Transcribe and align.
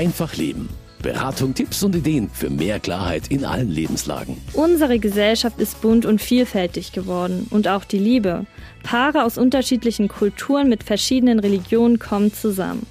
Einfach 0.00 0.34
Leben. 0.34 0.70
Beratung, 1.02 1.52
Tipps 1.52 1.82
und 1.82 1.94
Ideen 1.94 2.30
für 2.32 2.48
mehr 2.48 2.80
Klarheit 2.80 3.28
in 3.28 3.44
allen 3.44 3.68
Lebenslagen. 3.68 4.38
Unsere 4.54 4.98
Gesellschaft 4.98 5.60
ist 5.60 5.82
bunt 5.82 6.06
und 6.06 6.22
vielfältig 6.22 6.92
geworden 6.92 7.46
und 7.50 7.68
auch 7.68 7.84
die 7.84 7.98
Liebe. 7.98 8.46
Paare 8.82 9.24
aus 9.24 9.36
unterschiedlichen 9.36 10.08
Kulturen 10.08 10.70
mit 10.70 10.84
verschiedenen 10.84 11.38
Religionen 11.38 11.98
kommen 11.98 12.32
zusammen. 12.32 12.86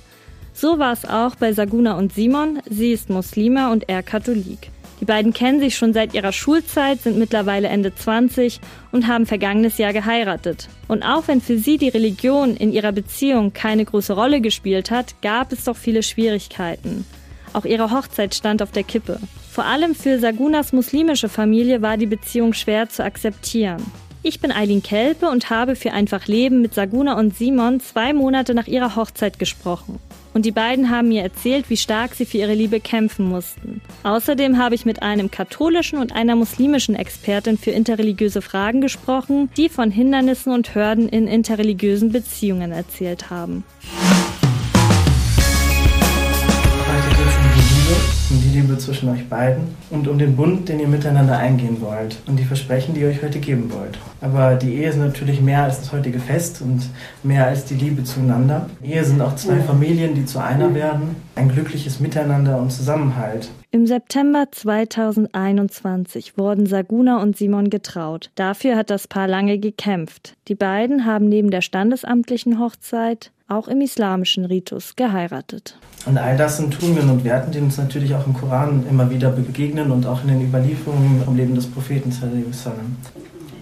So 0.54 0.77
war 0.77 0.93
es 0.93 1.04
auch 1.04 1.34
bei 1.34 1.52
Saguna 1.52 1.98
und 1.98 2.14
Simon. 2.14 2.59
Sie 2.70 2.91
ist 2.91 3.10
Muslima 3.10 3.71
und 3.71 3.89
er 3.89 4.04
Katholik. 4.04 4.70
Die 5.00 5.05
beiden 5.05 5.34
kennen 5.34 5.59
sich 5.59 5.77
schon 5.77 5.93
seit 5.93 6.13
ihrer 6.13 6.34
Schulzeit, 6.34 7.02
sind 7.02 7.18
mittlerweile 7.18 7.70
Ende 7.70 7.95
20 7.95 8.59
und 8.91 9.07
haben 9.07 9.25
vergangenes 9.25 9.77
Jahr 9.77 9.93
geheiratet. 9.93 10.68
Und 10.88 11.04
auch 11.04 11.27
wenn 11.27 11.39
für 11.39 11.57
sie 11.57 11.77
die 11.77 11.89
Religion 11.89 12.57
in 12.57 12.73
ihrer 12.73 12.91
Beziehung 12.91 13.54
keine 13.54 13.86
große 13.86 14.14
Rolle 14.14 14.41
gespielt 14.41 14.91
hat, 14.91 15.21
gab 15.21 15.54
es 15.54 15.64
doch 15.64 15.77
viele 15.77 16.04
Schwierigkeiten. 16.04 17.05
Auch 17.54 17.65
ihre 17.65 17.91
Hochzeit 17.91 18.36
stand 18.36 18.61
auf 18.61 18.71
der 18.71 18.83
Kippe. 18.83 19.19
Vor 19.51 19.65
allem 19.65 19.96
für 19.96 20.19
Sagunas 20.19 20.74
muslimische 20.74 21.29
Familie 21.29 21.82
war 21.82 21.97
die 21.97 22.05
Beziehung 22.05 22.54
schwer 22.54 22.89
zu 22.89 23.04
akzeptieren. 23.04 23.83
Ich 24.21 24.41
bin 24.41 24.52
Eileen 24.52 24.83
Kelpe 24.83 25.29
und 25.29 25.50
habe 25.50 25.77
für 25.77 25.93
Einfach 25.93 26.27
Leben 26.27 26.61
mit 26.61 26.74
Saguna 26.74 27.18
und 27.18 27.38
Simon 27.38 27.79
zwei 27.79 28.13
Monate 28.13 28.54
nach 28.54 28.68
ihrer 28.68 28.97
Hochzeit 28.97 29.39
gesprochen. 29.39 30.00
Und 30.33 30.46
die 30.46 30.51
beiden 30.51 30.89
haben 30.89 31.10
mir 31.10 31.24
erzählt, 31.24 31.69
wie 31.69 31.78
stark 31.78 32.14
sie 32.14 32.25
für 32.25 32.38
ihre 32.38 32.53
Liebe 32.53 32.80
kämpfen 32.80 33.28
mussten. 33.28 33.81
Außerdem 34.03 34.58
habe 34.58 34.75
ich 34.75 34.86
mit 34.86 35.02
einem 35.02 35.31
katholischen 35.31 36.00
und 36.00 36.14
einer 36.14 36.36
muslimischen 36.36 36.95
Expertin 36.95 37.58
für 37.58 37.72
interreligiöse 37.72 38.42
Fragen 38.42 38.81
gesprochen, 38.81 39.50
die 39.58 39.69
von 39.69 39.92
Hindernissen 39.92 40.53
und 40.53 40.75
Hürden 40.75 41.09
in 41.09 41.28
interreligiösen 41.28 42.11
Beziehungen 42.11 42.72
erzählt 42.72 43.30
haben. 43.30 43.64
Um 48.30 48.42
die 48.42 48.50
Liebe 48.50 48.78
zwischen 48.78 49.09
euch 49.09 49.27
beiden 49.27 49.63
und 49.89 50.08
um 50.08 50.19
den 50.19 50.35
Bund, 50.35 50.69
den 50.69 50.80
ihr 50.80 50.88
miteinander 50.88 51.38
eingehen 51.38 51.81
wollt 51.81 52.17
und 52.27 52.38
die 52.38 52.44
Versprechen, 52.44 52.94
die 52.94 53.02
ihr 53.02 53.08
euch 53.08 53.23
heute 53.23 53.39
geben 53.39 53.72
wollt. 53.72 53.97
Aber 54.22 54.55
die 54.55 54.75
Ehe 54.75 54.89
ist 54.89 54.97
natürlich 54.97 55.41
mehr 55.41 55.63
als 55.63 55.80
das 55.80 55.91
heutige 55.91 56.19
Fest 56.19 56.61
und 56.61 56.81
mehr 57.23 57.47
als 57.47 57.66
die 57.66 57.75
Liebe 57.75 58.03
zueinander. 58.03 58.69
Ehe 58.83 59.03
sind 59.03 59.22
auch 59.22 59.35
zwei 59.35 59.59
Familien, 59.59 60.13
die 60.13 60.25
zu 60.25 60.39
einer 60.39 60.73
werden, 60.75 61.16
ein 61.35 61.50
glückliches 61.50 62.00
Miteinander 62.00 62.59
und 62.59 62.72
Zusammenhalt. 62.72 63.50
Im 63.72 63.86
September 63.86 64.48
2021 64.50 66.39
wurden 66.39 66.66
Saguna 66.66 67.22
und 67.22 67.38
Simon 67.38 67.70
getraut. 67.70 68.31
Dafür 68.34 68.75
hat 68.75 68.89
das 68.89 69.08
Paar 69.08 69.28
lange 69.28 69.59
gekämpft. 69.59 70.36
Die 70.48 70.56
beiden 70.56 71.06
haben 71.06 71.30
neben 71.30 71.52
der 71.52 71.62
standesamtlichen 71.62 72.59
Hochzeit 72.59 73.30
auch 73.47 73.67
im 73.67 73.81
islamischen 73.81 74.45
Ritus 74.45 74.95
geheiratet. 74.95 75.78
Und 76.08 76.17
all 76.17 76.36
das 76.36 76.58
sind 76.58 76.73
Tugenden 76.73 77.12
und 77.12 77.23
Werten, 77.23 77.52
die 77.52 77.59
uns 77.59 77.78
natürlich 77.78 78.16
auch 78.16 78.25
im 78.25 78.34
Koran 78.34 78.88
immer 78.90 79.12
wieder 79.12 79.30
begegnen 79.30 79.92
und 79.92 80.08
auch 80.08 80.23
in 80.23 80.30
den 80.30 80.42
Überlieferungen 80.42 81.22
vom 81.23 81.36
Leben 81.36 81.53
des 81.53 81.67
Propheten. 81.67 82.12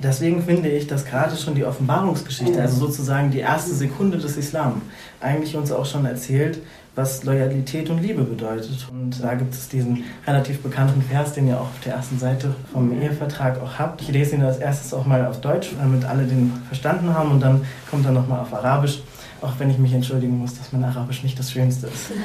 Deswegen 0.02 0.42
finde 0.42 0.70
ich, 0.70 0.88
dass 0.88 1.04
gerade 1.04 1.36
schon 1.36 1.56
die 1.56 1.66
Offenbarungsgeschichte, 1.66 2.62
also 2.62 2.78
sozusagen 2.78 3.32
die 3.32 3.40
erste 3.40 3.74
Sekunde 3.74 4.18
des 4.20 4.38
Islam, 4.38 4.84
eigentlich 5.20 5.58
uns 5.58 5.72
auch 5.74 5.86
schon 5.86 6.06
erzählt, 6.06 6.60
was 6.98 7.24
Loyalität 7.24 7.90
und 7.90 8.02
Liebe 8.02 8.24
bedeutet. 8.24 8.88
Und 8.92 9.24
da 9.24 9.36
gibt 9.36 9.54
es 9.54 9.70
diesen 9.70 10.04
relativ 10.26 10.62
bekannten 10.62 11.02
Vers, 11.02 11.34
den 11.34 11.48
ihr 11.48 11.58
auch 11.58 11.68
auf 11.68 11.80
der 11.86 11.94
ersten 11.94 12.18
Seite 12.18 12.54
vom 12.74 12.92
Ehevertrag 12.92 13.62
auch 13.62 13.78
habt. 13.78 14.02
Ich 14.02 14.10
lese 14.10 14.36
ihn 14.36 14.44
als 14.44 14.58
erstes 14.58 14.94
auch 14.94 15.06
mal 15.06 15.26
auf 15.26 15.40
Deutsch, 15.42 15.70
damit 15.80 16.06
alle 16.06 16.24
den 16.24 16.52
verstanden 16.68 17.14
haben 17.14 17.32
und 17.32 17.40
dann 17.40 17.62
kommt 17.90 18.06
er 18.06 18.12
nochmal 18.12 18.40
auf 18.40 18.54
Arabisch 18.54 19.02
auch 19.42 19.54
wenn 19.60 19.70
ich 19.70 19.78
mich 19.78 19.94
entschuldigen 19.94 20.38
muss, 20.38 20.58
dass 20.58 20.72
mein 20.72 20.84
Arabisch 20.84 21.24
nicht 21.24 21.38
das 21.38 21.52
Schönste 21.52 21.88
ist. 21.88 22.12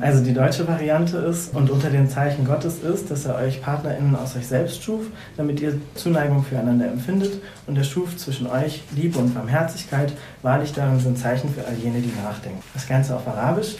Also 0.00 0.24
die 0.24 0.34
deutsche 0.34 0.66
Variante 0.66 1.16
ist, 1.18 1.54
und 1.54 1.70
unter 1.70 1.88
den 1.88 2.08
Zeichen 2.08 2.44
Gottes 2.44 2.80
ist, 2.80 3.08
dass 3.08 3.24
er 3.24 3.36
euch 3.36 3.62
PartnerInnen 3.62 4.16
aus 4.16 4.34
euch 4.34 4.48
selbst 4.48 4.82
schuf, 4.82 5.06
damit 5.36 5.60
ihr 5.60 5.80
Zuneigung 5.94 6.42
füreinander 6.42 6.88
empfindet, 6.88 7.40
und 7.68 7.78
er 7.78 7.84
schuf 7.84 8.16
zwischen 8.16 8.48
euch 8.48 8.82
Liebe 8.96 9.20
und 9.20 9.32
Barmherzigkeit. 9.32 10.12
Wahrlich 10.42 10.72
darin 10.72 10.98
sind 10.98 11.18
Zeichen 11.18 11.54
für 11.54 11.64
all 11.64 11.74
jene, 11.74 12.00
die 12.00 12.10
nachdenken. 12.20 12.60
Das 12.74 12.88
Ganze 12.88 13.14
auf 13.14 13.28
Arabisch. 13.28 13.76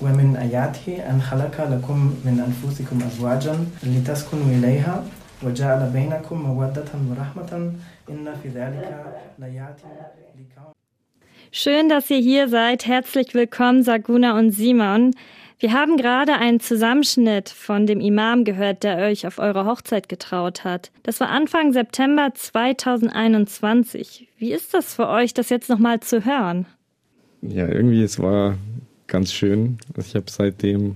ومن 0.00 0.36
آياته 0.36 1.10
أن 1.10 1.20
خلق 1.20 1.68
لكم 1.70 2.14
من 2.24 2.40
أنفسكم 2.48 2.98
أزواجا 3.02 3.66
لتسكنوا 3.82 4.46
إليها 4.46 5.04
وجعل 5.42 5.90
بينكم 5.90 6.42
مودة 6.42 6.90
ورحمة 7.10 7.72
إن 8.10 8.34
في 8.42 8.48
ذلك 8.48 9.04
لآيات 9.38 9.80
لقوم 10.36 10.72
Schön, 11.52 11.88
dass 11.88 12.10
ihr 12.10 12.18
hier 12.18 12.48
seid. 12.48 12.86
Herzlich 12.86 13.32
willkommen, 13.32 13.82
Saguna 13.82 14.38
und 14.38 14.50
Simon. 14.50 15.12
Wir 15.58 15.72
haben 15.72 15.96
gerade 15.96 16.34
einen 16.34 16.60
Zusammenschnitt 16.60 17.48
von 17.48 17.86
dem 17.86 18.00
Imam 18.00 18.44
gehört, 18.44 18.82
der 18.82 18.98
euch 18.98 19.26
auf 19.26 19.38
eure 19.38 19.64
Hochzeit 19.64 20.10
getraut 20.10 20.64
hat. 20.64 20.90
Das 21.02 21.18
war 21.20 21.30
Anfang 21.30 21.72
September 21.72 22.28
2021. 22.34 24.28
Wie 24.36 24.52
ist 24.52 24.74
das 24.74 24.94
für 24.94 25.08
euch, 25.08 25.32
das 25.32 25.48
jetzt 25.48 25.70
nochmal 25.70 26.00
zu 26.00 26.26
hören? 26.26 26.66
Ja, 27.40 27.66
irgendwie, 27.68 28.02
es 28.02 28.18
war 28.18 28.56
ganz 29.11 29.31
schön. 29.31 29.77
Also 29.95 30.07
ich 30.07 30.15
habe 30.15 30.25
seitdem 30.29 30.95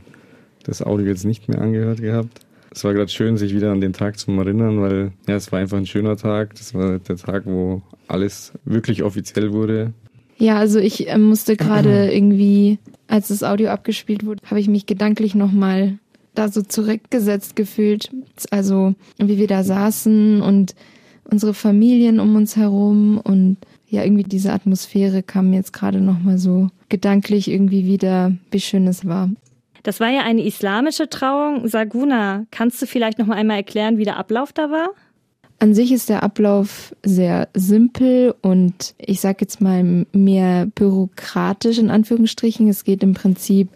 das 0.64 0.82
Audio 0.82 1.06
jetzt 1.06 1.26
nicht 1.26 1.48
mehr 1.48 1.62
angehört 1.62 2.02
gehabt. 2.02 2.40
Es 2.72 2.84
war 2.84 2.94
gerade 2.94 3.12
schön, 3.12 3.38
sich 3.38 3.54
wieder 3.54 3.72
an 3.72 3.82
den 3.82 3.94
Tag 3.94 4.18
zu 4.18 4.32
erinnern, 4.32 4.82
weil 4.82 5.12
ja, 5.28 5.36
es 5.36 5.52
war 5.52 5.60
einfach 5.60 5.78
ein 5.78 5.86
schöner 5.86 6.18
Tag. 6.18 6.56
Das 6.56 6.74
war 6.74 6.98
der 6.98 7.18
Tag, 7.18 7.44
wo 7.46 7.84
alles 8.08 8.54
wirklich 8.64 9.04
offiziell 9.04 9.54
wurde. 9.54 9.94
Ja, 10.38 10.58
also 10.58 10.80
ich 10.80 11.08
äh, 11.08 11.18
musste 11.18 11.56
gerade 11.56 12.12
irgendwie, 12.12 12.80
als 13.08 13.28
das 13.28 13.44
Audio 13.44 13.70
abgespielt 13.70 14.26
wurde, 14.26 14.42
habe 14.46 14.60
ich 14.60 14.68
mich 14.68 14.86
gedanklich 14.86 15.36
nochmal 15.36 16.00
da 16.34 16.50
so 16.50 16.62
zurückgesetzt 16.62 17.56
gefühlt. 17.56 18.10
Also 18.50 18.96
wie 19.18 19.38
wir 19.38 19.48
da 19.48 19.64
saßen 19.64 20.42
und 20.42 20.76
unsere 21.26 21.54
Familien 21.54 22.20
um 22.20 22.36
uns 22.36 22.56
herum 22.56 23.20
und 23.20 23.58
ja, 23.88 24.04
irgendwie 24.04 24.24
diese 24.24 24.52
Atmosphäre 24.52 25.24
kam 25.24 25.54
jetzt 25.54 25.72
gerade 25.72 26.02
nochmal 26.02 26.38
so 26.38 26.70
gedanklich 26.96 27.52
irgendwie 27.52 27.86
wieder, 27.86 28.32
wie 28.52 28.62
schön 28.62 28.88
es 28.88 29.06
war. 29.06 29.30
Das 29.84 30.00
war 30.00 30.10
ja 30.10 30.22
eine 30.22 30.46
islamische 30.46 31.10
Trauung. 31.10 31.68
Saguna, 31.68 32.46
kannst 32.52 32.82
du 32.82 32.88
vielleicht 32.88 33.20
noch 33.20 33.26
mal 33.26 33.36
einmal 33.36 33.58
erklären, 33.58 33.98
wie 33.98 34.06
der 34.06 34.16
Ablauf 34.16 34.54
da 34.54 34.72
war? 34.72 34.92
An 35.60 35.74
sich 35.74 35.92
ist 35.92 36.08
der 36.08 36.24
Ablauf 36.24 36.96
sehr 37.04 37.50
simpel 37.54 38.34
und 38.42 38.96
ich 38.98 39.20
sage 39.20 39.40
jetzt 39.42 39.60
mal 39.60 40.06
mehr 40.14 40.68
bürokratisch 40.68 41.80
in 41.80 41.90
Anführungsstrichen. 41.90 42.70
Es 42.70 42.86
geht 42.86 43.04
im 43.04 43.14
Prinzip 43.14 43.68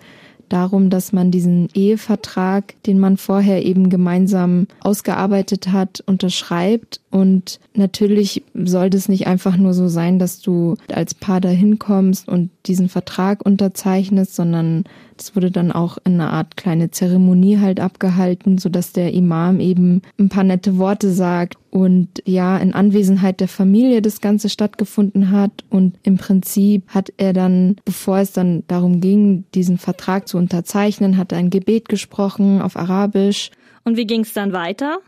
darum, 0.50 0.90
dass 0.90 1.14
man 1.14 1.32
diesen 1.32 1.70
Ehevertrag, 1.74 2.76
den 2.84 3.00
man 3.00 3.18
vorher 3.18 3.66
eben 3.66 3.90
gemeinsam 3.90 4.68
ausgearbeitet 4.82 5.72
hat, 5.72 6.04
unterschreibt. 6.06 7.02
Und 7.12 7.60
natürlich 7.74 8.44
sollte 8.54 8.98
es 8.98 9.10
nicht 9.10 9.28
einfach 9.28 9.58
nur 9.58 9.74
so 9.74 9.88
sein, 9.88 10.20
dass 10.20 10.42
du 10.42 10.76
als 10.92 11.14
Paar 11.14 11.42
dahin 11.42 11.80
kommst 11.80 12.28
und 12.28 12.50
diesen 12.66 12.90
Vertrag 12.90 13.46
unterzeichnest, 13.46 14.36
sondern 14.36 14.84
das 15.20 15.36
wurde 15.36 15.52
dann 15.52 15.72
auch 15.72 15.98
in 16.06 16.14
einer 16.14 16.32
Art 16.32 16.58
kleine 16.58 16.92
Zeremonie 16.92 17.60
halt 17.60 17.80
abgehalten, 17.80 18.58
so 18.58 18.70
dass 18.70 18.94
der 18.94 19.14
Imam 19.14 19.60
eben 19.60 20.02
ein 20.18 20.30
paar 20.30 20.44
nette 20.44 20.78
Worte 20.78 21.12
sagt 21.12 21.58
und 21.72 22.24
ja, 22.26 22.58
in 22.58 22.74
Anwesenheit 22.74 23.40
der 23.40 23.48
Familie 23.48 24.02
das 24.02 24.22
Ganze 24.22 24.50
stattgefunden 24.50 25.32
hat 25.32 25.52
und 25.70 25.98
im 26.04 26.18
Prinzip 26.18 26.84
hat 26.88 27.12
er 27.18 27.34
dann, 27.34 27.76
bevor 27.86 28.20
es 28.20 28.32
dann 28.32 28.64
darum 28.68 29.02
ging, 29.02 29.44
diesen 29.54 29.78
Vertrag 29.78 30.28
zu 30.28 30.38
unterzeichnen, 30.38 31.18
hat 31.18 31.32
er 31.32 31.38
ein 31.38 31.50
Gebet 31.50 31.90
gesprochen 31.90 32.62
auf 32.62 32.76
Arabisch. 32.76 33.52
Und 33.84 33.98
wie 33.98 34.08
ging 34.08 34.22
es 34.22 34.34
dann 34.34 34.54
weiter? 34.54 35.00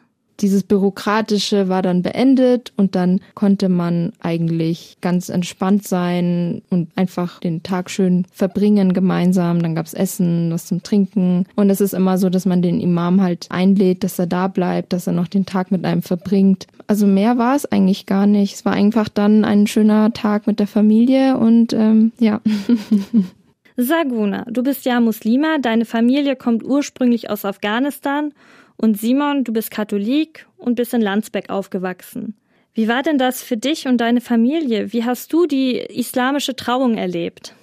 Dieses 0.42 0.64
Bürokratische 0.64 1.70
war 1.70 1.82
dann 1.82 2.02
beendet 2.02 2.74
und 2.78 2.96
dann 2.96 3.22
konnte 3.36 3.70
man 3.70 4.14
eigentlich 4.20 4.98
ganz 5.02 5.30
entspannt 5.30 5.88
sein 5.88 6.62
und 6.70 6.90
einfach 6.96 7.40
den 7.40 7.64
Tag 7.64 7.90
schön 7.90 8.26
verbringen 8.32 8.94
gemeinsam. 8.94 9.62
Dann 9.62 9.76
gab's 9.76 9.94
Essen, 9.94 10.52
was 10.52 10.66
zum 10.66 10.84
Trinken. 10.84 11.46
Und 11.56 11.70
es 11.70 11.82
ist 11.82 11.94
immer 11.94 12.18
so, 12.18 12.30
dass 12.30 12.46
man 12.46 12.62
den 12.62 12.80
Imam 12.80 13.22
halt 13.22 13.48
einlädt, 13.50 14.04
dass 14.04 14.20
er 14.20 14.28
da 14.28 14.48
bleibt, 14.48 14.94
dass 14.94 15.08
er 15.08 15.14
noch 15.14 15.28
den 15.28 15.46
Tag 15.46 15.72
mit 15.72 15.86
einem 15.86 16.02
verbringt. 16.02 16.68
Also 16.88 17.06
mehr 17.06 17.38
war 17.38 17.56
es 17.56 17.66
eigentlich 17.66 18.06
gar 18.06 18.26
nicht. 18.26 18.56
Es 18.56 18.66
war 18.66 18.74
einfach 18.74 19.10
dann 19.10 19.46
ein 19.46 19.68
schöner 19.68 20.14
Tag 20.14 20.48
mit 20.48 20.60
der 20.60 20.68
Familie 20.68 21.38
und 21.38 21.74
ähm, 21.74 22.12
ja. 22.20 22.42
Saguna, 23.78 24.46
du 24.50 24.64
bist 24.64 24.86
ja 24.86 25.00
Muslima, 25.00 25.58
deine 25.60 25.86
Familie 25.86 26.36
kommt 26.36 26.64
ursprünglich 26.64 27.30
aus 27.30 27.46
Afghanistan 27.46 28.34
und 28.82 29.00
Simon, 29.00 29.44
du 29.44 29.54
bist 29.54 29.72
Katholik 29.72 30.48
und 30.58 30.76
bist 30.76 30.94
in 30.94 31.02
Landsberg 31.02 31.50
aufgewachsen. 31.50 32.36
Wie 32.74 32.88
war 32.88 33.04
denn 33.04 33.18
das 33.18 33.42
für 33.44 33.58
dich 33.58 33.88
und 33.88 33.98
deine 33.98 34.22
Familie? 34.22 34.94
Wie 34.94 35.04
hast 35.04 35.32
du 35.34 35.46
die 35.46 35.78
islamische 35.78 36.56
Trauung 36.56 36.98
erlebt? 36.98 37.54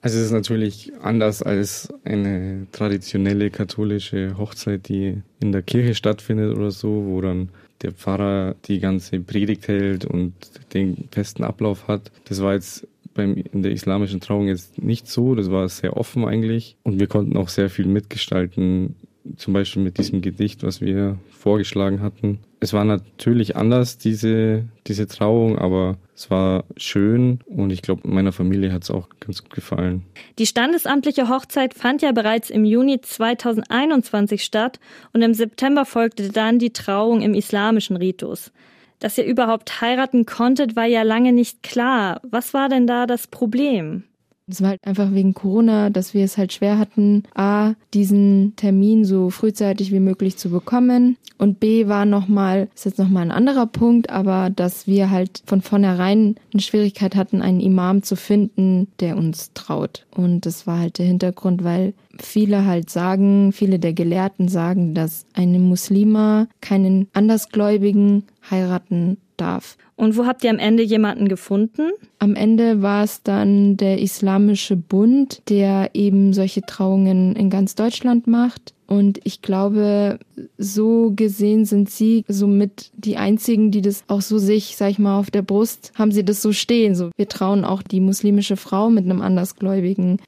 Also 0.00 0.18
es 0.18 0.26
ist 0.26 0.32
natürlich 0.32 0.92
anders 1.02 1.42
als 1.42 1.92
eine 2.04 2.66
traditionelle 2.72 3.50
katholische 3.50 4.36
Hochzeit, 4.38 4.88
die 4.88 5.22
in 5.40 5.52
der 5.52 5.62
Kirche 5.62 5.94
stattfindet 5.94 6.56
oder 6.56 6.70
so, 6.70 7.04
wo 7.06 7.20
dann 7.20 7.48
der 7.82 7.92
Pfarrer 7.92 8.54
die 8.66 8.80
ganze 8.80 9.20
Predigt 9.20 9.68
hält 9.68 10.04
und 10.04 10.34
den 10.74 11.08
festen 11.10 11.44
Ablauf 11.44 11.88
hat. 11.88 12.12
Das 12.26 12.42
war 12.42 12.54
jetzt 12.54 12.86
beim, 13.14 13.34
in 13.34 13.62
der 13.62 13.72
islamischen 13.72 14.20
Trauung 14.20 14.48
jetzt 14.48 14.82
nicht 14.82 15.08
so. 15.08 15.34
Das 15.34 15.50
war 15.50 15.68
sehr 15.68 15.96
offen 15.96 16.24
eigentlich. 16.24 16.76
Und 16.84 17.00
wir 17.00 17.06
konnten 17.06 17.36
auch 17.36 17.48
sehr 17.48 17.70
viel 17.70 17.86
mitgestalten, 17.86 18.96
zum 19.36 19.54
Beispiel 19.54 19.82
mit 19.82 19.98
diesem 19.98 20.22
Gedicht, 20.22 20.62
was 20.62 20.80
wir 20.80 21.18
vorgeschlagen 21.30 22.00
hatten. 22.00 22.40
Es 22.60 22.72
war 22.72 22.84
natürlich 22.84 23.56
anders, 23.56 23.98
diese, 23.98 24.64
diese 24.86 25.06
Trauung, 25.06 25.58
aber 25.58 25.96
es 26.14 26.30
war 26.30 26.64
schön 26.76 27.38
und 27.46 27.70
ich 27.70 27.82
glaube, 27.82 28.08
meiner 28.08 28.32
Familie 28.32 28.72
hat 28.72 28.82
es 28.82 28.90
auch 28.90 29.08
ganz 29.20 29.42
gut 29.42 29.54
gefallen. 29.54 30.02
Die 30.38 30.46
standesamtliche 30.46 31.28
Hochzeit 31.28 31.74
fand 31.74 32.02
ja 32.02 32.12
bereits 32.12 32.50
im 32.50 32.64
Juni 32.64 33.00
2021 33.00 34.42
statt 34.42 34.80
und 35.12 35.22
im 35.22 35.34
September 35.34 35.84
folgte 35.84 36.30
dann 36.30 36.58
die 36.58 36.72
Trauung 36.72 37.22
im 37.22 37.34
islamischen 37.34 37.96
Ritus. 37.96 38.50
Dass 38.98 39.16
ihr 39.16 39.24
überhaupt 39.24 39.80
heiraten 39.80 40.26
konntet, 40.26 40.74
war 40.74 40.86
ja 40.86 41.02
lange 41.02 41.32
nicht 41.32 41.62
klar. 41.62 42.20
Was 42.24 42.52
war 42.52 42.68
denn 42.68 42.88
da 42.88 43.06
das 43.06 43.28
Problem? 43.28 44.04
Es 44.48 44.62
war 44.62 44.70
halt 44.70 44.80
einfach 44.84 45.12
wegen 45.12 45.34
Corona, 45.34 45.90
dass 45.90 46.14
wir 46.14 46.24
es 46.24 46.38
halt 46.38 46.52
schwer 46.52 46.78
hatten, 46.78 47.24
A, 47.34 47.74
diesen 47.94 48.54
Termin 48.56 49.04
so 49.04 49.30
frühzeitig 49.30 49.92
wie 49.92 50.00
möglich 50.00 50.36
zu 50.36 50.50
bekommen. 50.50 51.16
Und 51.36 51.60
B 51.60 51.86
war 51.86 52.04
nochmal, 52.04 52.68
ist 52.74 52.86
jetzt 52.86 52.98
nochmal 52.98 53.22
ein 53.22 53.30
anderer 53.30 53.66
Punkt, 53.66 54.10
aber 54.10 54.50
dass 54.50 54.86
wir 54.86 55.10
halt 55.10 55.42
von 55.46 55.62
vornherein 55.62 56.34
eine 56.52 56.62
Schwierigkeit 56.62 57.14
hatten, 57.14 57.42
einen 57.42 57.60
Imam 57.60 58.02
zu 58.02 58.16
finden, 58.16 58.88
der 59.00 59.16
uns 59.16 59.52
traut. 59.54 60.06
Und 60.14 60.46
das 60.46 60.66
war 60.66 60.78
halt 60.80 60.98
der 60.98 61.06
Hintergrund, 61.06 61.62
weil 61.62 61.94
viele 62.18 62.64
halt 62.64 62.90
sagen, 62.90 63.52
viele 63.52 63.78
der 63.78 63.92
Gelehrten 63.92 64.48
sagen, 64.48 64.94
dass 64.94 65.26
eine 65.34 65.58
Muslima 65.58 66.48
keinen 66.60 67.08
Andersgläubigen 67.12 68.24
heiraten 68.50 69.18
darf. 69.36 69.76
Und 69.96 70.16
wo 70.16 70.26
habt 70.26 70.44
ihr 70.44 70.50
am 70.50 70.58
Ende 70.58 70.82
jemanden 70.82 71.28
gefunden? 71.28 71.90
Am 72.18 72.34
Ende 72.34 72.82
war 72.82 73.04
es 73.04 73.22
dann 73.22 73.76
der 73.76 74.00
Islamische 74.00 74.76
Bund, 74.76 75.42
der 75.48 75.90
eben 75.94 76.32
solche 76.32 76.62
Trauungen 76.62 77.34
in 77.36 77.50
ganz 77.50 77.74
Deutschland 77.74 78.26
macht. 78.26 78.74
Und 78.86 79.20
ich 79.24 79.42
glaube, 79.42 80.18
so 80.56 81.12
gesehen 81.14 81.66
sind 81.66 81.90
sie 81.90 82.24
somit 82.26 82.90
die 82.94 83.16
einzigen, 83.18 83.70
die 83.70 83.82
das 83.82 84.04
auch 84.08 84.22
so 84.22 84.38
sich, 84.38 84.76
sag 84.76 84.90
ich 84.90 84.98
mal, 84.98 85.18
auf 85.18 85.30
der 85.30 85.42
Brust 85.42 85.92
haben 85.94 86.10
sie 86.10 86.24
das 86.24 86.40
so 86.40 86.52
stehen. 86.52 86.94
So, 86.94 87.10
wir 87.16 87.28
trauen 87.28 87.64
auch 87.64 87.82
die 87.82 88.00
muslimische 88.00 88.56
Frau 88.56 88.88
mit 88.88 89.04
einem 89.04 89.20
Andersgläubigen. 89.20 90.20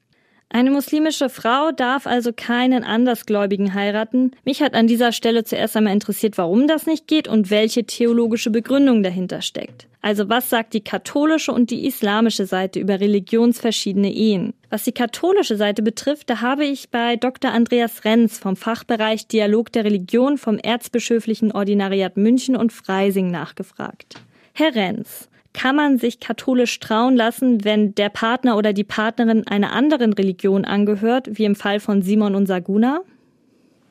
Eine 0.52 0.72
muslimische 0.72 1.28
Frau 1.28 1.70
darf 1.70 2.08
also 2.08 2.32
keinen 2.34 2.82
Andersgläubigen 2.82 3.72
heiraten. 3.72 4.32
Mich 4.44 4.60
hat 4.62 4.74
an 4.74 4.88
dieser 4.88 5.12
Stelle 5.12 5.44
zuerst 5.44 5.76
einmal 5.76 5.92
interessiert, 5.92 6.38
warum 6.38 6.66
das 6.66 6.86
nicht 6.86 7.06
geht 7.06 7.28
und 7.28 7.50
welche 7.50 7.84
theologische 7.84 8.50
Begründung 8.50 9.04
dahinter 9.04 9.42
steckt. 9.42 9.86
Also 10.02 10.28
was 10.28 10.50
sagt 10.50 10.74
die 10.74 10.82
katholische 10.82 11.52
und 11.52 11.70
die 11.70 11.86
islamische 11.86 12.46
Seite 12.46 12.80
über 12.80 12.98
religionsverschiedene 12.98 14.12
Ehen? 14.12 14.52
Was 14.70 14.82
die 14.82 14.92
katholische 14.92 15.56
Seite 15.56 15.82
betrifft, 15.82 16.28
da 16.28 16.40
habe 16.40 16.64
ich 16.64 16.90
bei 16.90 17.14
Dr. 17.14 17.52
Andreas 17.52 18.04
Renz 18.04 18.40
vom 18.40 18.56
Fachbereich 18.56 19.28
Dialog 19.28 19.70
der 19.70 19.84
Religion 19.84 20.36
vom 20.36 20.58
Erzbischöflichen 20.58 21.52
Ordinariat 21.52 22.16
München 22.16 22.56
und 22.56 22.72
Freising 22.72 23.30
nachgefragt. 23.30 24.16
Herr 24.52 24.74
Renz, 24.74 25.29
kann 25.52 25.76
man 25.76 25.98
sich 25.98 26.20
katholisch 26.20 26.78
trauen 26.80 27.16
lassen, 27.16 27.64
wenn 27.64 27.94
der 27.94 28.08
Partner 28.08 28.56
oder 28.56 28.72
die 28.72 28.84
Partnerin 28.84 29.46
einer 29.46 29.72
anderen 29.72 30.12
Religion 30.12 30.64
angehört, 30.64 31.28
wie 31.32 31.44
im 31.44 31.56
Fall 31.56 31.80
von 31.80 32.02
Simon 32.02 32.34
und 32.34 32.46
Saguna? 32.46 33.00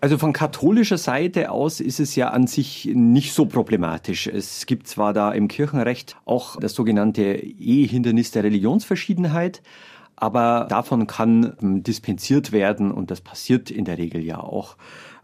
Also 0.01 0.17
von 0.17 0.31
katholischer 0.31 0.97
Seite 0.97 1.51
aus 1.51 1.81
ist 1.81 1.99
es 1.99 2.15
ja 2.15 2.29
an 2.29 2.47
sich 2.47 2.89
nicht 2.93 3.33
so 3.33 3.45
problematisch. 3.45 4.27
Es 4.27 4.65
gibt 4.65 4.87
zwar 4.87 5.11
da 5.11 5.33
im 5.33 5.49
Kirchenrecht 5.49 6.15
auch 6.23 6.55
das 6.55 6.73
sogenannte 6.73 7.21
Ehehindernis 7.35 8.31
der 8.31 8.45
Religionsverschiedenheit, 8.45 9.61
aber 10.19 10.67
davon 10.69 11.07
kann 11.07 11.55
dispensiert 11.59 12.51
werden 12.51 12.91
und 12.91 13.09
das 13.09 13.21
passiert 13.21 13.71
in 13.71 13.85
der 13.85 13.97
Regel 13.97 14.23
ja 14.23 14.39
auch. 14.39 14.75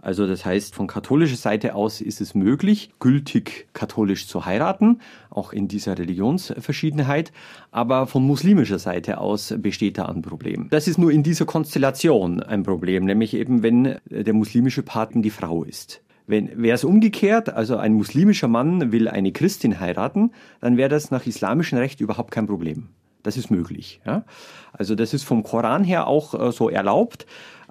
Also 0.01 0.27
das 0.27 0.45
heißt, 0.45 0.75
von 0.75 0.86
katholischer 0.86 1.36
Seite 1.36 1.74
aus 1.74 2.00
ist 2.00 2.21
es 2.21 2.36
möglich, 2.36 2.92
gültig 3.00 3.68
katholisch 3.74 4.27
zu 4.27 4.45
heiraten, 4.45 5.00
auch 5.31 5.51
in 5.51 5.68
dieser 5.68 5.97
Religionsverschiedenheit. 5.97 7.31
Aber 7.71 8.06
von 8.06 8.25
muslimischer 8.25 8.77
Seite 8.77 9.18
aus 9.18 9.56
besteht 9.57 9.97
da 9.97 10.06
ein 10.06 10.21
Problem. 10.21 10.68
Das 10.69 10.88
ist 10.88 11.00
nur 11.00 11.12
in 11.12 11.24
dieser 11.24 11.45
Konstellation 11.45 12.39
ein 12.39 12.62
Problem, 12.62 13.06
nämlich 13.06 13.33
eben 13.33 13.63
wenn 13.63 13.97
der 14.07 14.33
muslimische 14.33 14.83
Partner 14.83 15.24
die 15.24 15.31
Frau 15.31 15.63
ist. 15.63 16.03
Wenn 16.27 16.62
wäre 16.62 16.75
es 16.75 16.83
umgekehrt, 16.83 17.50
also 17.50 17.77
ein 17.77 17.94
muslimischer 17.94 18.47
Mann 18.47 18.92
will 18.92 19.07
eine 19.07 19.31
Christin 19.31 19.80
heiraten, 19.80 20.31
dann 20.62 20.77
wäre 20.77 20.89
das 20.89 21.09
nach 21.09 21.25
islamischem 21.25 21.80
Recht 21.80 22.00
überhaupt 22.00 22.30
kein 22.30 22.45
Problem. 22.45 22.89
Das 23.25 23.38
ist 23.38 23.50
möglich. 23.51 24.01
Ja? 24.06 24.24
Also 24.72 24.95
das 24.95 25.13
ist 25.13 25.24
vom 25.24 25.44
Koran 25.44 25.83
her 25.83 26.07
auch 26.07 26.33
äh, 26.33 26.51
so 26.51 26.69
erlaubt 26.69 27.25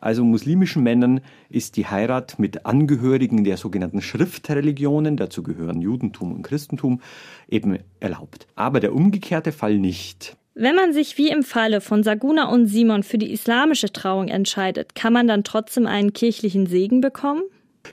also 0.04 0.22
muslimischen 0.22 0.82
Männern, 0.82 1.22
ist 1.48 1.78
die 1.78 1.86
Heirat 1.86 2.38
mit 2.38 2.66
Angehörigen 2.66 3.42
der 3.42 3.56
sogenannten 3.56 4.02
Schriftreligionen, 4.02 5.16
dazu 5.16 5.42
gehören 5.42 5.80
Judentum 5.80 6.32
und 6.32 6.42
Christentum, 6.42 7.00
eben 7.48 7.78
erlaubt. 8.00 8.46
Aber 8.54 8.80
der 8.80 8.94
umgekehrte 8.94 9.50
Fall 9.50 9.78
nicht. 9.78 10.36
Wenn 10.54 10.76
man 10.76 10.92
sich 10.92 11.16
wie 11.16 11.30
im 11.30 11.42
Falle 11.42 11.80
von 11.80 12.02
Saguna 12.02 12.50
und 12.50 12.66
Simon 12.66 13.02
für 13.02 13.16
die 13.16 13.32
islamische 13.32 13.92
Trauung 13.92 14.28
entscheidet, 14.28 14.94
kann 14.94 15.14
man 15.14 15.26
dann 15.26 15.42
trotzdem 15.42 15.86
einen 15.86 16.12
kirchlichen 16.12 16.66
Segen 16.66 17.00
bekommen? 17.00 17.42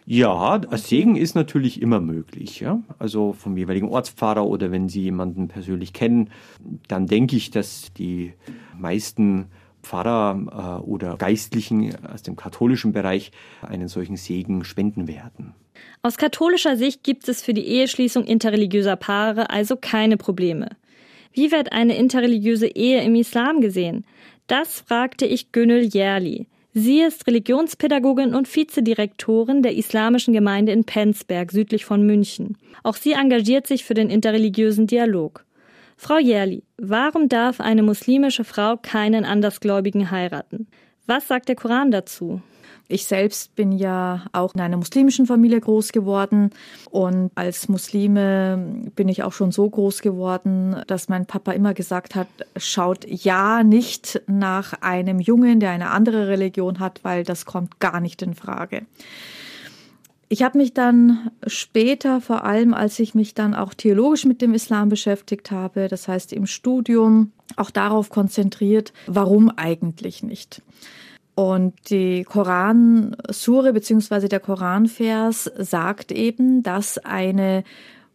Ja, 0.06 0.62
Segen 0.74 1.16
ist 1.16 1.36
natürlich 1.36 1.82
immer 1.82 2.00
möglich. 2.00 2.60
Ja? 2.60 2.82
Also 3.00 3.34
vom 3.34 3.58
jeweiligen 3.58 3.90
Ortspfarrer 3.90 4.46
oder 4.46 4.72
wenn 4.72 4.90
Sie 4.90 5.02
jemanden 5.02 5.48
persönlich 5.48 5.94
kennen, 5.94 6.30
dann 6.88 7.08
denke 7.08 7.36
ich, 7.36 7.52
dass 7.52 7.94
die 7.94 8.34
meisten 8.78 9.48
Pfarrer 9.84 10.82
äh, 10.82 10.84
oder 10.84 11.18
Geistlichen 11.18 11.94
aus 12.06 12.22
dem 12.22 12.36
katholischen 12.36 12.92
Bereich 12.92 13.32
einen 13.62 13.88
solchen 13.88 14.16
Segen 14.16 14.64
spenden 14.64 15.08
werden. 15.08 15.54
Aus 16.04 16.18
katholischer 16.18 16.78
Sicht 16.78 17.04
gibt 17.04 17.28
es 17.28 17.42
für 17.42 17.54
die 17.54 17.66
Eheschließung 17.66 18.24
interreligiöser 18.26 18.96
Paare 18.96 19.50
also 19.50 19.76
keine 19.76 20.18
Probleme. 20.18 20.70
Wie 21.34 21.52
wird 21.52 21.72
eine 21.72 21.96
interreligiöse 21.96 22.68
Ehe 22.68 23.02
im 23.04 23.16
Islam 23.16 23.62
gesehen? 23.62 24.06
Das 24.48 24.82
fragte 24.82 25.26
ich 25.26 25.52
Gönül 25.52 25.90
Yerli. 25.94 26.48
Sie 26.74 27.02
ist 27.02 27.28
Religionspädagogin 27.28 28.34
und 28.34 28.48
Vizedirektorin 28.48 29.62
der 29.62 29.76
Islamischen 29.76 30.34
Gemeinde 30.34 30.72
in 30.72 30.86
Penzberg, 30.86 31.52
südlich 31.52 31.84
von 31.84 32.06
München. 32.06 32.58
Auch 32.82 32.96
sie 32.96 33.12
engagiert 33.12 33.68
sich 33.68 33.84
für 33.84 33.94
den 33.94 34.10
interreligiösen 34.10 34.88
Dialog. 34.88 35.46
Frau 35.98 36.18
Jährli, 36.18 36.64
warum 36.78 37.28
darf 37.28 37.60
eine 37.60 37.84
muslimische 37.84 38.46
Frau 38.46 38.78
keinen 38.78 39.26
Andersgläubigen 39.26 40.12
heiraten? 40.12 40.68
Was 41.08 41.28
sagt 41.28 41.50
der 41.50 41.58
Koran 41.58 41.92
dazu? 41.92 42.42
Ich 42.92 43.06
selbst 43.06 43.56
bin 43.56 43.72
ja 43.72 44.26
auch 44.34 44.54
in 44.54 44.60
einer 44.60 44.76
muslimischen 44.76 45.26
Familie 45.26 45.62
groß 45.62 45.94
geworden 45.94 46.50
und 46.90 47.32
als 47.36 47.70
Muslime 47.70 48.92
bin 48.98 49.08
ich 49.08 49.24
auch 49.24 49.32
schon 49.32 49.54
so 49.54 49.70
groß 49.70 50.02
geworden, 50.02 50.76
dass 50.88 51.08
mein 51.08 51.26
Papa 51.26 51.54
immer 51.54 51.74
gesagt 51.74 52.16
hat, 52.16 52.28
schaut 52.58 53.06
ja 53.08 53.64
nicht 53.64 54.22
nach 54.28 54.74
einem 54.82 55.22
Jungen, 55.22 55.62
der 55.62 55.72
eine 55.72 55.92
andere 55.92 56.28
Religion 56.28 56.80
hat, 56.80 57.00
weil 57.04 57.24
das 57.24 57.46
kommt 57.46 57.80
gar 57.80 58.02
nicht 58.02 58.22
in 58.22 58.34
Frage. 58.34 58.86
Ich 60.28 60.44
habe 60.44 60.58
mich 60.58 60.74
dann 60.74 61.32
später, 61.48 62.20
vor 62.20 62.44
allem 62.44 62.74
als 62.74 63.00
ich 63.00 63.16
mich 63.16 63.34
dann 63.34 63.56
auch 63.56 63.74
theologisch 63.74 64.26
mit 64.26 64.42
dem 64.42 64.54
Islam 64.54 64.90
beschäftigt 64.90 65.50
habe, 65.52 65.88
das 65.88 66.10
heißt 66.10 66.34
im 66.34 66.46
Studium, 66.46 67.32
auch 67.56 67.70
darauf 67.70 68.10
konzentriert, 68.10 68.92
warum 69.08 69.50
eigentlich 69.50 70.24
nicht. 70.24 70.62
Und 71.42 71.90
die 71.90 72.24
Koran-Sure 72.24 73.74
bzw. 73.74 74.28
der 74.28 74.40
Koranvers 74.40 75.52
sagt 75.58 76.12
eben, 76.12 76.62
dass 76.62 77.00
eine 77.00 77.64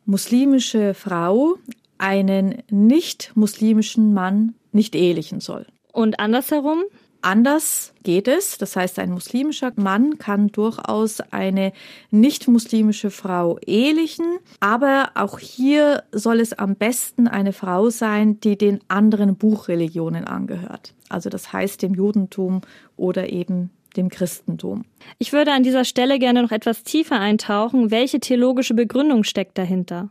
muslimische 0.05 0.95
Frau 0.95 1.57
einen 1.99 2.63
nicht-muslimischen 2.71 4.15
Mann 4.15 4.55
nicht 4.71 4.95
ehelichen 4.95 5.41
soll. 5.41 5.67
Und 5.93 6.21
andersherum? 6.21 6.85
Anders 7.27 7.93
geht 8.05 8.29
es. 8.29 8.57
Das 8.57 8.77
heißt, 8.77 9.01
ein 9.01 9.11
muslimischer 9.11 9.73
Mann 9.75 10.17
kann 10.19 10.47
durchaus 10.47 11.21
eine 11.33 11.73
nicht-muslimische 12.13 13.11
Frau 13.11 13.59
ehelichen. 13.67 14.39
Aber 14.61 15.11
auch 15.17 15.41
hier 15.41 16.05
soll 16.13 16.39
es 16.39 16.53
am 16.53 16.77
besten 16.77 17.27
eine 17.27 17.53
Frau 17.53 17.91
sein, 17.91 18.39
die 18.39 18.57
den 18.57 18.79
anderen 18.87 19.35
Buchreligionen 19.35 20.25
angehört. 20.25 20.95
Also 21.09 21.29
das 21.29 21.53
heißt 21.53 21.83
dem 21.83 21.95
Judentum 21.95 22.61
oder 22.97 23.29
eben 23.33 23.71
dem 23.97 24.09
Christentum. 24.09 24.85
Ich 25.19 25.33
würde 25.33 25.51
an 25.51 25.65
dieser 25.65 25.85
Stelle 25.85 26.21
gerne 26.21 26.45
noch 26.45 26.53
etwas 26.53 26.85
tiefer 26.85 27.19
eintauchen. 27.19 27.91
Welche 27.91 28.21
theologische 28.21 28.75
Begründung 28.75 29.25
steckt 29.25 29.59
dahinter? 29.59 30.11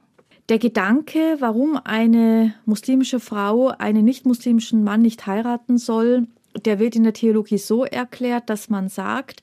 Der 0.50 0.60
Gedanke, 0.60 1.38
warum 1.40 1.80
eine 1.82 2.56
muslimische 2.66 3.22
Frau 3.22 3.70
einen 3.70 4.04
nicht-muslimischen 4.04 4.84
Mann 4.84 5.02
nicht 5.02 5.26
heiraten 5.26 5.78
soll, 5.78 6.28
der 6.64 6.80
wird 6.80 6.96
in 6.96 7.04
der 7.04 7.14
Theologie 7.14 7.58
so 7.58 7.86
erklärt, 7.86 8.50
dass 8.50 8.70
man 8.70 8.90
sagt, 8.90 9.42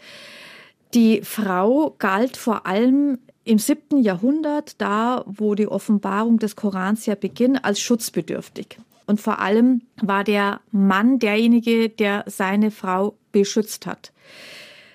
die 0.95 1.23
Frau 1.23 1.95
galt 1.99 2.37
vor 2.37 2.67
allem 2.67 3.19
im 3.45 3.59
siebten 3.59 4.03
Jahrhundert, 4.03 4.81
da 4.81 5.25
wo 5.27 5.55
die 5.55 5.67
Offenbarung 5.67 6.39
des 6.39 6.55
Korans 6.55 7.07
ja 7.07 7.15
beginnt, 7.15 7.65
als 7.65 7.81
schutzbedürftig. 7.81 8.79
Und 9.07 9.21
vor 9.21 9.41
allem 9.41 9.83
war 10.01 10.23
der 10.25 10.61
Mann 10.71 11.19
derjenige, 11.19 11.89
der 11.89 12.25
seine 12.27 12.71
Frau 12.71 13.17
beschützt 13.33 13.87
hat. 13.87 14.13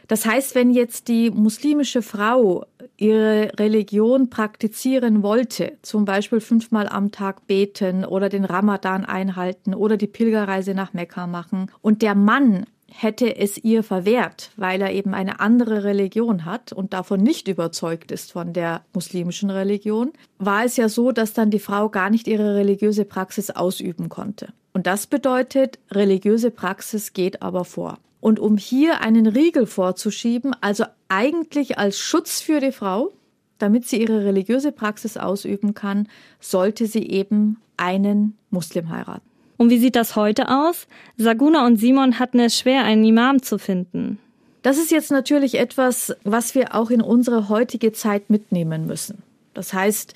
Das 0.07 0.25
heißt, 0.25 0.55
wenn 0.55 0.71
jetzt 0.71 1.09
die 1.09 1.29
muslimische 1.29 2.01
Frau 2.01 2.65
ihre 2.95 3.51
Religion 3.59 4.29
praktizieren 4.29 5.21
wollte, 5.21 5.77
zum 5.81 6.05
Beispiel 6.05 6.39
fünfmal 6.39 6.87
am 6.87 7.11
Tag 7.11 7.45
beten 7.45 8.05
oder 8.05 8.29
den 8.29 8.45
Ramadan 8.45 9.05
einhalten 9.05 9.73
oder 9.73 9.97
die 9.97 10.07
Pilgerreise 10.07 10.73
nach 10.73 10.93
Mekka 10.93 11.27
machen 11.27 11.69
und 11.81 12.01
der 12.01 12.15
Mann 12.15 12.65
hätte 12.89 13.35
es 13.35 13.57
ihr 13.57 13.83
verwehrt, 13.83 14.51
weil 14.55 14.81
er 14.81 14.91
eben 14.91 15.13
eine 15.13 15.39
andere 15.39 15.83
Religion 15.83 16.45
hat 16.45 16.71
und 16.71 16.93
davon 16.93 17.21
nicht 17.21 17.47
überzeugt 17.47 18.11
ist 18.11 18.31
von 18.31 18.53
der 18.53 18.81
muslimischen 18.93 19.49
Religion, 19.49 20.13
war 20.39 20.63
es 20.63 20.77
ja 20.77 20.89
so, 20.89 21.11
dass 21.11 21.33
dann 21.33 21.51
die 21.51 21.59
Frau 21.59 21.89
gar 21.89 22.09
nicht 22.09 22.27
ihre 22.27 22.55
religiöse 22.55 23.05
Praxis 23.05 23.51
ausüben 23.51 24.09
konnte. 24.09 24.53
Und 24.73 24.87
das 24.87 25.05
bedeutet, 25.05 25.79
religiöse 25.91 26.49
Praxis 26.49 27.13
geht 27.13 27.41
aber 27.41 27.65
vor. 27.65 27.99
Und 28.27 28.41
um 28.41 28.57
hier 28.57 28.99
einen 28.99 29.25
Riegel 29.25 29.65
vorzuschieben, 29.65 30.53
also 30.59 30.83
eigentlich 31.07 31.77
als 31.77 31.97
Schutz 31.97 32.41
für 32.41 32.59
die 32.59 32.73
Frau, 32.73 33.13
damit 33.57 33.87
sie 33.87 34.01
ihre 34.01 34.25
religiöse 34.25 34.73
Praxis 34.73 35.15
ausüben 35.15 35.73
kann, 35.73 36.09
sollte 36.41 36.87
sie 36.87 37.07
eben 37.07 37.55
einen 37.77 38.37
Muslim 38.49 38.89
heiraten. 38.89 39.21
Und 39.55 39.69
wie 39.69 39.79
sieht 39.79 39.95
das 39.95 40.17
heute 40.17 40.49
aus? 40.49 40.87
Saguna 41.15 41.65
und 41.65 41.77
Simon 41.77 42.19
hatten 42.19 42.41
es 42.41 42.57
schwer, 42.59 42.83
einen 42.83 43.05
Imam 43.05 43.41
zu 43.41 43.57
finden. 43.57 44.19
Das 44.61 44.77
ist 44.77 44.91
jetzt 44.91 45.09
natürlich 45.09 45.57
etwas, 45.57 46.13
was 46.25 46.53
wir 46.53 46.75
auch 46.75 46.89
in 46.89 46.99
unsere 46.99 47.47
heutige 47.47 47.93
Zeit 47.93 48.29
mitnehmen 48.29 48.87
müssen. 48.87 49.23
Das 49.53 49.71
heißt, 49.71 50.15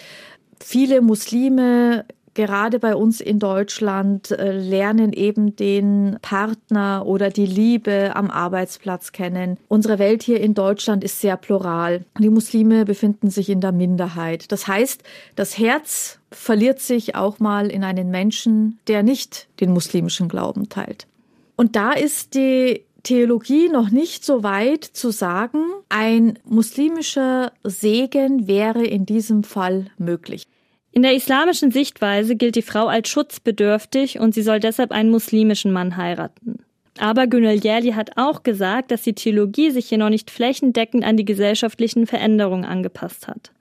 viele 0.59 0.99
Muslime 0.99 2.03
gerade 2.33 2.79
bei 2.79 2.95
uns 2.95 3.21
in 3.21 3.39
Deutschland 3.39 4.31
äh, 4.31 4.51
lernen 4.51 5.13
eben 5.13 5.55
den 5.55 6.17
Partner 6.21 7.03
oder 7.05 7.29
die 7.29 7.45
Liebe 7.45 8.11
am 8.15 8.29
Arbeitsplatz 8.29 9.11
kennen. 9.11 9.57
Unsere 9.67 9.99
Welt 9.99 10.23
hier 10.23 10.39
in 10.39 10.53
Deutschland 10.53 11.03
ist 11.03 11.19
sehr 11.21 11.37
plural. 11.37 12.05
Die 12.19 12.29
Muslime 12.29 12.85
befinden 12.85 13.29
sich 13.29 13.49
in 13.49 13.61
der 13.61 13.71
Minderheit. 13.71 14.51
Das 14.51 14.67
heißt, 14.67 15.03
das 15.35 15.57
Herz 15.57 16.19
verliert 16.31 16.79
sich 16.79 17.15
auch 17.15 17.39
mal 17.39 17.69
in 17.69 17.83
einen 17.83 18.09
Menschen, 18.09 18.79
der 18.87 19.03
nicht 19.03 19.47
den 19.59 19.71
muslimischen 19.71 20.29
Glauben 20.29 20.69
teilt. 20.69 21.07
Und 21.55 21.75
da 21.75 21.91
ist 21.91 22.33
die 22.33 22.85
Theologie 23.03 23.67
noch 23.69 23.89
nicht 23.89 24.23
so 24.23 24.43
weit 24.43 24.83
zu 24.83 25.11
sagen, 25.11 25.63
ein 25.89 26.37
muslimischer 26.45 27.51
Segen 27.63 28.47
wäre 28.47 28.85
in 28.85 29.05
diesem 29.05 29.43
Fall 29.43 29.87
möglich. 29.97 30.45
In 30.91 31.03
der 31.03 31.15
islamischen 31.15 31.71
Sichtweise 31.71 32.35
gilt 32.35 32.55
die 32.55 32.61
Frau 32.61 32.87
als 32.87 33.07
schutzbedürftig 33.09 34.19
und 34.19 34.33
sie 34.33 34.41
soll 34.41 34.59
deshalb 34.59 34.91
einen 34.91 35.09
muslimischen 35.09 35.71
Mann 35.71 35.95
heiraten. 35.95 36.59
Aber 36.99 37.27
Günel 37.27 37.63
Yerli 37.63 37.93
hat 37.93 38.11
auch 38.17 38.43
gesagt, 38.43 38.91
dass 38.91 39.03
die 39.03 39.13
Theologie 39.13 39.71
sich 39.71 39.87
hier 39.87 39.97
noch 39.97 40.09
nicht 40.09 40.29
flächendeckend 40.29 41.05
an 41.05 41.15
die 41.15 41.25
gesellschaftlichen 41.25 42.07
Veränderungen 42.07 42.65
angepasst 42.65 43.27
hat. 43.27 43.51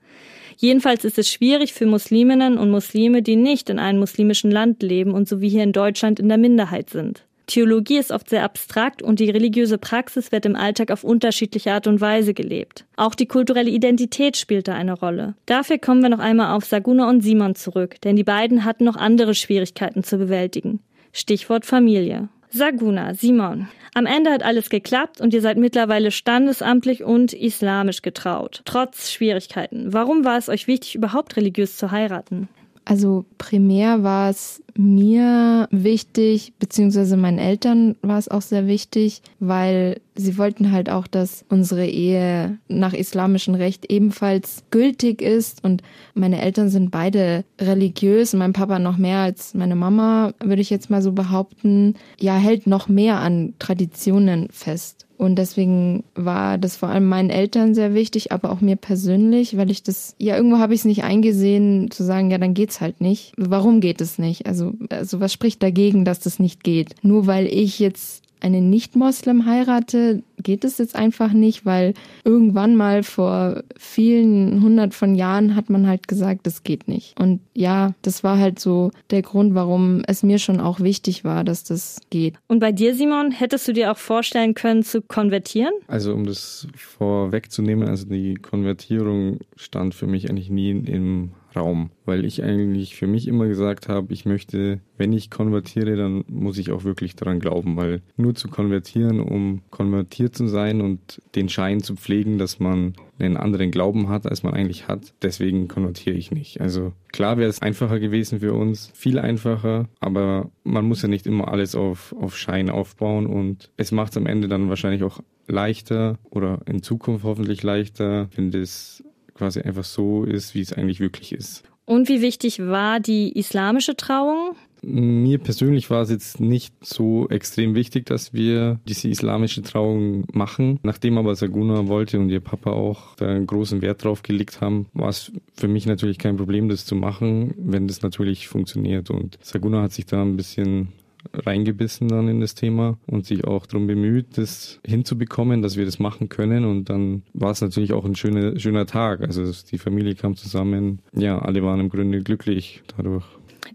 Jedenfalls 0.57 1.05
ist 1.05 1.17
es 1.17 1.29
schwierig 1.29 1.73
für 1.73 1.85
Musliminnen 1.85 2.57
und 2.57 2.69
Muslime, 2.69 3.21
die 3.21 3.37
nicht 3.37 3.69
in 3.69 3.79
einem 3.79 3.99
muslimischen 3.99 4.51
Land 4.51 4.83
leben 4.83 5.13
und 5.13 5.27
so 5.27 5.41
wie 5.41 5.49
hier 5.49 5.63
in 5.63 5.71
Deutschland 5.71 6.19
in 6.19 6.27
der 6.27 6.37
Minderheit 6.37 6.89
sind. 6.89 7.23
Theologie 7.47 7.97
ist 7.97 8.11
oft 8.11 8.29
sehr 8.29 8.43
abstrakt 8.43 9.01
und 9.01 9.19
die 9.19 9.29
religiöse 9.29 9.77
Praxis 9.77 10.31
wird 10.31 10.45
im 10.45 10.55
Alltag 10.55 10.91
auf 10.91 11.03
unterschiedliche 11.03 11.73
Art 11.73 11.87
und 11.87 11.99
Weise 11.99 12.33
gelebt. 12.33 12.85
Auch 12.95 13.15
die 13.15 13.25
kulturelle 13.25 13.69
Identität 13.69 14.37
spielt 14.37 14.67
da 14.67 14.73
eine 14.73 14.93
Rolle. 14.93 15.35
Dafür 15.45 15.77
kommen 15.77 16.01
wir 16.01 16.09
noch 16.09 16.19
einmal 16.19 16.55
auf 16.55 16.65
Saguna 16.65 17.09
und 17.09 17.21
Simon 17.21 17.55
zurück, 17.55 17.99
denn 18.01 18.15
die 18.15 18.23
beiden 18.23 18.63
hatten 18.63 18.85
noch 18.85 18.95
andere 18.95 19.35
Schwierigkeiten 19.35 20.03
zu 20.03 20.17
bewältigen. 20.17 20.79
Stichwort 21.11 21.65
Familie. 21.65 22.29
Saguna, 22.49 23.13
Simon. 23.13 23.69
Am 23.93 24.05
Ende 24.05 24.31
hat 24.31 24.43
alles 24.43 24.69
geklappt 24.69 25.19
und 25.19 25.33
ihr 25.33 25.41
seid 25.41 25.57
mittlerweile 25.57 26.11
standesamtlich 26.11 27.03
und 27.03 27.33
islamisch 27.33 28.01
getraut. 28.01 28.61
Trotz 28.65 29.11
Schwierigkeiten. 29.11 29.93
Warum 29.93 30.23
war 30.23 30.37
es 30.37 30.47
euch 30.47 30.67
wichtig, 30.67 30.95
überhaupt 30.95 31.35
religiös 31.35 31.77
zu 31.77 31.91
heiraten? 31.91 32.47
Also 32.85 33.25
primär 33.37 34.03
war 34.03 34.29
es 34.29 34.63
mir 34.77 35.67
wichtig, 35.71 36.53
beziehungsweise 36.59 37.17
meinen 37.17 37.39
Eltern 37.39 37.95
war 38.01 38.17
es 38.17 38.27
auch 38.27 38.41
sehr 38.41 38.67
wichtig, 38.67 39.21
weil 39.39 39.99
sie 40.15 40.37
wollten 40.37 40.71
halt 40.71 40.89
auch, 40.89 41.07
dass 41.07 41.45
unsere 41.49 41.87
Ehe 41.87 42.57
nach 42.67 42.93
islamischem 42.93 43.55
Recht 43.55 43.91
ebenfalls 43.91 44.63
gültig 44.71 45.21
ist. 45.21 45.63
Und 45.63 45.81
meine 46.13 46.41
Eltern 46.41 46.69
sind 46.69 46.91
beide 46.91 47.43
religiös, 47.59 48.33
mein 48.33 48.53
Papa 48.53 48.79
noch 48.79 48.97
mehr 48.97 49.19
als 49.19 49.53
meine 49.53 49.75
Mama, 49.75 50.33
würde 50.43 50.61
ich 50.61 50.69
jetzt 50.69 50.89
mal 50.89 51.01
so 51.01 51.11
behaupten. 51.11 51.95
Ja, 52.19 52.35
hält 52.35 52.67
noch 52.67 52.87
mehr 52.87 53.19
an 53.19 53.53
Traditionen 53.59 54.47
fest. 54.51 55.07
Und 55.21 55.35
deswegen 55.35 56.03
war 56.15 56.57
das 56.57 56.75
vor 56.75 56.89
allem 56.89 57.07
meinen 57.07 57.29
Eltern 57.29 57.75
sehr 57.75 57.93
wichtig, 57.93 58.31
aber 58.31 58.49
auch 58.49 58.59
mir 58.59 58.75
persönlich, 58.75 59.55
weil 59.55 59.69
ich 59.69 59.83
das, 59.83 60.15
ja, 60.17 60.35
irgendwo 60.35 60.57
habe 60.57 60.73
ich 60.73 60.79
es 60.79 60.85
nicht 60.85 61.03
eingesehen, 61.03 61.91
zu 61.91 62.03
sagen, 62.03 62.31
ja, 62.31 62.39
dann 62.39 62.55
geht's 62.55 62.81
halt 62.81 63.01
nicht. 63.01 63.33
Warum 63.37 63.81
geht 63.81 64.01
es 64.01 64.17
nicht? 64.17 64.47
Also, 64.47 64.60
also 64.89 65.19
was 65.19 65.33
spricht 65.33 65.61
dagegen, 65.63 66.05
dass 66.05 66.19
das 66.19 66.39
nicht 66.39 66.63
geht? 66.63 66.95
Nur 67.03 67.27
weil 67.27 67.47
ich 67.47 67.79
jetzt 67.79 68.21
einen 68.41 68.69
Nicht-Moslem 68.69 69.45
heirate, 69.45 70.23
geht 70.41 70.63
es 70.63 70.79
jetzt 70.79 70.95
einfach 70.95 71.31
nicht, 71.31 71.65
weil 71.65 71.93
irgendwann 72.25 72.75
mal 72.75 73.03
vor 73.03 73.63
vielen 73.77 74.61
hundert 74.61 74.93
von 74.93 75.15
Jahren 75.15 75.55
hat 75.55 75.69
man 75.69 75.87
halt 75.87 76.07
gesagt, 76.07 76.47
das 76.47 76.63
geht 76.63 76.87
nicht. 76.87 77.17
Und 77.19 77.39
ja, 77.53 77.93
das 78.01 78.23
war 78.23 78.39
halt 78.39 78.59
so 78.59 78.91
der 79.11 79.21
Grund, 79.21 79.53
warum 79.53 80.01
es 80.07 80.23
mir 80.23 80.39
schon 80.39 80.59
auch 80.59 80.79
wichtig 80.79 81.23
war, 81.23 81.43
dass 81.43 81.63
das 81.63 81.99
geht. 82.09 82.35
Und 82.47 82.59
bei 82.59 82.71
dir, 82.71 82.95
Simon, 82.95 83.31
hättest 83.31 83.67
du 83.67 83.73
dir 83.73 83.91
auch 83.91 83.97
vorstellen 83.97 84.55
können, 84.55 84.83
zu 84.83 85.01
konvertieren? 85.01 85.73
Also 85.87 86.13
um 86.13 86.25
das 86.25 86.67
vorwegzunehmen, 86.75 87.87
also 87.87 88.07
die 88.07 88.33
Konvertierung 88.35 89.39
stand 89.55 89.93
für 89.93 90.07
mich 90.07 90.29
eigentlich 90.29 90.49
nie 90.49 90.71
im 90.71 91.31
Raum, 91.55 91.91
weil 92.05 92.25
ich 92.25 92.43
eigentlich 92.43 92.95
für 92.95 93.07
mich 93.07 93.27
immer 93.27 93.47
gesagt 93.47 93.89
habe, 93.89 94.13
ich 94.13 94.25
möchte, 94.25 94.79
wenn 94.97 95.13
ich 95.13 95.29
konvertiere, 95.29 95.95
dann 95.95 96.23
muss 96.27 96.57
ich 96.57 96.71
auch 96.71 96.83
wirklich 96.83 97.15
daran 97.15 97.39
glauben, 97.39 97.75
weil 97.77 98.01
nur 98.17 98.35
zu 98.35 98.47
konvertieren, 98.47 99.19
um 99.19 99.61
konvertiert 99.69 100.35
zu 100.35 100.47
sein 100.47 100.81
und 100.81 101.21
den 101.35 101.49
Schein 101.49 101.81
zu 101.81 101.95
pflegen, 101.95 102.37
dass 102.37 102.59
man 102.59 102.93
einen 103.19 103.37
anderen 103.37 103.71
Glauben 103.71 104.09
hat, 104.09 104.25
als 104.25 104.43
man 104.43 104.53
eigentlich 104.53 104.87
hat, 104.87 105.13
deswegen 105.21 105.67
konvertiere 105.67 106.15
ich 106.15 106.31
nicht. 106.31 106.61
Also 106.61 106.93
klar 107.11 107.37
wäre 107.37 107.49
es 107.49 107.61
einfacher 107.61 107.99
gewesen 107.99 108.39
für 108.39 108.53
uns, 108.53 108.91
viel 108.93 109.19
einfacher, 109.19 109.87
aber 109.99 110.49
man 110.63 110.85
muss 110.85 111.01
ja 111.01 111.07
nicht 111.07 111.27
immer 111.27 111.49
alles 111.49 111.75
auf, 111.75 112.15
auf 112.19 112.37
Schein 112.37 112.69
aufbauen 112.69 113.27
und 113.27 113.71
es 113.77 113.91
macht 113.91 114.11
es 114.11 114.17
am 114.17 114.25
Ende 114.25 114.47
dann 114.47 114.69
wahrscheinlich 114.69 115.03
auch 115.03 115.19
leichter 115.47 116.17
oder 116.29 116.61
in 116.65 116.81
Zukunft 116.81 117.23
hoffentlich 117.23 117.63
leichter, 117.63 118.29
wenn 118.35 118.51
das 118.51 119.03
quasi 119.41 119.61
einfach 119.61 119.83
so 119.83 120.23
ist, 120.23 120.53
wie 120.53 120.61
es 120.61 120.71
eigentlich 120.71 120.99
wirklich 120.99 121.31
ist. 121.31 121.63
Und 121.85 122.09
wie 122.09 122.21
wichtig 122.21 122.59
war 122.59 122.99
die 122.99 123.31
islamische 123.37 123.95
Trauung? 123.95 124.55
Mir 124.83 125.39
persönlich 125.39 125.89
war 125.89 126.03
es 126.03 126.11
jetzt 126.11 126.39
nicht 126.39 126.75
so 126.81 127.27
extrem 127.29 127.73
wichtig, 127.73 128.05
dass 128.05 128.33
wir 128.33 128.79
diese 128.87 129.09
islamische 129.09 129.63
Trauung 129.63 130.25
machen. 130.31 130.79
Nachdem 130.83 131.17
aber 131.17 131.33
Saguna 131.33 131.87
wollte 131.87 132.19
und 132.19 132.29
ihr 132.29 132.39
Papa 132.39 132.71
auch 132.71 133.15
da 133.15 133.27
einen 133.29 133.47
großen 133.47 133.81
Wert 133.81 134.03
drauf 134.03 134.21
gelegt 134.21 134.61
haben, 134.61 134.85
war 134.93 135.09
es 135.09 135.31
für 135.55 135.67
mich 135.67 135.87
natürlich 135.87 136.19
kein 136.19 136.37
Problem, 136.37 136.69
das 136.69 136.85
zu 136.85 136.95
machen, 136.95 137.55
wenn 137.57 137.87
das 137.87 138.03
natürlich 138.03 138.47
funktioniert. 138.47 139.09
Und 139.09 139.39
Saguna 139.41 139.81
hat 139.81 139.91
sich 139.91 140.05
da 140.05 140.21
ein 140.21 140.37
bisschen 140.37 140.89
reingebissen 141.33 142.07
dann 142.07 142.27
in 142.27 142.41
das 142.41 142.55
Thema 142.55 142.97
und 143.07 143.25
sich 143.25 143.45
auch 143.45 143.65
darum 143.65 143.87
bemüht, 143.87 144.37
das 144.37 144.79
hinzubekommen, 144.85 145.61
dass 145.61 145.77
wir 145.77 145.85
das 145.85 145.99
machen 145.99 146.29
können. 146.29 146.65
Und 146.65 146.89
dann 146.89 147.23
war 147.33 147.51
es 147.51 147.61
natürlich 147.61 147.93
auch 147.93 148.05
ein 148.05 148.15
schöner, 148.15 148.57
schöner 148.59 148.85
Tag. 148.85 149.21
Also 149.21 149.51
die 149.69 149.77
Familie 149.77 150.15
kam 150.15 150.35
zusammen. 150.35 150.99
Ja, 151.13 151.39
alle 151.39 151.63
waren 151.63 151.79
im 151.79 151.89
Grunde 151.89 152.21
glücklich 152.21 152.83
dadurch. 152.97 153.25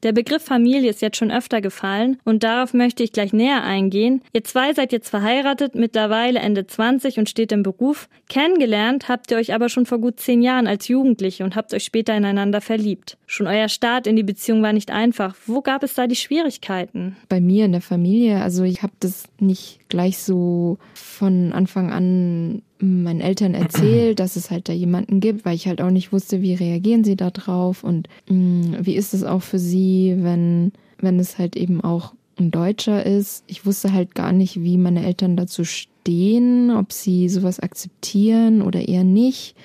Der 0.03 0.13
Begriff 0.13 0.43
Familie 0.43 0.91
ist 0.91 1.03
jetzt 1.03 1.17
schon 1.17 1.31
öfter 1.31 1.61
gefallen 1.61 2.19
und 2.25 2.43
darauf 2.43 2.75
möchte 2.75 3.03
ich 3.03 3.13
gleich 3.13 3.33
näher 3.33 3.63
eingehen. 3.63 4.23
Ihr 4.33 4.45
zwei 4.45 4.73
seid 4.73 4.93
jetzt 4.93 5.09
verheiratet, 5.09 5.75
mittlerweile 5.75 6.39
Ende 6.41 6.67
20 6.67 7.19
und 7.19 7.29
steht 7.29 7.53
im 7.53 7.63
Beruf. 7.63 8.09
Kennengelernt 8.29 9.09
habt 9.09 9.31
ihr 9.31 9.37
euch 9.37 9.55
aber 9.55 9.69
schon 9.69 9.87
vor 9.87 9.99
gut 9.99 10.21
zehn 10.21 10.43
Jahren 10.43 10.67
als 10.67 10.89
Jugendliche 10.89 11.45
und 11.45 11.57
habt 11.57 11.73
euch 11.73 11.85
später 11.85 12.17
ineinander 12.17 12.61
verliebt. 12.61 13.17
Schon 13.27 13.47
euer 13.47 13.69
Start 13.69 14.07
in 14.07 14.17
die 14.17 14.23
Beziehung 14.23 14.63
war 14.63 14.73
nicht 14.73 14.91
einfach. 14.91 15.35
Wo 15.47 15.63
gab 15.63 15.83
es 15.83 15.95
da 15.95 16.07
die 16.07 16.17
Schwierigkeiten? 16.17 17.17
Bei 17.29 17.41
mir 17.41 17.65
in 17.65 17.73
der 17.73 17.81
Familie, 17.81 18.41
also 18.43 18.65
ich 18.65 18.83
habe 18.83 18.93
das 19.01 19.25
nicht 19.41 19.81
gleich 19.89 20.19
so 20.19 20.79
von 20.95 21.53
Anfang 21.53 21.93
an 21.93 22.63
meinen 22.79 23.21
Eltern 23.21 23.55
erzählt, 23.55 24.21
dass 24.21 24.37
es 24.37 24.51
halt 24.51 24.69
da 24.69 24.73
jemanden 24.73 25.21
gibt, 25.21 25.45
weil 25.45 25.55
ich 25.55 25.67
halt 25.67 25.81
auch 25.81 25.91
nicht 25.91 26.13
wusste, 26.13 26.43
wie 26.43 26.55
reagieren 26.55 27.05
sie 27.05 27.17
da 27.17 27.31
drauf 27.31 27.85
und 27.85 28.09
mh, 28.29 28.37
mm, 28.37 28.77
wie 28.87 28.97
ist 28.97 29.15
es 29.15 29.25
auch 29.25 29.43
für 29.43 29.59
sie, 29.59 30.17
wenn, 30.19 30.73
wenn 30.99 31.19
es 31.19 31.39
halt 31.39 31.57
eben 31.57 31.81
auch 31.81 32.15
ein 32.39 32.51
Deutscher 32.51 33.05
ist. 33.05 33.45
Ich 33.47 33.65
wusste 33.65 33.93
halt 33.93 34.15
gar 34.15 34.33
nicht, 34.33 34.63
wie 34.63 34.77
meine 34.77 35.05
Eltern 35.05 35.37
dazu 35.37 35.65
stehen, 35.65 36.71
ob 36.71 36.93
sie 36.93 37.29
sowas 37.29 37.61
akzeptieren 37.61 38.63
oder 38.63 38.87
eher 38.87 39.05
nicht. 39.05 39.57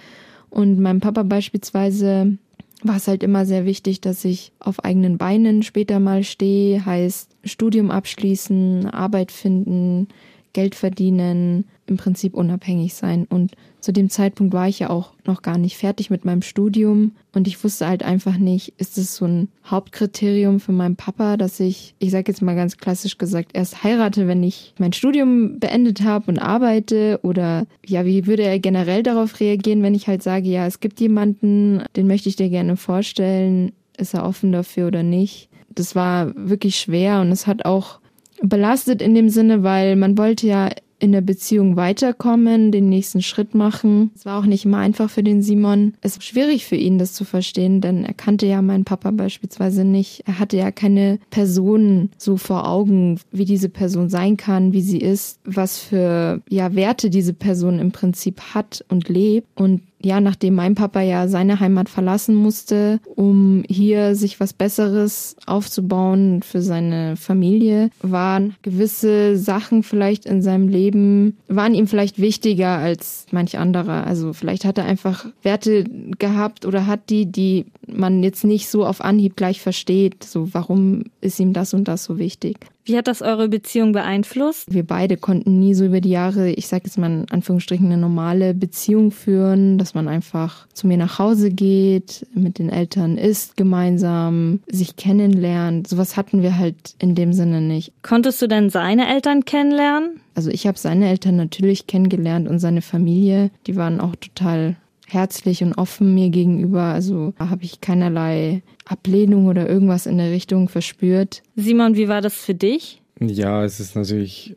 Und 0.49 0.79
mein 0.79 0.99
Papa 0.99 1.23
beispielsweise 1.23 2.37
war 2.83 2.97
es 2.97 3.07
halt 3.07 3.23
immer 3.23 3.45
sehr 3.45 3.65
wichtig, 3.65 4.01
dass 4.01 4.25
ich 4.25 4.51
auf 4.59 4.83
eigenen 4.83 5.17
Beinen 5.17 5.63
später 5.63 5.99
mal 5.99 6.23
stehe, 6.23 6.85
heißt 6.85 7.29
Studium 7.43 7.91
abschließen, 7.91 8.87
Arbeit 8.87 9.31
finden, 9.31 10.07
Geld 10.53 10.75
verdienen, 10.75 11.65
im 11.87 11.97
Prinzip 11.97 12.33
unabhängig 12.33 12.93
sein. 12.93 13.25
Und 13.29 13.53
zu 13.79 13.91
dem 13.91 14.09
Zeitpunkt 14.09 14.53
war 14.53 14.67
ich 14.67 14.79
ja 14.79 14.89
auch 14.89 15.13
noch 15.25 15.41
gar 15.41 15.57
nicht 15.57 15.77
fertig 15.77 16.09
mit 16.09 16.25
meinem 16.25 16.41
Studium 16.41 17.13
und 17.33 17.47
ich 17.47 17.63
wusste 17.63 17.87
halt 17.87 18.03
einfach 18.03 18.37
nicht, 18.37 18.73
ist 18.77 18.97
es 18.97 19.15
so 19.15 19.25
ein 19.25 19.49
Hauptkriterium 19.65 20.59
für 20.59 20.71
meinen 20.71 20.95
Papa, 20.95 21.37
dass 21.37 21.59
ich, 21.59 21.95
ich 21.99 22.11
sage 22.11 22.31
jetzt 22.31 22.41
mal 22.41 22.55
ganz 22.55 22.77
klassisch 22.77 23.17
gesagt, 23.17 23.51
erst 23.53 23.83
heirate, 23.83 24.27
wenn 24.27 24.43
ich 24.43 24.73
mein 24.77 24.93
Studium 24.93 25.59
beendet 25.59 26.03
habe 26.03 26.25
und 26.27 26.39
arbeite 26.39 27.19
oder 27.23 27.65
ja, 27.85 28.05
wie 28.05 28.27
würde 28.27 28.43
er 28.43 28.59
generell 28.59 29.03
darauf 29.03 29.39
reagieren, 29.39 29.83
wenn 29.83 29.95
ich 29.95 30.07
halt 30.07 30.23
sage, 30.23 30.47
ja, 30.47 30.67
es 30.67 30.79
gibt 30.79 30.99
jemanden, 30.99 31.83
den 31.95 32.07
möchte 32.07 32.29
ich 32.29 32.35
dir 32.35 32.49
gerne 32.49 32.77
vorstellen, 32.77 33.71
ist 33.97 34.13
er 34.13 34.25
offen 34.25 34.51
dafür 34.51 34.87
oder 34.87 35.03
nicht? 35.03 35.49
Das 35.69 35.95
war 35.95 36.33
wirklich 36.35 36.75
schwer 36.75 37.21
und 37.21 37.31
es 37.31 37.47
hat 37.47 37.65
auch 37.65 38.00
belastet 38.41 39.01
in 39.01 39.15
dem 39.15 39.29
Sinne, 39.29 39.63
weil 39.63 39.95
man 39.95 40.17
wollte 40.17 40.47
ja 40.47 40.69
in 41.01 41.11
der 41.11 41.21
Beziehung 41.21 41.75
weiterkommen, 41.75 42.71
den 42.71 42.87
nächsten 42.87 43.23
Schritt 43.23 43.55
machen. 43.55 44.11
Es 44.15 44.23
war 44.23 44.39
auch 44.39 44.45
nicht 44.45 44.65
immer 44.65 44.77
einfach 44.77 45.09
für 45.09 45.23
den 45.23 45.41
Simon. 45.41 45.95
Es 46.01 46.17
war 46.17 46.21
schwierig 46.21 46.65
für 46.65 46.75
ihn, 46.75 46.99
das 46.99 47.13
zu 47.13 47.25
verstehen, 47.25 47.81
denn 47.81 48.05
er 48.05 48.13
kannte 48.13 48.45
ja 48.45 48.61
meinen 48.61 48.85
Papa 48.85 49.09
beispielsweise 49.09 49.83
nicht. 49.83 50.21
Er 50.27 50.37
hatte 50.37 50.57
ja 50.57 50.69
keine 50.69 51.19
Person 51.31 52.11
so 52.17 52.37
vor 52.37 52.69
Augen, 52.69 53.19
wie 53.31 53.45
diese 53.45 53.69
Person 53.69 54.09
sein 54.09 54.37
kann, 54.37 54.73
wie 54.73 54.81
sie 54.81 54.99
ist, 54.99 55.39
was 55.43 55.79
für 55.79 56.41
ja 56.49 56.75
Werte 56.75 57.09
diese 57.09 57.33
Person 57.33 57.79
im 57.79 57.91
Prinzip 57.91 58.39
hat 58.53 58.85
und 58.87 59.09
lebt. 59.09 59.47
Und 59.55 59.81
ja, 60.03 60.19
nachdem 60.21 60.55
mein 60.55 60.75
Papa 60.75 61.01
ja 61.01 61.27
seine 61.27 61.59
Heimat 61.59 61.89
verlassen 61.89 62.35
musste, 62.35 62.99
um 63.15 63.63
hier 63.67 64.15
sich 64.15 64.39
was 64.39 64.53
Besseres 64.53 65.35
aufzubauen 65.45 66.41
für 66.43 66.61
seine 66.61 67.15
Familie, 67.15 67.89
waren 68.01 68.55
gewisse 68.61 69.37
Sachen 69.37 69.83
vielleicht 69.83 70.25
in 70.25 70.41
seinem 70.41 70.67
Leben, 70.67 71.37
waren 71.47 71.73
ihm 71.73 71.87
vielleicht 71.87 72.19
wichtiger 72.19 72.77
als 72.77 73.25
manch 73.31 73.57
anderer. 73.57 74.07
Also 74.07 74.33
vielleicht 74.33 74.65
hat 74.65 74.77
er 74.77 74.85
einfach 74.85 75.25
Werte 75.43 75.85
gehabt 76.17 76.65
oder 76.65 76.87
hat 76.87 77.09
die, 77.09 77.25
die 77.25 77.65
man 77.87 78.23
jetzt 78.23 78.43
nicht 78.43 78.69
so 78.69 78.85
auf 78.85 79.01
Anhieb 79.01 79.35
gleich 79.35 79.61
versteht. 79.61 80.23
So, 80.23 80.53
warum 80.53 81.05
ist 81.19 81.39
ihm 81.39 81.53
das 81.53 81.73
und 81.73 81.87
das 81.87 82.03
so 82.03 82.17
wichtig? 82.17 82.57
Wie 82.83 82.97
hat 82.97 83.07
das 83.07 83.21
eure 83.21 83.47
Beziehung 83.47 83.91
beeinflusst? 83.91 84.73
Wir 84.73 84.85
beide 84.85 85.17
konnten 85.17 85.59
nie 85.59 85.73
so 85.73 85.85
über 85.85 86.01
die 86.01 86.09
Jahre, 86.09 86.51
ich 86.51 86.67
sage 86.67 86.85
jetzt 86.85 86.97
mal 86.97 87.11
in 87.11 87.31
Anführungsstrichen, 87.31 87.85
eine 87.85 87.97
normale 87.97 88.53
Beziehung 88.53 89.11
führen, 89.11 89.77
dass 89.77 89.93
man 89.93 90.07
einfach 90.07 90.67
zu 90.73 90.87
mir 90.87 90.97
nach 90.97 91.19
Hause 91.19 91.51
geht, 91.51 92.25
mit 92.33 92.59
den 92.59 92.69
Eltern 92.69 93.17
isst 93.17 93.55
gemeinsam, 93.57 94.61
sich 94.67 94.95
kennenlernt. 94.95 95.87
Sowas 95.87 96.17
hatten 96.17 96.41
wir 96.41 96.57
halt 96.57 96.95
in 96.99 97.15
dem 97.15 97.33
Sinne 97.33 97.61
nicht. 97.61 97.93
Konntest 98.01 98.41
du 98.41 98.47
denn 98.47 98.69
seine 98.69 99.07
Eltern 99.13 99.45
kennenlernen? 99.45 100.21
Also 100.33 100.49
ich 100.49 100.65
habe 100.65 100.77
seine 100.77 101.09
Eltern 101.09 101.35
natürlich 101.35 101.87
kennengelernt 101.87 102.47
und 102.47 102.59
seine 102.59 102.81
Familie, 102.81 103.51
die 103.67 103.75
waren 103.75 103.99
auch 103.99 104.15
total 104.15 104.75
herzlich 105.13 105.63
und 105.63 105.77
offen 105.77 106.13
mir 106.13 106.29
gegenüber. 106.29 106.83
Also 106.83 107.33
da 107.37 107.49
habe 107.49 107.63
ich 107.63 107.81
keinerlei 107.81 108.61
Ablehnung 108.85 109.47
oder 109.47 109.69
irgendwas 109.69 110.05
in 110.05 110.17
der 110.17 110.31
Richtung 110.31 110.69
verspürt. 110.69 111.43
Simon, 111.55 111.95
wie 111.95 112.07
war 112.07 112.21
das 112.21 112.33
für 112.33 112.55
dich? 112.55 113.01
Ja, 113.19 113.63
es 113.63 113.79
ist 113.79 113.95
natürlich, 113.95 114.55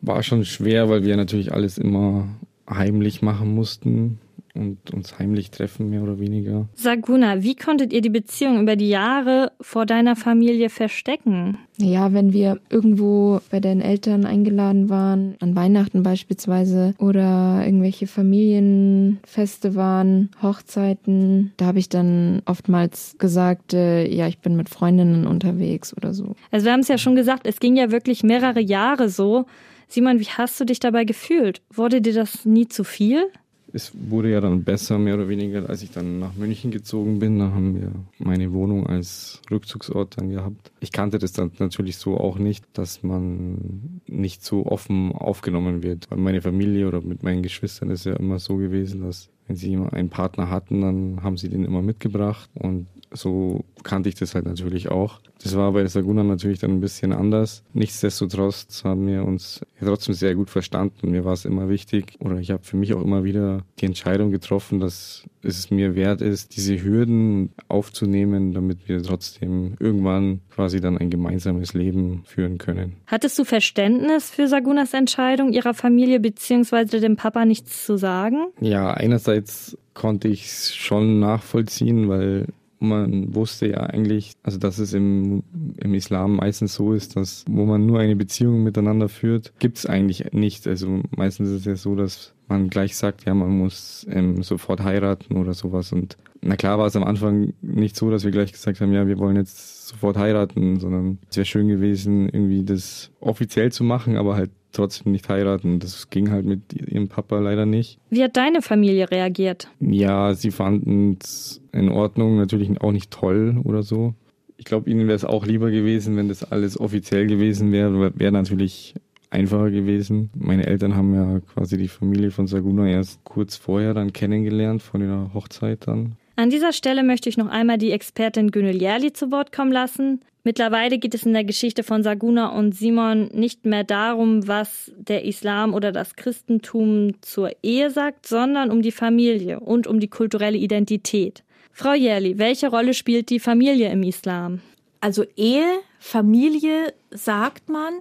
war 0.00 0.22
schon 0.22 0.44
schwer, 0.44 0.88
weil 0.88 1.04
wir 1.04 1.16
natürlich 1.16 1.52
alles 1.52 1.78
immer 1.78 2.28
heimlich 2.68 3.20
machen 3.20 3.54
mussten 3.54 4.18
und 4.54 4.92
uns 4.92 5.18
heimlich 5.18 5.50
treffen, 5.50 5.90
mehr 5.90 6.02
oder 6.02 6.20
weniger. 6.20 6.68
Saguna, 6.74 7.42
wie 7.42 7.56
konntet 7.56 7.92
ihr 7.92 8.00
die 8.00 8.10
Beziehung 8.10 8.60
über 8.62 8.76
die 8.76 8.88
Jahre 8.88 9.52
vor 9.60 9.84
deiner 9.84 10.14
Familie 10.14 10.70
verstecken? 10.70 11.58
Ja, 11.76 12.12
wenn 12.12 12.32
wir 12.32 12.60
irgendwo 12.70 13.40
bei 13.50 13.58
deinen 13.58 13.80
Eltern 13.80 14.24
eingeladen 14.24 14.88
waren, 14.88 15.34
an 15.40 15.56
Weihnachten 15.56 16.04
beispielsweise, 16.04 16.94
oder 16.98 17.62
irgendwelche 17.64 18.06
Familienfeste 18.06 19.74
waren, 19.74 20.30
Hochzeiten, 20.40 21.52
da 21.56 21.66
habe 21.66 21.80
ich 21.80 21.88
dann 21.88 22.42
oftmals 22.46 23.16
gesagt, 23.18 23.74
äh, 23.74 24.06
ja, 24.06 24.28
ich 24.28 24.38
bin 24.38 24.54
mit 24.54 24.68
Freundinnen 24.68 25.26
unterwegs 25.26 25.96
oder 25.96 26.14
so. 26.14 26.36
Also 26.52 26.66
wir 26.66 26.72
haben 26.72 26.80
es 26.80 26.88
ja 26.88 26.98
schon 26.98 27.16
gesagt, 27.16 27.46
es 27.46 27.58
ging 27.58 27.74
ja 27.74 27.90
wirklich 27.90 28.22
mehrere 28.22 28.60
Jahre 28.60 29.08
so. 29.08 29.46
Simon, 29.88 30.20
wie 30.20 30.24
hast 30.24 30.58
du 30.60 30.64
dich 30.64 30.80
dabei 30.80 31.04
gefühlt? 31.04 31.60
Wurde 31.72 32.00
dir 32.00 32.14
das 32.14 32.44
nie 32.44 32.68
zu 32.68 32.84
viel? 32.84 33.30
Es 33.74 33.92
wurde 34.08 34.30
ja 34.30 34.40
dann 34.40 34.62
besser, 34.62 34.98
mehr 34.98 35.14
oder 35.14 35.28
weniger, 35.28 35.68
als 35.68 35.82
ich 35.82 35.90
dann 35.90 36.20
nach 36.20 36.34
München 36.36 36.70
gezogen 36.70 37.18
bin. 37.18 37.40
Da 37.40 37.50
haben 37.50 37.74
wir 37.74 37.90
meine 38.18 38.52
Wohnung 38.52 38.86
als 38.86 39.42
Rückzugsort 39.50 40.16
dann 40.16 40.30
gehabt. 40.30 40.70
Ich 40.78 40.92
kannte 40.92 41.18
das 41.18 41.32
dann 41.32 41.50
natürlich 41.58 41.96
so 41.96 42.16
auch 42.16 42.38
nicht, 42.38 42.64
dass 42.72 43.02
man 43.02 44.00
nicht 44.06 44.44
so 44.44 44.64
offen 44.66 45.10
aufgenommen 45.12 45.82
wird. 45.82 46.08
Weil 46.08 46.18
meine 46.18 46.40
Familie 46.40 46.86
oder 46.86 47.00
mit 47.00 47.24
meinen 47.24 47.42
Geschwistern 47.42 47.90
ist 47.90 48.06
ja 48.06 48.14
immer 48.14 48.38
so 48.38 48.56
gewesen, 48.56 49.00
dass 49.00 49.28
wenn 49.48 49.56
sie 49.56 49.76
einen 49.76 50.08
Partner 50.08 50.48
hatten, 50.48 50.80
dann 50.80 51.22
haben 51.22 51.36
sie 51.36 51.48
den 51.48 51.64
immer 51.64 51.82
mitgebracht 51.82 52.48
und 52.54 52.86
so 53.14 53.64
kannte 53.82 54.08
ich 54.08 54.14
das 54.14 54.34
halt 54.34 54.46
natürlich 54.46 54.90
auch. 54.90 55.20
Das 55.42 55.56
war 55.56 55.72
bei 55.72 55.86
Saguna 55.86 56.22
natürlich 56.22 56.58
dann 56.58 56.70
ein 56.70 56.80
bisschen 56.80 57.12
anders. 57.12 57.62
Nichtsdestotrotz 57.72 58.82
haben 58.84 59.06
wir 59.06 59.24
uns 59.24 59.60
trotzdem 59.78 60.14
sehr 60.14 60.34
gut 60.34 60.50
verstanden. 60.50 61.10
Mir 61.10 61.24
war 61.24 61.34
es 61.34 61.44
immer 61.44 61.68
wichtig 61.68 62.16
oder 62.20 62.38
ich 62.38 62.50
habe 62.50 62.64
für 62.64 62.76
mich 62.76 62.94
auch 62.94 63.02
immer 63.02 63.24
wieder 63.24 63.62
die 63.78 63.86
Entscheidung 63.86 64.30
getroffen, 64.30 64.80
dass 64.80 65.24
es 65.42 65.70
mir 65.70 65.94
wert 65.94 66.22
ist, 66.22 66.56
diese 66.56 66.82
Hürden 66.82 67.52
aufzunehmen, 67.68 68.54
damit 68.54 68.88
wir 68.88 69.02
trotzdem 69.02 69.74
irgendwann 69.78 70.40
quasi 70.54 70.80
dann 70.80 70.96
ein 70.96 71.10
gemeinsames 71.10 71.74
Leben 71.74 72.22
führen 72.24 72.58
können. 72.58 72.94
Hattest 73.06 73.38
du 73.38 73.44
Verständnis 73.44 74.30
für 74.30 74.48
Sagunas 74.48 74.94
Entscheidung, 74.94 75.52
ihrer 75.52 75.74
Familie 75.74 76.20
bzw. 76.20 77.00
dem 77.00 77.16
Papa 77.16 77.44
nichts 77.44 77.84
zu 77.84 77.98
sagen? 77.98 78.46
Ja, 78.60 78.92
einerseits 78.92 79.76
konnte 79.92 80.28
ich 80.28 80.46
es 80.46 80.74
schon 80.74 81.20
nachvollziehen, 81.20 82.08
weil 82.08 82.46
man 82.78 83.34
wusste 83.34 83.68
ja 83.68 83.78
eigentlich, 83.78 84.32
also 84.42 84.58
dass 84.58 84.78
es 84.78 84.92
im, 84.92 85.42
im 85.78 85.94
Islam 85.94 86.36
meistens 86.36 86.74
so 86.74 86.92
ist, 86.92 87.16
dass 87.16 87.44
wo 87.48 87.64
man 87.64 87.86
nur 87.86 88.00
eine 88.00 88.16
Beziehung 88.16 88.62
miteinander 88.62 89.08
führt, 89.08 89.52
gibt 89.58 89.78
es 89.78 89.86
eigentlich 89.86 90.32
nicht. 90.32 90.66
Also 90.66 91.02
meistens 91.16 91.50
ist 91.50 91.60
es 91.60 91.64
ja 91.64 91.76
so, 91.76 91.94
dass 91.94 92.34
man 92.48 92.68
gleich 92.68 92.96
sagt, 92.96 93.24
ja, 93.24 93.34
man 93.34 93.50
muss 93.50 94.06
ähm, 94.10 94.42
sofort 94.42 94.82
heiraten 94.82 95.36
oder 95.36 95.54
sowas. 95.54 95.92
Und 95.92 96.16
na 96.40 96.56
klar 96.56 96.78
war 96.78 96.86
es 96.86 96.96
am 96.96 97.04
Anfang 97.04 97.54
nicht 97.62 97.96
so, 97.96 98.10
dass 98.10 98.24
wir 98.24 98.30
gleich 98.30 98.52
gesagt 98.52 98.80
haben, 98.80 98.92
ja, 98.92 99.06
wir 99.06 99.18
wollen 99.18 99.36
jetzt 99.36 99.73
sofort 99.88 100.16
heiraten, 100.16 100.80
sondern 100.80 101.18
es 101.30 101.36
wäre 101.36 101.44
schön 101.44 101.68
gewesen, 101.68 102.28
irgendwie 102.28 102.64
das 102.64 103.10
offiziell 103.20 103.72
zu 103.72 103.84
machen, 103.84 104.16
aber 104.16 104.36
halt 104.36 104.50
trotzdem 104.72 105.12
nicht 105.12 105.28
heiraten. 105.28 105.78
Das 105.78 106.10
ging 106.10 106.30
halt 106.30 106.44
mit 106.44 106.72
ihrem 106.72 107.08
Papa 107.08 107.38
leider 107.38 107.66
nicht. 107.66 107.98
Wie 108.10 108.22
hat 108.22 108.36
deine 108.36 108.62
Familie 108.62 109.10
reagiert? 109.10 109.68
Ja, 109.80 110.34
sie 110.34 110.50
fanden 110.50 111.18
es 111.22 111.60
in 111.72 111.88
Ordnung, 111.88 112.36
natürlich 112.36 112.80
auch 112.80 112.92
nicht 112.92 113.10
toll 113.10 113.60
oder 113.64 113.82
so. 113.82 114.14
Ich 114.56 114.64
glaube, 114.64 114.88
ihnen 114.90 115.06
wäre 115.06 115.16
es 115.16 115.24
auch 115.24 115.46
lieber 115.46 115.70
gewesen, 115.70 116.16
wenn 116.16 116.28
das 116.28 116.50
alles 116.50 116.78
offiziell 116.78 117.26
gewesen 117.26 117.72
wäre. 117.72 118.12
Wäre 118.18 118.32
natürlich 118.32 118.94
einfacher 119.30 119.70
gewesen. 119.70 120.30
Meine 120.34 120.66
Eltern 120.66 120.94
haben 120.94 121.14
ja 121.14 121.40
quasi 121.40 121.76
die 121.76 121.88
Familie 121.88 122.30
von 122.30 122.46
Saguna 122.46 122.86
erst 122.86 123.22
kurz 123.24 123.56
vorher 123.56 123.92
dann 123.92 124.12
kennengelernt, 124.12 124.80
von 124.80 125.00
der 125.00 125.30
Hochzeit 125.34 125.86
dann. 125.88 126.16
An 126.36 126.50
dieser 126.50 126.72
Stelle 126.72 127.04
möchte 127.04 127.28
ich 127.28 127.36
noch 127.36 127.48
einmal 127.48 127.78
die 127.78 127.92
Expertin 127.92 128.50
Günel 128.50 128.80
Jerli 128.80 129.12
zu 129.12 129.30
Wort 129.30 129.52
kommen 129.52 129.70
lassen. 129.70 130.20
Mittlerweile 130.42 130.98
geht 130.98 131.14
es 131.14 131.24
in 131.24 131.32
der 131.32 131.44
Geschichte 131.44 131.84
von 131.84 132.02
Saguna 132.02 132.48
und 132.48 132.74
Simon 132.74 133.28
nicht 133.32 133.64
mehr 133.64 133.84
darum, 133.84 134.46
was 134.48 134.92
der 134.96 135.24
Islam 135.24 135.72
oder 135.72 135.92
das 135.92 136.16
Christentum 136.16 137.22
zur 137.22 137.50
Ehe 137.62 137.90
sagt, 137.90 138.26
sondern 138.26 138.70
um 138.70 138.82
die 138.82 138.92
Familie 138.92 139.60
und 139.60 139.86
um 139.86 140.00
die 140.00 140.08
kulturelle 140.08 140.58
Identität. 140.58 141.44
Frau 141.72 141.92
Jerli, 141.92 142.36
welche 142.36 142.68
Rolle 142.68 142.94
spielt 142.94 143.30
die 143.30 143.40
Familie 143.40 143.90
im 143.90 144.02
Islam? 144.02 144.60
Also 145.00 145.24
Ehe, 145.36 145.78
Familie, 145.98 146.92
sagt 147.10 147.68
man, 147.68 147.94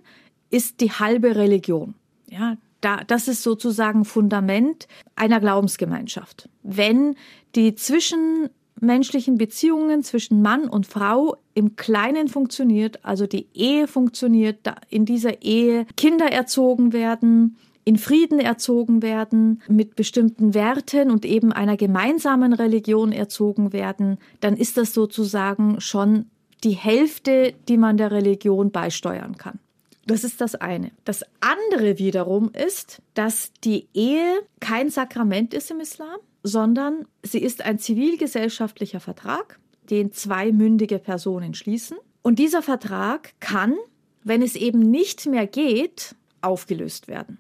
ist 0.50 0.82
die 0.82 0.92
halbe 0.92 1.36
Religion. 1.36 1.94
Ja, 2.30 2.58
da, 2.84 3.02
das 3.08 3.28
ist 3.28 3.44
sozusagen 3.44 4.06
Fundament 4.06 4.88
einer 5.16 5.40
Glaubensgemeinschaft. 5.40 6.50
Wenn 6.64 7.16
die 7.56 7.76
zwischenmenschlichen 7.76 9.38
Beziehungen 9.38 10.04
zwischen 10.04 10.42
Mann 10.42 10.68
und 10.68 10.86
Frau 10.88 11.38
im 11.54 11.76
Kleinen 11.76 12.28
funktioniert, 12.28 13.04
also 13.06 13.28
die 13.28 13.48
Ehe 13.54 13.88
funktioniert, 13.88 14.60
in 14.90 15.06
dieser 15.06 15.42
Ehe 15.42 15.86
Kinder 15.96 16.32
erzogen 16.32 16.94
werden, 16.94 17.58
in 17.86 17.98
Frieden 17.98 18.40
erzogen 18.40 19.02
werden, 19.02 19.62
mit 19.68 19.96
bestimmten 19.96 20.54
Werten 20.54 21.12
und 21.12 21.26
eben 21.26 21.52
einer 21.52 21.78
gemeinsamen 21.78 22.54
Religion 22.54 23.12
erzogen 23.12 23.74
werden, 23.74 24.18
dann 24.40 24.56
ist 24.56 24.78
das 24.78 24.94
sozusagen 24.94 25.82
schon 25.82 26.28
die 26.64 26.72
Hälfte, 26.72 27.54
die 27.68 27.78
man 27.78 27.98
der 27.98 28.12
Religion 28.12 28.72
beisteuern 28.72 29.38
kann. 29.38 29.60
Das 30.06 30.24
ist 30.24 30.42
das 30.42 30.56
eine. 30.56 30.92
Das 31.06 31.24
andere 31.40 31.98
wiederum 31.98 32.52
ist, 32.52 33.02
dass 33.14 33.54
die 33.64 33.88
Ehe 33.94 34.42
kein 34.60 34.90
Sakrament 34.90 35.54
ist 35.54 35.72
im 35.72 35.80
Islam. 35.80 36.20
sondern 36.44 37.06
sie 37.24 37.40
ist 37.40 37.64
ein 37.64 37.80
zivilgesellschaftlicher 37.80 39.00
Vertrag, 39.00 39.60
den 39.90 40.12
zwei 40.12 40.52
mündige 40.52 41.00
Personen 41.00 41.54
schließen. 41.54 41.98
Und 42.22 42.38
dieser 42.38 42.62
Vertrag 42.62 43.34
kann, 43.40 43.76
wenn 44.24 44.42
es 44.42 44.56
eben 44.56 44.92
nicht 44.92 45.26
mehr 45.26 45.48
geht, 45.48 46.16
aufgelöst 46.42 47.08
werden. 47.08 47.40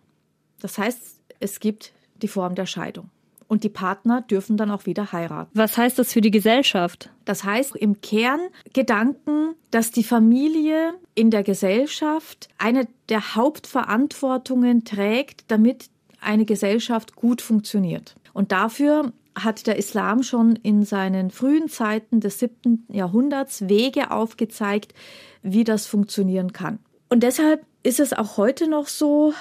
Das 0.61 0.77
heißt, 0.77 1.19
es 1.39 1.59
gibt 1.59 1.91
die 2.21 2.29
Form 2.29 2.55
der 2.55 2.65
Scheidung. 2.65 3.09
Und 3.53 3.63
die 3.63 3.69
Partner 3.69 4.21
dürfen 4.21 4.57
dann 4.57 4.71
auch 4.71 4.87
wieder 4.87 5.11
heiraten. 5.11 5.51
Was 5.53 5.77
heißt 5.77 5.99
das 5.99 6.11
für 6.11 6.21
die 6.21 6.31
Gesellschaft? 6.31 7.11
Das 7.23 7.43
heißt 7.43 7.75
im 7.75 8.01
Kern 8.01 8.39
Gedanken, 8.73 9.53
dass 9.69 9.91
die 9.91 10.03
Familie 10.03 10.95
in 11.13 11.29
der 11.29 11.43
Gesellschaft 11.43 12.49
eine 12.57 12.87
der 13.09 13.35
Hauptverantwortungen 13.35 14.85
trägt, 14.85 15.51
damit 15.51 15.91
eine 16.19 16.45
Gesellschaft 16.45 17.15
gut 17.15 17.43
funktioniert. 17.43 18.15
Und 18.33 18.51
dafür 18.51 19.13
hat 19.35 19.67
der 19.67 19.77
Islam 19.77 20.23
schon 20.23 20.55
in 20.55 20.83
seinen 20.83 21.29
frühen 21.29 21.69
Zeiten 21.69 22.21
des 22.21 22.39
siebten 22.39 22.87
Jahrhunderts 22.89 23.69
Wege 23.69 24.09
aufgezeigt, 24.09 24.95
wie 25.43 25.63
das 25.63 25.85
funktionieren 25.85 26.53
kann. 26.53 26.79
Und 27.07 27.21
deshalb 27.21 27.63
ist 27.83 27.99
es 27.99 28.13
auch 28.13 28.37
heute 28.37 28.67
noch 28.67 28.87
so, 28.87 29.35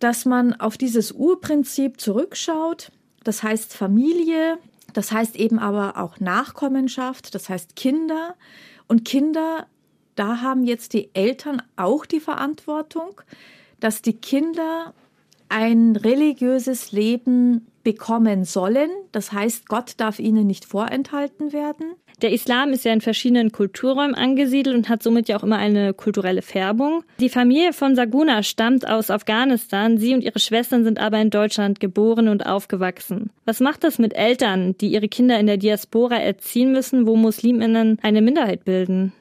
dass 0.00 0.26
man 0.26 0.52
auf 0.52 0.76
dieses 0.76 1.12
Urprinzip 1.12 1.98
zurückschaut. 1.98 2.92
Das 3.24 3.42
heißt 3.42 3.74
Familie, 3.74 4.58
das 4.92 5.10
heißt 5.10 5.36
eben 5.36 5.58
aber 5.58 5.96
auch 5.96 6.20
Nachkommenschaft, 6.20 7.34
das 7.34 7.48
heißt 7.48 7.74
Kinder. 7.74 8.36
Und 8.86 9.04
Kinder, 9.04 9.66
da 10.14 10.40
haben 10.40 10.64
jetzt 10.64 10.92
die 10.92 11.10
Eltern 11.14 11.62
auch 11.76 12.06
die 12.06 12.20
Verantwortung, 12.20 13.20
dass 13.80 14.02
die 14.02 14.14
Kinder 14.14 14.94
ein 15.48 15.96
religiöses 15.96 16.92
Leben 16.92 17.66
bekommen 17.84 18.44
sollen. 18.44 18.90
Das 19.12 19.32
heißt, 19.32 19.68
Gott 19.68 19.92
darf 19.98 20.18
ihnen 20.18 20.46
nicht 20.46 20.64
vorenthalten 20.64 21.52
werden. 21.52 21.94
Der 22.22 22.32
Islam 22.32 22.72
ist 22.72 22.84
ja 22.84 22.92
in 22.92 23.00
verschiedenen 23.00 23.52
Kulturräumen 23.52 24.14
angesiedelt 24.14 24.76
und 24.76 24.88
hat 24.88 25.02
somit 25.02 25.28
ja 25.28 25.36
auch 25.36 25.42
immer 25.42 25.58
eine 25.58 25.94
kulturelle 25.94 26.42
Färbung. 26.42 27.04
Die 27.20 27.28
Familie 27.28 27.72
von 27.72 27.96
Saguna 27.96 28.42
stammt 28.42 28.88
aus 28.88 29.10
Afghanistan. 29.10 29.98
Sie 29.98 30.14
und 30.14 30.22
ihre 30.22 30.38
Schwestern 30.38 30.84
sind 30.84 30.98
aber 30.98 31.20
in 31.20 31.30
Deutschland 31.30 31.80
geboren 31.80 32.28
und 32.28 32.46
aufgewachsen. 32.46 33.30
Was 33.44 33.60
macht 33.60 33.84
das 33.84 33.98
mit 33.98 34.14
Eltern, 34.14 34.76
die 34.78 34.88
ihre 34.88 35.08
Kinder 35.08 35.38
in 35.38 35.46
der 35.46 35.56
Diaspora 35.56 36.16
erziehen 36.16 36.72
müssen, 36.72 37.06
wo 37.06 37.16
Musliminnen 37.16 37.98
eine 38.02 38.22
Minderheit 38.22 38.64
bilden? 38.64 39.12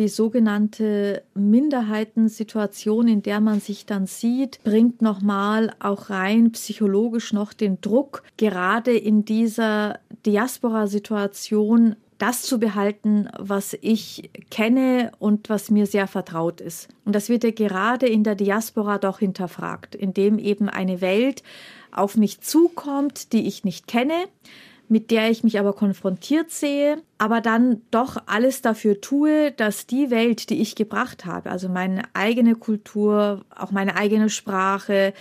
Die 0.00 0.08
sogenannte 0.08 1.22
Minderheitensituation, 1.34 3.06
in 3.06 3.22
der 3.22 3.40
man 3.40 3.60
sich 3.60 3.86
dann 3.86 4.06
sieht, 4.06 4.58
bringt 4.64 5.02
nochmal 5.02 5.74
auch 5.78 6.10
rein 6.10 6.52
psychologisch 6.52 7.32
noch 7.32 7.52
den 7.52 7.80
Druck, 7.80 8.22
gerade 8.38 8.96
in 8.96 9.24
dieser 9.24 10.00
Diaspora-Situation 10.24 11.96
das 12.16 12.42
zu 12.42 12.58
behalten, 12.58 13.28
was 13.38 13.76
ich 13.80 14.30
kenne 14.50 15.12
und 15.18 15.48
was 15.48 15.70
mir 15.70 15.86
sehr 15.86 16.06
vertraut 16.06 16.60
ist. 16.60 16.88
Und 17.04 17.14
das 17.14 17.28
wird 17.28 17.44
ja 17.44 17.50
gerade 17.50 18.06
in 18.06 18.24
der 18.24 18.34
Diaspora 18.34 18.98
doch 18.98 19.20
hinterfragt, 19.20 19.94
indem 19.94 20.38
eben 20.38 20.68
eine 20.68 21.00
Welt 21.00 21.42
auf 21.92 22.16
mich 22.16 22.40
zukommt, 22.40 23.32
die 23.32 23.46
ich 23.46 23.64
nicht 23.64 23.86
kenne, 23.86 24.14
mit 24.90 25.12
der 25.12 25.30
ich 25.30 25.44
mich 25.44 25.58
aber 25.60 25.72
konfrontiert 25.72 26.50
sehe, 26.50 27.00
aber 27.16 27.40
dann 27.40 27.82
doch 27.92 28.16
alles 28.26 28.60
dafür 28.60 29.00
tue, 29.00 29.52
dass 29.52 29.86
die 29.86 30.10
Welt, 30.10 30.50
die 30.50 30.60
ich 30.60 30.74
gebracht 30.74 31.24
habe, 31.24 31.50
also 31.50 31.68
meine 31.68 32.02
eigene 32.12 32.56
Kultur, 32.56 33.44
auch 33.56 33.70
meine 33.70 33.96
eigene 33.96 34.28
Sprache, 34.28 35.14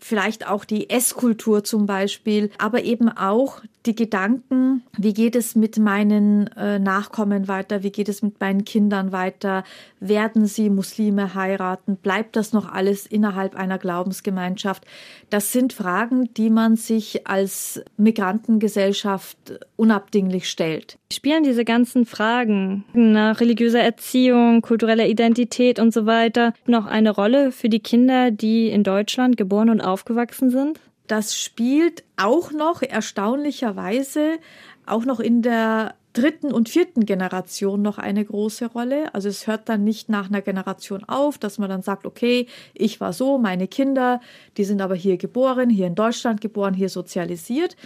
vielleicht 0.00 0.46
auch 0.46 0.64
die 0.64 0.90
Esskultur 0.90 1.64
zum 1.64 1.86
Beispiel, 1.86 2.50
aber 2.58 2.82
eben 2.82 3.08
auch 3.08 3.62
die 3.86 3.94
Gedanken, 3.94 4.82
wie 4.96 5.14
geht 5.14 5.34
es 5.34 5.54
mit 5.54 5.78
meinen 5.78 6.48
äh, 6.48 6.78
Nachkommen 6.78 7.48
weiter, 7.48 7.82
wie 7.82 7.90
geht 7.90 8.08
es 8.10 8.20
mit 8.20 8.38
meinen 8.38 8.64
Kindern 8.64 9.10
weiter, 9.10 9.64
werden 10.00 10.46
sie 10.46 10.68
Muslime 10.68 11.34
heiraten, 11.34 11.96
bleibt 11.96 12.36
das 12.36 12.52
noch 12.52 12.70
alles 12.70 13.06
innerhalb 13.06 13.54
einer 13.54 13.78
Glaubensgemeinschaft? 13.78 14.84
Das 15.30 15.52
sind 15.52 15.72
Fragen, 15.72 16.32
die 16.34 16.50
man 16.50 16.76
sich 16.76 17.26
als 17.26 17.82
Migrantengesellschaft 17.96 19.60
unabdinglich 19.76 20.50
stellt. 20.50 20.98
Spielen 21.12 21.42
diese 21.42 21.64
ganzen 21.64 22.04
Fragen 22.06 22.84
nach 22.92 23.40
religiöser 23.40 23.80
Erziehung, 23.80 24.60
kultureller 24.62 25.06
Identität 25.06 25.78
und 25.78 25.92
so 25.92 26.06
weiter 26.06 26.52
noch 26.66 26.86
eine 26.86 27.10
Rolle 27.10 27.50
für 27.50 27.68
die 27.68 27.80
Kinder, 27.80 28.30
die 28.30 28.68
in 28.68 28.84
Deutschland 28.84 29.36
geboren 29.36 29.70
und 29.70 29.80
aufgewachsen 29.90 30.50
sind? 30.50 30.80
Das 31.06 31.36
spielt 31.36 32.04
auch 32.16 32.52
noch 32.52 32.82
erstaunlicherweise 32.82 34.38
auch 34.86 35.04
noch 35.04 35.20
in 35.20 35.42
der 35.42 35.94
dritten 36.12 36.52
und 36.52 36.68
vierten 36.68 37.06
Generation 37.06 37.82
noch 37.82 37.98
eine 37.98 38.24
große 38.24 38.66
Rolle. 38.66 39.14
Also 39.14 39.28
es 39.28 39.46
hört 39.46 39.68
dann 39.68 39.84
nicht 39.84 40.08
nach 40.08 40.28
einer 40.28 40.42
Generation 40.42 41.04
auf, 41.04 41.38
dass 41.38 41.58
man 41.58 41.68
dann 41.68 41.82
sagt, 41.82 42.06
okay, 42.06 42.46
ich 42.74 43.00
war 43.00 43.12
so, 43.12 43.38
meine 43.38 43.68
Kinder, 43.68 44.20
die 44.56 44.64
sind 44.64 44.80
aber 44.80 44.94
hier 44.94 45.16
geboren, 45.18 45.70
hier 45.70 45.86
in 45.86 45.94
Deutschland 45.94 46.40
geboren, 46.40 46.74
hier 46.74 46.88
sozialisiert, 46.88 47.76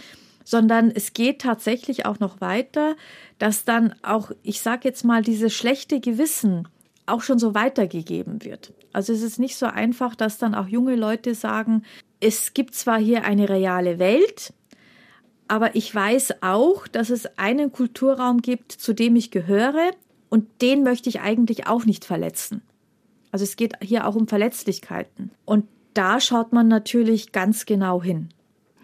sondern 0.43 0.91
es 0.91 1.13
geht 1.13 1.41
tatsächlich 1.41 2.05
auch 2.05 2.19
noch 2.19 2.41
weiter, 2.41 2.95
dass 3.37 3.63
dann 3.63 3.93
auch, 4.01 4.31
ich 4.43 4.61
sage 4.61 4.87
jetzt 4.87 5.03
mal, 5.03 5.21
dieses 5.21 5.53
schlechte 5.53 5.99
Gewissen 5.99 6.67
auch 7.05 7.21
schon 7.21 7.37
so 7.37 7.53
weitergegeben 7.53 8.43
wird. 8.43 8.73
Also 8.95 9.11
es 9.11 9.23
ist 9.23 9.39
nicht 9.39 9.57
so 9.57 9.65
einfach, 9.65 10.15
dass 10.15 10.37
dann 10.37 10.55
auch 10.55 10.69
junge 10.69 10.95
Leute 10.95 11.35
sagen, 11.35 11.83
es 12.21 12.53
gibt 12.53 12.75
zwar 12.75 12.97
hier 12.97 13.25
eine 13.25 13.49
reale 13.49 13.99
Welt, 13.99 14.53
aber 15.49 15.75
ich 15.75 15.93
weiß 15.93 16.41
auch, 16.41 16.87
dass 16.87 17.09
es 17.09 17.37
einen 17.37 17.73
Kulturraum 17.73 18.41
gibt, 18.41 18.71
zu 18.71 18.93
dem 18.93 19.17
ich 19.17 19.31
gehöre 19.31 19.91
und 20.29 20.47
den 20.61 20.83
möchte 20.83 21.09
ich 21.09 21.19
eigentlich 21.19 21.67
auch 21.67 21.83
nicht 21.83 22.05
verletzen. 22.05 22.61
Also 23.33 23.43
es 23.43 23.57
geht 23.57 23.73
hier 23.81 24.07
auch 24.07 24.15
um 24.15 24.29
Verletzlichkeiten. 24.29 25.31
Und 25.43 25.65
da 25.93 26.21
schaut 26.21 26.53
man 26.53 26.69
natürlich 26.69 27.33
ganz 27.33 27.65
genau 27.65 28.01
hin. 28.01 28.29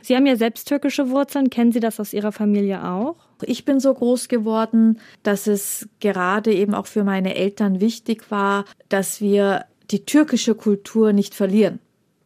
Sie 0.02 0.18
haben 0.18 0.26
ja 0.26 0.36
selbst 0.36 0.68
türkische 0.68 1.10
Wurzeln. 1.10 1.50
Kennen 1.50 1.72
Sie 1.72 1.80
das 1.80 2.02
aus 2.02 2.12
Ihrer 2.12 2.34
Familie 2.34 2.86
auch? 2.86 3.16
Ich 3.44 3.64
bin 3.64 3.80
so 3.80 3.94
groß 3.94 4.28
geworden, 4.28 5.00
dass 5.24 5.48
es 5.48 5.88
gerade 6.02 6.54
eben 6.54 6.74
auch 6.74 6.88
für 6.88 7.06
meine 7.06 7.36
Eltern 7.36 7.80
wichtig 7.80 8.30
war, 8.30 8.66
dass 8.90 9.22
wir 9.22 9.66
die 9.92 10.06
türkische 10.06 10.56
Kultur 10.56 11.14
nicht 11.14 11.36
verlieren. 11.36 11.80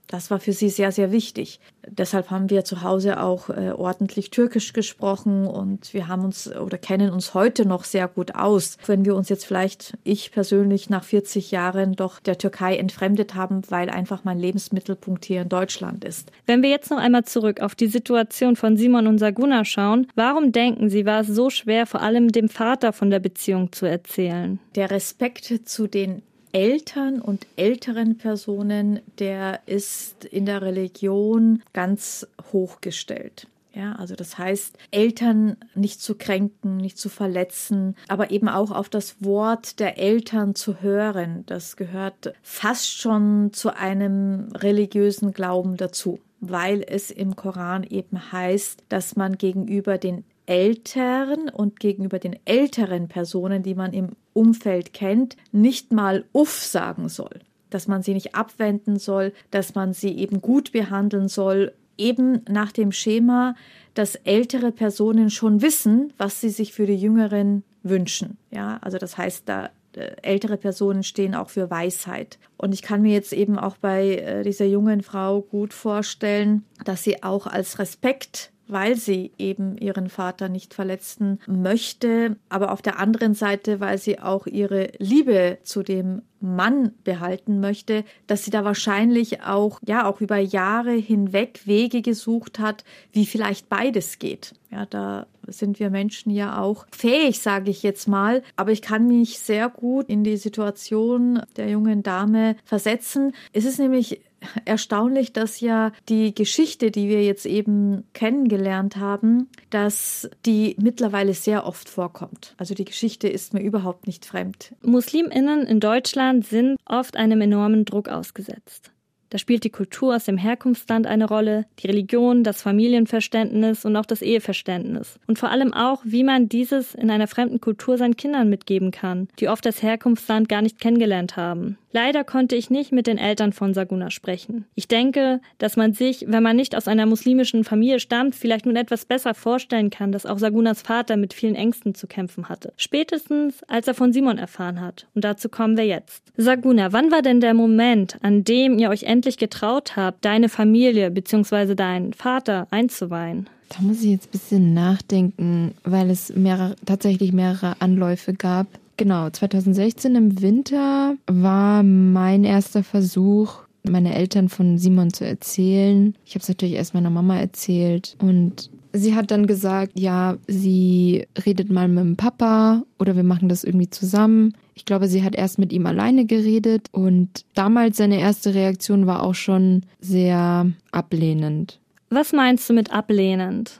Das 0.07 0.29
war 0.29 0.39
für 0.39 0.53
sie 0.53 0.69
sehr, 0.69 0.91
sehr 0.91 1.11
wichtig. 1.11 1.59
Deshalb 1.87 2.29
haben 2.29 2.49
wir 2.49 2.63
zu 2.63 2.81
Hause 2.83 3.21
auch 3.21 3.49
äh, 3.49 3.71
ordentlich 3.71 4.29
Türkisch 4.29 4.73
gesprochen 4.73 5.47
und 5.47 5.93
wir 5.93 6.07
haben 6.07 6.23
uns 6.23 6.55
oder 6.55 6.77
kennen 6.77 7.11
uns 7.11 7.33
heute 7.33 7.67
noch 7.67 7.83
sehr 7.83 8.07
gut 8.07 8.35
aus. 8.35 8.77
Wenn 8.85 9.05
wir 9.05 9.15
uns 9.15 9.29
jetzt 9.29 9.45
vielleicht, 9.45 9.97
ich 10.03 10.31
persönlich 10.31 10.89
nach 10.89 11.03
40 11.03 11.51
Jahren 11.51 11.93
doch 11.93 12.19
der 12.19 12.37
Türkei 12.37 12.77
entfremdet 12.77 13.35
haben, 13.35 13.61
weil 13.69 13.89
einfach 13.89 14.23
mein 14.23 14.39
Lebensmittelpunkt 14.39 15.25
hier 15.25 15.41
in 15.41 15.49
Deutschland 15.49 16.03
ist. 16.03 16.31
Wenn 16.45 16.61
wir 16.61 16.69
jetzt 16.69 16.91
noch 16.91 16.99
einmal 16.99 17.25
zurück 17.25 17.61
auf 17.61 17.75
die 17.75 17.87
Situation 17.87 18.55
von 18.55 18.77
Simon 18.77 19.07
und 19.07 19.17
Saguna 19.17 19.65
schauen, 19.65 20.07
warum 20.15 20.51
denken 20.51 20.89
Sie, 20.89 21.05
war 21.05 21.21
es 21.21 21.27
so 21.27 21.49
schwer, 21.49 21.85
vor 21.87 22.01
allem 22.01 22.31
dem 22.31 22.49
Vater 22.49 22.93
von 22.93 23.09
der 23.09 23.19
Beziehung 23.19 23.71
zu 23.71 23.85
erzählen? 23.85 24.59
Der 24.75 24.91
Respekt 24.91 25.45
zu 25.65 25.87
den 25.87 26.21
Eltern 26.55 27.19
und 27.19 27.47
älteren 27.57 28.17
Personen, 28.17 29.01
der 29.19 29.59
ist 29.65 30.23
in 30.23 30.45
der 30.45 30.61
Religion 30.61 31.61
ganz 31.73 32.25
hochgestellt. 32.53 33.47
Ja, 33.73 33.91
also 33.97 34.15
das 34.15 34.37
heißt, 34.37 34.77
Eltern 34.89 35.57
nicht 35.73 35.99
zu 36.01 36.15
kränken, 36.15 36.77
nicht 36.77 36.97
zu 36.97 37.09
verletzen, 37.09 37.97
aber 38.07 38.31
eben 38.31 38.47
auch 38.47 38.71
auf 38.71 38.87
das 38.87 39.21
Wort 39.21 39.81
der 39.81 39.97
Eltern 39.97 40.55
zu 40.55 40.81
hören. 40.81 41.43
Das 41.45 41.75
gehört 41.75 42.33
fast 42.41 42.87
schon 42.87 43.51
zu 43.51 43.75
einem 43.75 44.47
religiösen 44.53 45.33
Glauben 45.33 45.75
dazu, 45.75 46.21
weil 46.39 46.85
es 46.87 47.11
im 47.11 47.35
Koran 47.35 47.83
eben 47.83 48.31
heißt, 48.31 48.81
dass 48.87 49.17
man 49.17 49.37
gegenüber 49.37 49.97
den 49.97 50.23
Eltern 50.45 51.49
und 51.49 51.79
gegenüber 51.79 52.19
den 52.19 52.37
älteren 52.45 53.07
Personen, 53.07 53.63
die 53.63 53.75
man 53.75 53.93
im 53.93 54.09
Umfeld 54.33 54.93
kennt, 54.93 55.37
nicht 55.51 55.91
mal 55.91 56.25
uff 56.33 56.63
sagen 56.63 57.09
soll, 57.09 57.39
dass 57.69 57.87
man 57.87 58.03
sie 58.03 58.13
nicht 58.13 58.35
abwenden 58.35 58.99
soll, 58.99 59.33
dass 59.51 59.75
man 59.75 59.93
sie 59.93 60.17
eben 60.17 60.41
gut 60.41 60.71
behandeln 60.71 61.27
soll, 61.27 61.73
eben 61.97 62.41
nach 62.49 62.71
dem 62.71 62.91
Schema, 62.91 63.55
dass 63.93 64.15
ältere 64.15 64.71
Personen 64.71 65.29
schon 65.29 65.61
wissen, 65.61 66.13
was 66.17 66.41
sie 66.41 66.49
sich 66.49 66.73
für 66.73 66.85
die 66.85 66.97
Jüngeren 66.97 67.63
wünschen. 67.83 68.37
Ja, 68.51 68.77
also 68.81 68.97
das 68.97 69.17
heißt, 69.17 69.43
da 69.47 69.69
äh, 69.95 70.15
ältere 70.21 70.57
Personen 70.57 71.03
stehen 71.03 71.35
auch 71.35 71.49
für 71.49 71.69
Weisheit. 71.69 72.37
Und 72.57 72.73
ich 72.73 72.81
kann 72.81 73.01
mir 73.01 73.13
jetzt 73.13 73.33
eben 73.33 73.57
auch 73.57 73.77
bei 73.77 74.15
äh, 74.15 74.43
dieser 74.43 74.65
jungen 74.65 75.01
Frau 75.01 75.41
gut 75.41 75.73
vorstellen, 75.73 76.65
dass 76.83 77.03
sie 77.03 77.23
auch 77.23 77.47
als 77.47 77.79
Respekt 77.79 78.51
weil 78.67 78.95
sie 78.95 79.31
eben 79.37 79.77
ihren 79.77 80.09
Vater 80.09 80.49
nicht 80.49 80.73
verletzen 80.73 81.39
möchte, 81.47 82.37
aber 82.49 82.71
auf 82.71 82.81
der 82.81 82.99
anderen 82.99 83.33
Seite, 83.33 83.79
weil 83.79 83.97
sie 83.97 84.19
auch 84.19 84.47
ihre 84.47 84.91
Liebe 84.97 85.57
zu 85.63 85.83
dem 85.83 86.21
Mann 86.39 86.93
behalten 87.03 87.59
möchte, 87.59 88.03
dass 88.27 88.45
sie 88.45 88.51
da 88.51 88.63
wahrscheinlich 88.63 89.41
auch, 89.41 89.79
ja, 89.85 90.05
auch 90.05 90.21
über 90.21 90.37
Jahre 90.37 90.91
hinweg 90.91 91.61
Wege 91.65 92.01
gesucht 92.01 92.59
hat, 92.59 92.83
wie 93.11 93.25
vielleicht 93.25 93.67
beides 93.67 94.19
geht. 94.19 94.53
Ja, 94.71 94.85
da 94.85 95.27
sind 95.47 95.79
wir 95.79 95.89
Menschen 95.89 96.31
ja 96.31 96.59
auch 96.59 96.85
fähig, 96.91 97.39
sage 97.39 97.71
ich 97.71 97.83
jetzt 97.83 98.07
mal. 98.07 98.43
Aber 98.55 98.71
ich 98.71 98.81
kann 98.81 99.07
mich 99.07 99.39
sehr 99.39 99.69
gut 99.69 100.07
in 100.09 100.23
die 100.23 100.37
Situation 100.37 101.41
der 101.57 101.69
jungen 101.69 102.03
Dame 102.03 102.55
versetzen. 102.63 103.33
Es 103.53 103.65
ist 103.65 103.79
nämlich 103.79 104.21
erstaunlich, 104.65 105.33
dass 105.33 105.59
ja 105.59 105.91
die 106.09 106.33
Geschichte, 106.33 106.91
die 106.91 107.09
wir 107.09 107.23
jetzt 107.23 107.45
eben 107.45 108.03
kennengelernt 108.13 108.97
haben, 108.97 109.49
dass 109.69 110.29
die 110.45 110.75
mittlerweile 110.79 111.33
sehr 111.33 111.65
oft 111.65 111.89
vorkommt. 111.89 112.55
Also 112.57 112.73
die 112.73 112.85
Geschichte 112.85 113.27
ist 113.27 113.53
mir 113.53 113.61
überhaupt 113.61 114.07
nicht 114.07 114.25
fremd. 114.25 114.73
Musliminnen 114.81 115.65
in 115.65 115.79
Deutschland 115.79 116.45
sind 116.45 116.77
oft 116.85 117.17
einem 117.17 117.41
enormen 117.41 117.85
Druck 117.85 118.09
ausgesetzt. 118.09 118.91
Da 119.35 119.39
spielt 119.39 119.65
die 119.65 119.69
Kultur 119.69 120.15
aus 120.15 120.23
dem 120.23 120.37
Herkunftsland 120.37 121.05
eine 121.05 121.27
Rolle, 121.27 121.65
die 121.79 121.87
Religion, 121.87 122.45
das 122.45 122.61
Familienverständnis 122.61 123.83
und 123.83 123.97
auch 123.97 124.05
das 124.05 124.21
Eheverständnis. 124.21 125.19
Und 125.27 125.37
vor 125.37 125.49
allem 125.49 125.73
auch, 125.73 126.01
wie 126.05 126.23
man 126.23 126.47
dieses 126.47 126.95
in 126.95 127.11
einer 127.11 127.27
fremden 127.27 127.59
Kultur 127.59 127.97
seinen 127.97 128.15
Kindern 128.15 128.49
mitgeben 128.49 128.91
kann, 128.91 129.27
die 129.41 129.49
oft 129.49 129.65
das 129.65 129.83
Herkunftsland 129.83 130.47
gar 130.47 130.61
nicht 130.61 130.79
kennengelernt 130.79 131.35
haben. 131.35 131.77
Leider 131.95 132.25
konnte 132.25 132.57
ich 132.57 132.69
nicht 132.69 132.91
mit 132.91 133.07
den 133.07 133.17
Eltern 133.17 133.53
von 133.53 133.73
Saguna 133.73 134.09
sprechen. 134.09 134.65
Ich 134.75 134.89
denke, 134.89 135.39
dass 135.59 135.77
man 135.77 135.93
sich, 135.93 136.25
wenn 136.27 136.43
man 136.43 136.57
nicht 136.57 136.75
aus 136.75 136.89
einer 136.89 137.05
muslimischen 137.05 137.63
Familie 137.63 138.01
stammt, 138.01 138.35
vielleicht 138.35 138.65
nun 138.65 138.75
etwas 138.75 139.05
besser 139.05 139.33
vorstellen 139.33 139.91
kann, 139.91 140.11
dass 140.11 140.25
auch 140.25 140.37
Sagunas 140.37 140.81
Vater 140.81 141.15
mit 141.15 141.33
vielen 141.33 141.55
Ängsten 141.55 141.95
zu 141.95 142.05
kämpfen 142.07 142.49
hatte. 142.49 142.73
Spätestens, 142.75 143.63
als 143.69 143.87
er 143.87 143.93
von 143.93 144.11
Simon 144.11 144.37
erfahren 144.37 144.81
hat. 144.81 145.07
Und 145.15 145.23
dazu 145.23 145.47
kommen 145.47 145.77
wir 145.77 145.85
jetzt. 145.85 146.21
Saguna, 146.35 146.91
wann 146.91 147.11
war 147.11 147.21
denn 147.21 147.39
der 147.39 147.53
Moment, 147.53 148.17
an 148.21 148.43
dem 148.43 148.77
ihr 148.77 148.89
euch 148.89 149.03
endlich 149.03 149.24
getraut 149.37 149.95
habt, 149.95 150.23
deine 150.23 150.49
Familie 150.49 151.11
bzw. 151.11 151.75
deinen 151.75 152.13
Vater 152.13 152.67
einzuweihen? 152.71 153.49
Da 153.69 153.81
muss 153.81 154.03
ich 154.03 154.11
jetzt 154.11 154.27
ein 154.27 154.31
bisschen 154.31 154.73
nachdenken, 154.73 155.73
weil 155.83 156.09
es 156.09 156.35
mehrere, 156.35 156.75
tatsächlich 156.85 157.33
mehrere 157.33 157.75
Anläufe 157.81 158.33
gab. 158.33 158.67
Genau, 158.97 159.29
2016 159.29 160.15
im 160.15 160.41
Winter 160.41 161.15
war 161.27 161.83
mein 161.83 162.43
erster 162.43 162.83
Versuch, 162.83 163.63
meine 163.83 164.15
Eltern 164.15 164.49
von 164.49 164.77
Simon 164.77 165.11
zu 165.11 165.25
erzählen. 165.25 166.15
Ich 166.25 166.35
habe 166.35 166.43
es 166.43 166.47
natürlich 166.47 166.75
erst 166.75 166.93
meiner 166.93 167.09
Mama 167.09 167.37
erzählt 167.37 168.15
und 168.21 168.69
sie 168.95 169.15
hat 169.15 169.31
dann 169.31 169.47
gesagt, 169.47 169.99
ja, 169.99 170.37
sie 170.47 171.27
redet 171.45 171.71
mal 171.71 171.87
mit 171.87 172.03
dem 172.03 172.15
Papa 172.15 172.83
oder 172.99 173.15
wir 173.15 173.23
machen 173.23 173.49
das 173.49 173.63
irgendwie 173.63 173.89
zusammen. 173.89 174.53
Ich 174.73 174.85
glaube, 174.85 175.07
sie 175.07 175.23
hat 175.23 175.35
erst 175.35 175.59
mit 175.59 175.71
ihm 175.71 175.85
alleine 175.85 176.25
geredet 176.25 176.87
und 176.91 177.45
damals 177.53 177.97
seine 177.97 178.19
erste 178.19 178.53
Reaktion 178.53 179.07
war 179.07 179.23
auch 179.23 179.35
schon 179.35 179.83
sehr 179.99 180.71
ablehnend. 180.91 181.79
Was 182.09 182.33
meinst 182.33 182.69
du 182.69 182.73
mit 182.73 182.91
ablehnend? 182.91 183.79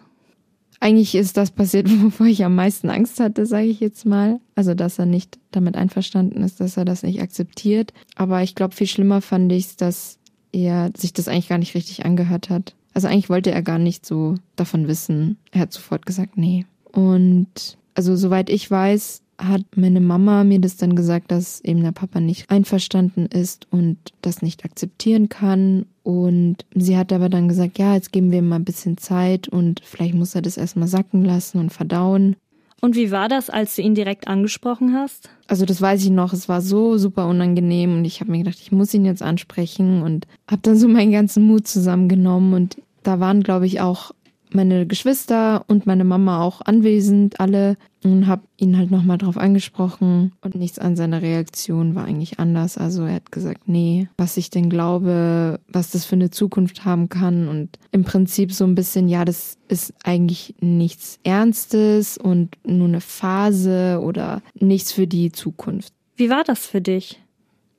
Eigentlich 0.79 1.15
ist 1.15 1.37
das 1.37 1.51
passiert, 1.51 1.89
wovor 2.03 2.27
ich 2.27 2.43
am 2.43 2.55
meisten 2.55 2.89
Angst 2.89 3.19
hatte, 3.19 3.45
sage 3.45 3.67
ich 3.67 3.79
jetzt 3.79 4.05
mal. 4.05 4.39
Also, 4.55 4.73
dass 4.73 4.99
er 4.99 5.05
nicht 5.05 5.39
damit 5.51 5.75
einverstanden 5.75 6.43
ist, 6.43 6.59
dass 6.59 6.77
er 6.77 6.85
das 6.85 7.03
nicht 7.03 7.21
akzeptiert. 7.21 7.93
Aber 8.15 8.43
ich 8.43 8.55
glaube, 8.55 8.75
viel 8.75 8.87
schlimmer 8.87 9.21
fand 9.21 9.51
ich 9.51 9.65
es, 9.65 9.75
dass 9.77 10.19
er 10.51 10.91
sich 10.95 11.13
das 11.13 11.27
eigentlich 11.27 11.49
gar 11.49 11.57
nicht 11.57 11.75
richtig 11.75 12.05
angehört 12.05 12.49
hat. 12.49 12.75
Also 12.95 13.07
eigentlich 13.07 13.29
wollte 13.29 13.51
er 13.51 13.61
gar 13.61 13.77
nicht 13.77 14.05
so 14.05 14.35
davon 14.55 14.87
wissen. 14.87 15.37
Er 15.51 15.61
hat 15.61 15.73
sofort 15.73 16.05
gesagt, 16.05 16.37
nee. 16.37 16.65
Und 16.91 17.77
also 17.93 18.15
soweit 18.15 18.49
ich 18.49 18.71
weiß, 18.71 19.21
hat 19.37 19.63
meine 19.75 19.99
Mama 19.99 20.45
mir 20.45 20.59
das 20.59 20.77
dann 20.77 20.95
gesagt, 20.95 21.29
dass 21.29 21.59
eben 21.61 21.83
der 21.83 21.91
Papa 21.91 22.21
nicht 22.21 22.49
einverstanden 22.49 23.25
ist 23.25 23.67
und 23.69 23.97
das 24.21 24.41
nicht 24.41 24.63
akzeptieren 24.63 25.29
kann. 25.29 25.85
Und 26.03 26.65
sie 26.73 26.97
hat 26.97 27.11
aber 27.11 27.29
dann 27.29 27.49
gesagt, 27.49 27.77
ja, 27.77 27.95
jetzt 27.95 28.11
geben 28.11 28.31
wir 28.31 28.39
ihm 28.39 28.47
mal 28.47 28.57
ein 28.57 28.65
bisschen 28.65 28.97
Zeit 28.97 29.47
und 29.49 29.81
vielleicht 29.83 30.13
muss 30.13 30.35
er 30.35 30.41
das 30.41 30.57
erstmal 30.57 30.87
sacken 30.87 31.25
lassen 31.25 31.59
und 31.59 31.73
verdauen. 31.73 32.37
Und 32.81 32.95
wie 32.95 33.11
war 33.11 33.29
das, 33.29 33.49
als 33.49 33.75
du 33.75 33.81
ihn 33.81 33.95
direkt 33.95 34.27
angesprochen 34.27 34.93
hast? 34.93 35.29
Also 35.47 35.65
das 35.65 35.81
weiß 35.81 36.03
ich 36.03 36.11
noch, 36.11 36.33
es 36.33 36.47
war 36.47 36.61
so 36.61 36.97
super 36.97 37.27
unangenehm 37.27 37.97
und 37.97 38.05
ich 38.05 38.21
habe 38.21 38.31
mir 38.31 38.39
gedacht, 38.39 38.59
ich 38.61 38.71
muss 38.71 38.93
ihn 38.93 39.05
jetzt 39.05 39.23
ansprechen 39.23 40.03
und 40.03 40.27
habe 40.49 40.61
dann 40.61 40.77
so 40.77 40.87
meinen 40.87 41.11
ganzen 41.11 41.43
Mut 41.43 41.67
zusammengenommen 41.67 42.53
und 42.53 42.77
da 43.05 43.19
waren, 43.19 43.43
glaube 43.43 43.65
ich, 43.65 43.81
auch 43.81 44.11
meine 44.51 44.85
Geschwister 44.85 45.65
und 45.67 45.85
meine 45.85 46.03
Mama 46.03 46.41
auch 46.41 46.61
anwesend, 46.61 47.39
alle, 47.39 47.77
und 48.03 48.27
habe 48.27 48.43
ihn 48.57 48.77
halt 48.77 48.91
nochmal 48.91 49.17
drauf 49.17 49.37
angesprochen 49.37 50.31
und 50.41 50.55
nichts 50.55 50.77
an 50.77 50.95
seiner 50.95 51.21
Reaktion 51.21 51.95
war 51.95 52.05
eigentlich 52.05 52.39
anders. 52.39 52.77
Also 52.77 53.03
er 53.03 53.15
hat 53.15 53.31
gesagt, 53.31 53.67
nee, 53.67 54.07
was 54.17 54.37
ich 54.37 54.51
denn 54.51 54.69
glaube, 54.69 55.59
was 55.67 55.91
das 55.91 56.05
für 56.05 56.15
eine 56.15 56.29
Zukunft 56.29 56.85
haben 56.85 57.09
kann 57.09 57.47
und 57.47 57.79
im 57.91 58.03
Prinzip 58.03 58.53
so 58.53 58.63
ein 58.63 58.75
bisschen, 58.75 59.09
ja, 59.09 59.25
das 59.25 59.57
ist 59.67 59.93
eigentlich 60.03 60.55
nichts 60.61 61.19
Ernstes 61.23 62.17
und 62.17 62.55
nur 62.63 62.87
eine 62.87 63.01
Phase 63.01 63.99
oder 64.01 64.41
nichts 64.53 64.91
für 64.91 65.07
die 65.07 65.31
Zukunft. 65.31 65.91
Wie 66.15 66.29
war 66.29 66.43
das 66.43 66.65
für 66.67 66.81
dich? 66.81 67.19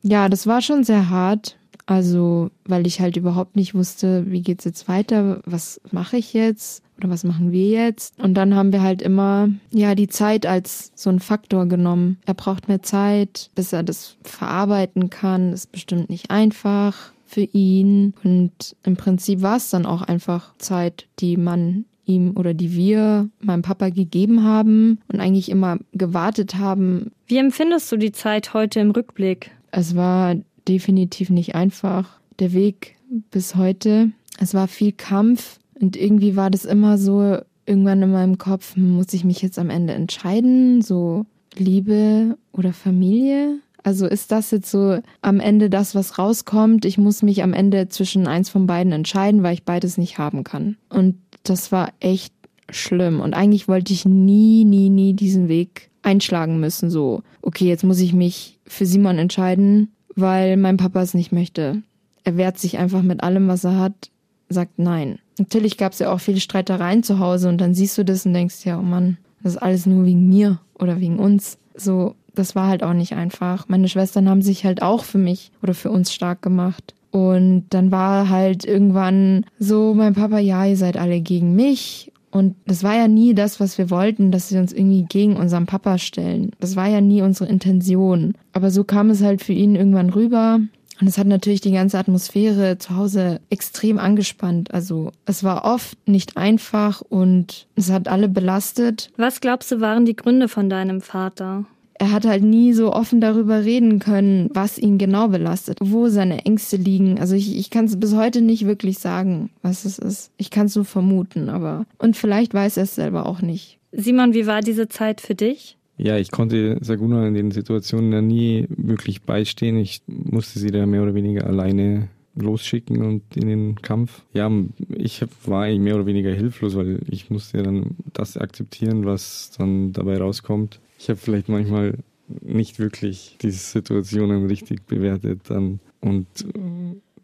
Ja, 0.03 0.29
das 0.29 0.47
war 0.47 0.61
schon 0.61 0.85
sehr 0.85 1.09
hart. 1.09 1.57
Also, 1.87 2.51
weil 2.65 2.87
ich 2.87 3.01
halt 3.01 3.17
überhaupt 3.17 3.55
nicht 3.55 3.75
wusste, 3.75 4.31
wie 4.31 4.43
geht's 4.43 4.65
jetzt 4.65 4.89
weiter, 4.89 5.41
was 5.47 5.81
mache 5.93 6.17
ich 6.17 6.33
jetzt 6.33 6.83
oder 6.99 7.11
was 7.11 7.23
machen 7.23 7.53
wir 7.53 7.69
jetzt? 7.69 8.19
Und 8.21 8.35
dann 8.35 8.55
haben 8.55 8.73
wir 8.73 8.83
halt 8.83 9.03
immer, 9.03 9.49
ja, 9.71 9.95
die 9.95 10.09
Zeit 10.09 10.47
als 10.47 10.91
so 10.95 11.11
ein 11.11 11.21
Faktor 11.21 11.67
genommen. 11.67 12.19
Er 12.27 12.35
braucht 12.35 12.69
mehr 12.69 12.83
Zeit, 12.83 13.51
bis 13.55 13.73
er 13.73 13.83
das 13.83 14.17
verarbeiten 14.23 15.11
kann. 15.11 15.53
Ist 15.53 15.71
bestimmt 15.71 16.11
nicht 16.11 16.31
einfach 16.31 17.13
für 17.27 17.43
ihn. 17.43 18.15
Und 18.25 18.77
im 18.83 18.97
Prinzip 18.97 19.43
war 19.43 19.59
es 19.59 19.71
dann 19.71 19.87
auch 19.87 20.03
einfach 20.03 20.55
Zeit, 20.59 21.07
die 21.21 21.37
man 21.37 21.85
ihm 22.07 22.37
oder 22.37 22.55
die 22.55 22.75
wir 22.75 23.29
meinem 23.41 23.63
Papa 23.63 23.91
gegeben 23.91 24.45
haben 24.45 25.01
und 25.13 25.21
eigentlich 25.21 25.51
immer 25.51 25.79
gewartet 25.93 26.55
haben. 26.55 27.11
Wie 27.27 27.39
empfindest 27.39 27.91
du 27.91 27.97
die 27.97 28.13
Zeit 28.13 28.55
heute 28.55 28.81
im 28.81 28.93
Rückblick? 28.93 29.51
Es 29.73 29.97
war 29.97 30.37
definitiv 30.69 31.31
nicht 31.31 31.55
einfach. 31.55 32.19
Der 32.39 32.53
Weg 32.53 32.97
bis 33.31 33.55
heute. 33.55 34.11
Es 34.39 34.55
war 34.55 34.69
viel 34.69 34.93
Kampf 34.93 35.59
und 35.81 35.97
irgendwie 35.97 36.37
war 36.37 36.51
das 36.51 36.65
immer 36.65 36.99
so, 36.99 37.39
irgendwann 37.67 38.03
in 38.03 38.13
meinem 38.13 38.39
Kopf, 38.39 38.77
muss 38.77 39.13
ich 39.13 39.25
mich 39.25 39.43
jetzt 39.43 39.59
am 39.59 39.71
Ende 39.71 39.93
entscheiden, 39.95 40.83
so 40.83 41.27
Liebe 41.57 42.37
oder 42.53 42.73
Familie? 42.73 43.59
Also 43.83 44.07
ist 44.07 44.33
das 44.33 44.51
jetzt 44.51 44.71
so 44.71 44.99
am 45.21 45.41
Ende 45.41 45.71
das, 45.71 45.95
was 45.95 46.19
rauskommt? 46.19 46.85
Ich 46.85 46.99
muss 46.99 47.23
mich 47.23 47.43
am 47.43 47.53
Ende 47.53 47.89
zwischen 47.89 48.27
eins 48.27 48.49
von 48.49 48.67
beiden 48.67 48.93
entscheiden, 48.93 49.43
weil 49.43 49.55
ich 49.55 49.65
beides 49.65 49.97
nicht 49.97 50.19
haben 50.19 50.45
kann. 50.45 50.77
Und 50.89 51.17
das 51.45 51.71
war 51.71 51.93
echt 52.01 52.35
schlimm. 52.69 53.21
Und 53.21 53.35
eigentlich 53.35 53.69
wollte 53.69 53.93
ich 53.93 54.05
nie, 54.05 54.65
nie, 54.65 54.91
nie 54.91 55.15
diesen 55.15 55.49
Weg 55.49 55.91
einschlagen 56.03 56.59
müssen. 56.59 56.91
So, 56.91 57.23
okay, 57.43 57.67
jetzt 57.69 57.85
muss 57.85 58.01
ich 58.01 58.13
mich 58.13 58.59
für 58.67 58.87
Simon 58.87 59.19
entscheiden 59.19 59.93
weil 60.17 60.57
mein 60.57 60.77
Papa 60.79 61.03
es 61.03 61.15
nicht 61.15 61.33
möchte. 61.33 61.83
Er 62.25 62.37
wehrt 62.37 62.59
sich 62.59 62.79
einfach 62.79 63.03
mit 63.03 63.23
allem, 63.23 63.47
was 63.47 63.65
er 63.65 63.79
hat, 63.79 64.11
sagt 64.49 64.79
nein. 64.79 65.19
Natürlich 65.39 65.77
gab 65.77 65.93
es 65.93 65.99
ja 65.99 66.11
auch 66.13 66.21
viele 66.21 66.41
Streitereien 66.41 67.03
zu 67.03 67.19
Hause 67.19 67.49
und 67.49 67.61
dann 67.61 67.75
siehst 67.75 67.97
du 67.99 68.05
das 68.05 68.27
und 68.27 68.33
denkst, 68.33 68.65
ja, 68.65 68.79
oh 68.79 68.83
Mann, 68.83 69.19
das 69.43 69.53
ist 69.53 69.63
alles 69.63 69.87
nur 69.87 70.05
wegen 70.05 70.29
mir 70.29 70.59
oder 70.75 70.99
wegen 70.99 71.19
uns. 71.19 71.59
So, 71.75 72.15
das 72.35 72.57
war 72.57 72.69
halt 72.69 72.83
auch 72.83 72.95
nicht 72.95 73.13
einfach. 73.13 73.69
Meine 73.69 73.89
Schwestern 73.89 74.29
haben 74.29 74.43
sich 74.43 74.65
halt 74.65 74.83
auch 74.83 75.05
für 75.05 75.19
mich 75.19 75.53
oder 75.63 75.75
für 75.75 75.91
uns 75.91 76.13
stark 76.13 76.43
gemacht. 76.43 76.95
Und 77.11 77.67
dann 77.71 77.91
war 77.91 78.29
halt 78.29 78.65
irgendwann 78.65 79.47
so, 79.59 79.95
mein 79.95 80.15
Papa, 80.15 80.39
ja, 80.39 80.65
ihr 80.67 80.77
seid 80.77 80.97
alle 80.97 81.21
gegen 81.21 81.55
mich. 81.55 82.13
Und 82.31 82.57
das 82.67 82.83
war 82.83 82.95
ja 82.95 83.09
nie 83.09 83.35
das, 83.35 83.61
was 83.61 83.79
wir 83.79 83.91
wollten, 83.91 84.31
dass 84.31 84.49
sie 84.49 84.59
uns 84.59 84.73
irgendwie 84.73 85.07
gegen 85.09 85.37
unseren 85.37 85.67
Papa 85.67 85.99
stellen. 85.99 86.51
Das 86.61 86.77
war 86.77 86.89
ja 86.89 87.01
nie 87.01 87.23
unsere 87.23 87.49
Intention. 87.49 88.35
Aber 88.53 88.71
so 88.71 88.85
kam 88.85 89.11
es 89.11 89.23
halt 89.23 89.43
für 89.43 89.53
ihn 89.53 89.75
irgendwann 89.75 90.11
rüber. 90.11 90.61
Und 91.01 91.07
es 91.07 91.19
hat 91.19 91.27
natürlich 91.27 91.61
die 91.61 91.73
ganze 91.73 91.99
Atmosphäre 91.99 92.79
zu 92.79 92.97
Hause 92.97 93.41
extrem 93.51 93.99
angespannt. 93.99 94.73
Also 94.73 95.13
es 95.27 95.45
war 95.45 95.65
oft 95.65 95.97
nicht 96.09 96.37
einfach 96.37 97.03
und 97.03 97.67
es 97.75 97.91
hat 97.91 98.09
alle 98.09 98.29
belastet. 98.29 99.11
Was 99.17 99.41
glaubst 99.41 99.71
du 99.71 99.81
waren 99.81 100.07
die 100.07 100.17
Gründe 100.17 100.49
von 100.49 100.71
deinem 100.71 101.03
Vater? 101.03 101.67
Er 101.99 102.13
hat 102.13 102.27
halt 102.27 102.43
nie 102.43 102.73
so 102.73 102.93
offen 102.93 103.21
darüber 103.21 103.65
reden 103.65 103.99
können, 103.99 104.51
was 104.53 104.79
ihn 104.79 104.99
genau 104.99 105.29
belastet, 105.29 105.79
wo 105.81 106.09
seine 106.09 106.45
Ängste 106.45 106.77
liegen. 106.77 107.19
Also 107.19 107.35
ich, 107.35 107.57
ich 107.57 107.71
kann 107.71 107.87
es 107.87 107.99
bis 107.99 108.15
heute 108.15 108.41
nicht 108.41 108.67
wirklich 108.67 108.99
sagen, 108.99 109.51
was 109.63 109.85
es 109.85 109.99
ist. 109.99 110.31
Ich 110.37 110.51
kann 110.51 110.67
es 110.67 110.77
nur 110.77 110.85
vermuten, 110.85 111.49
aber 111.49 111.87
und 111.99 112.17
vielleicht 112.17 112.55
weiß 112.55 112.77
er 112.77 112.85
es 112.85 112.95
selber 112.95 113.27
auch 113.27 113.43
nicht. 113.43 113.79
Simon, 113.93 114.35
wie 114.35 114.47
war 114.47 114.61
diese 114.61 114.89
Zeit 114.89 115.21
für 115.21 115.35
dich? 115.35 115.77
Ja, 115.99 116.19
ich 116.19 116.31
konnte 116.31 116.79
Saguna 116.83 117.27
in 117.27 117.35
den 117.35 117.51
Situationen 117.51 118.13
ja 118.13 118.21
nie 118.21 118.67
wirklich 118.69 119.23
beistehen. 119.23 119.79
Ich 119.79 120.03
musste 120.07 120.59
sie 120.59 120.71
da 120.71 120.85
mehr 120.85 121.03
oder 121.03 121.15
weniger 121.15 121.47
alleine 121.47 122.09
losschicken 122.35 123.03
und 123.03 123.23
in 123.35 123.49
den 123.49 123.77
Kampf. 123.77 124.23
Ja, 124.35 124.51
ich 124.95 125.25
war 125.47 125.65
eigentlich 125.65 125.81
mehr 125.81 125.95
oder 125.95 126.05
weniger 126.05 126.33
hilflos, 126.33 126.77
weil 126.77 127.01
ich 127.09 127.31
musste 127.31 127.59
ja 127.59 127.63
dann 127.63 127.97
das 128.13 128.37
akzeptieren, 128.37 129.07
was 129.07 129.53
dann 129.57 129.93
dabei 129.93 130.19
rauskommt. 130.19 130.81
Ich 131.07 131.11
habe 131.11 131.21
vielleicht 131.21 131.49
manchmal 131.49 131.99
nicht 132.41 132.81
wirklich 132.81 133.37
diese 133.41 133.59
Situationen 133.59 134.47
richtig 134.47 134.87
bewertet 134.87 135.43
dann 135.49 135.79
und 136.01 136.27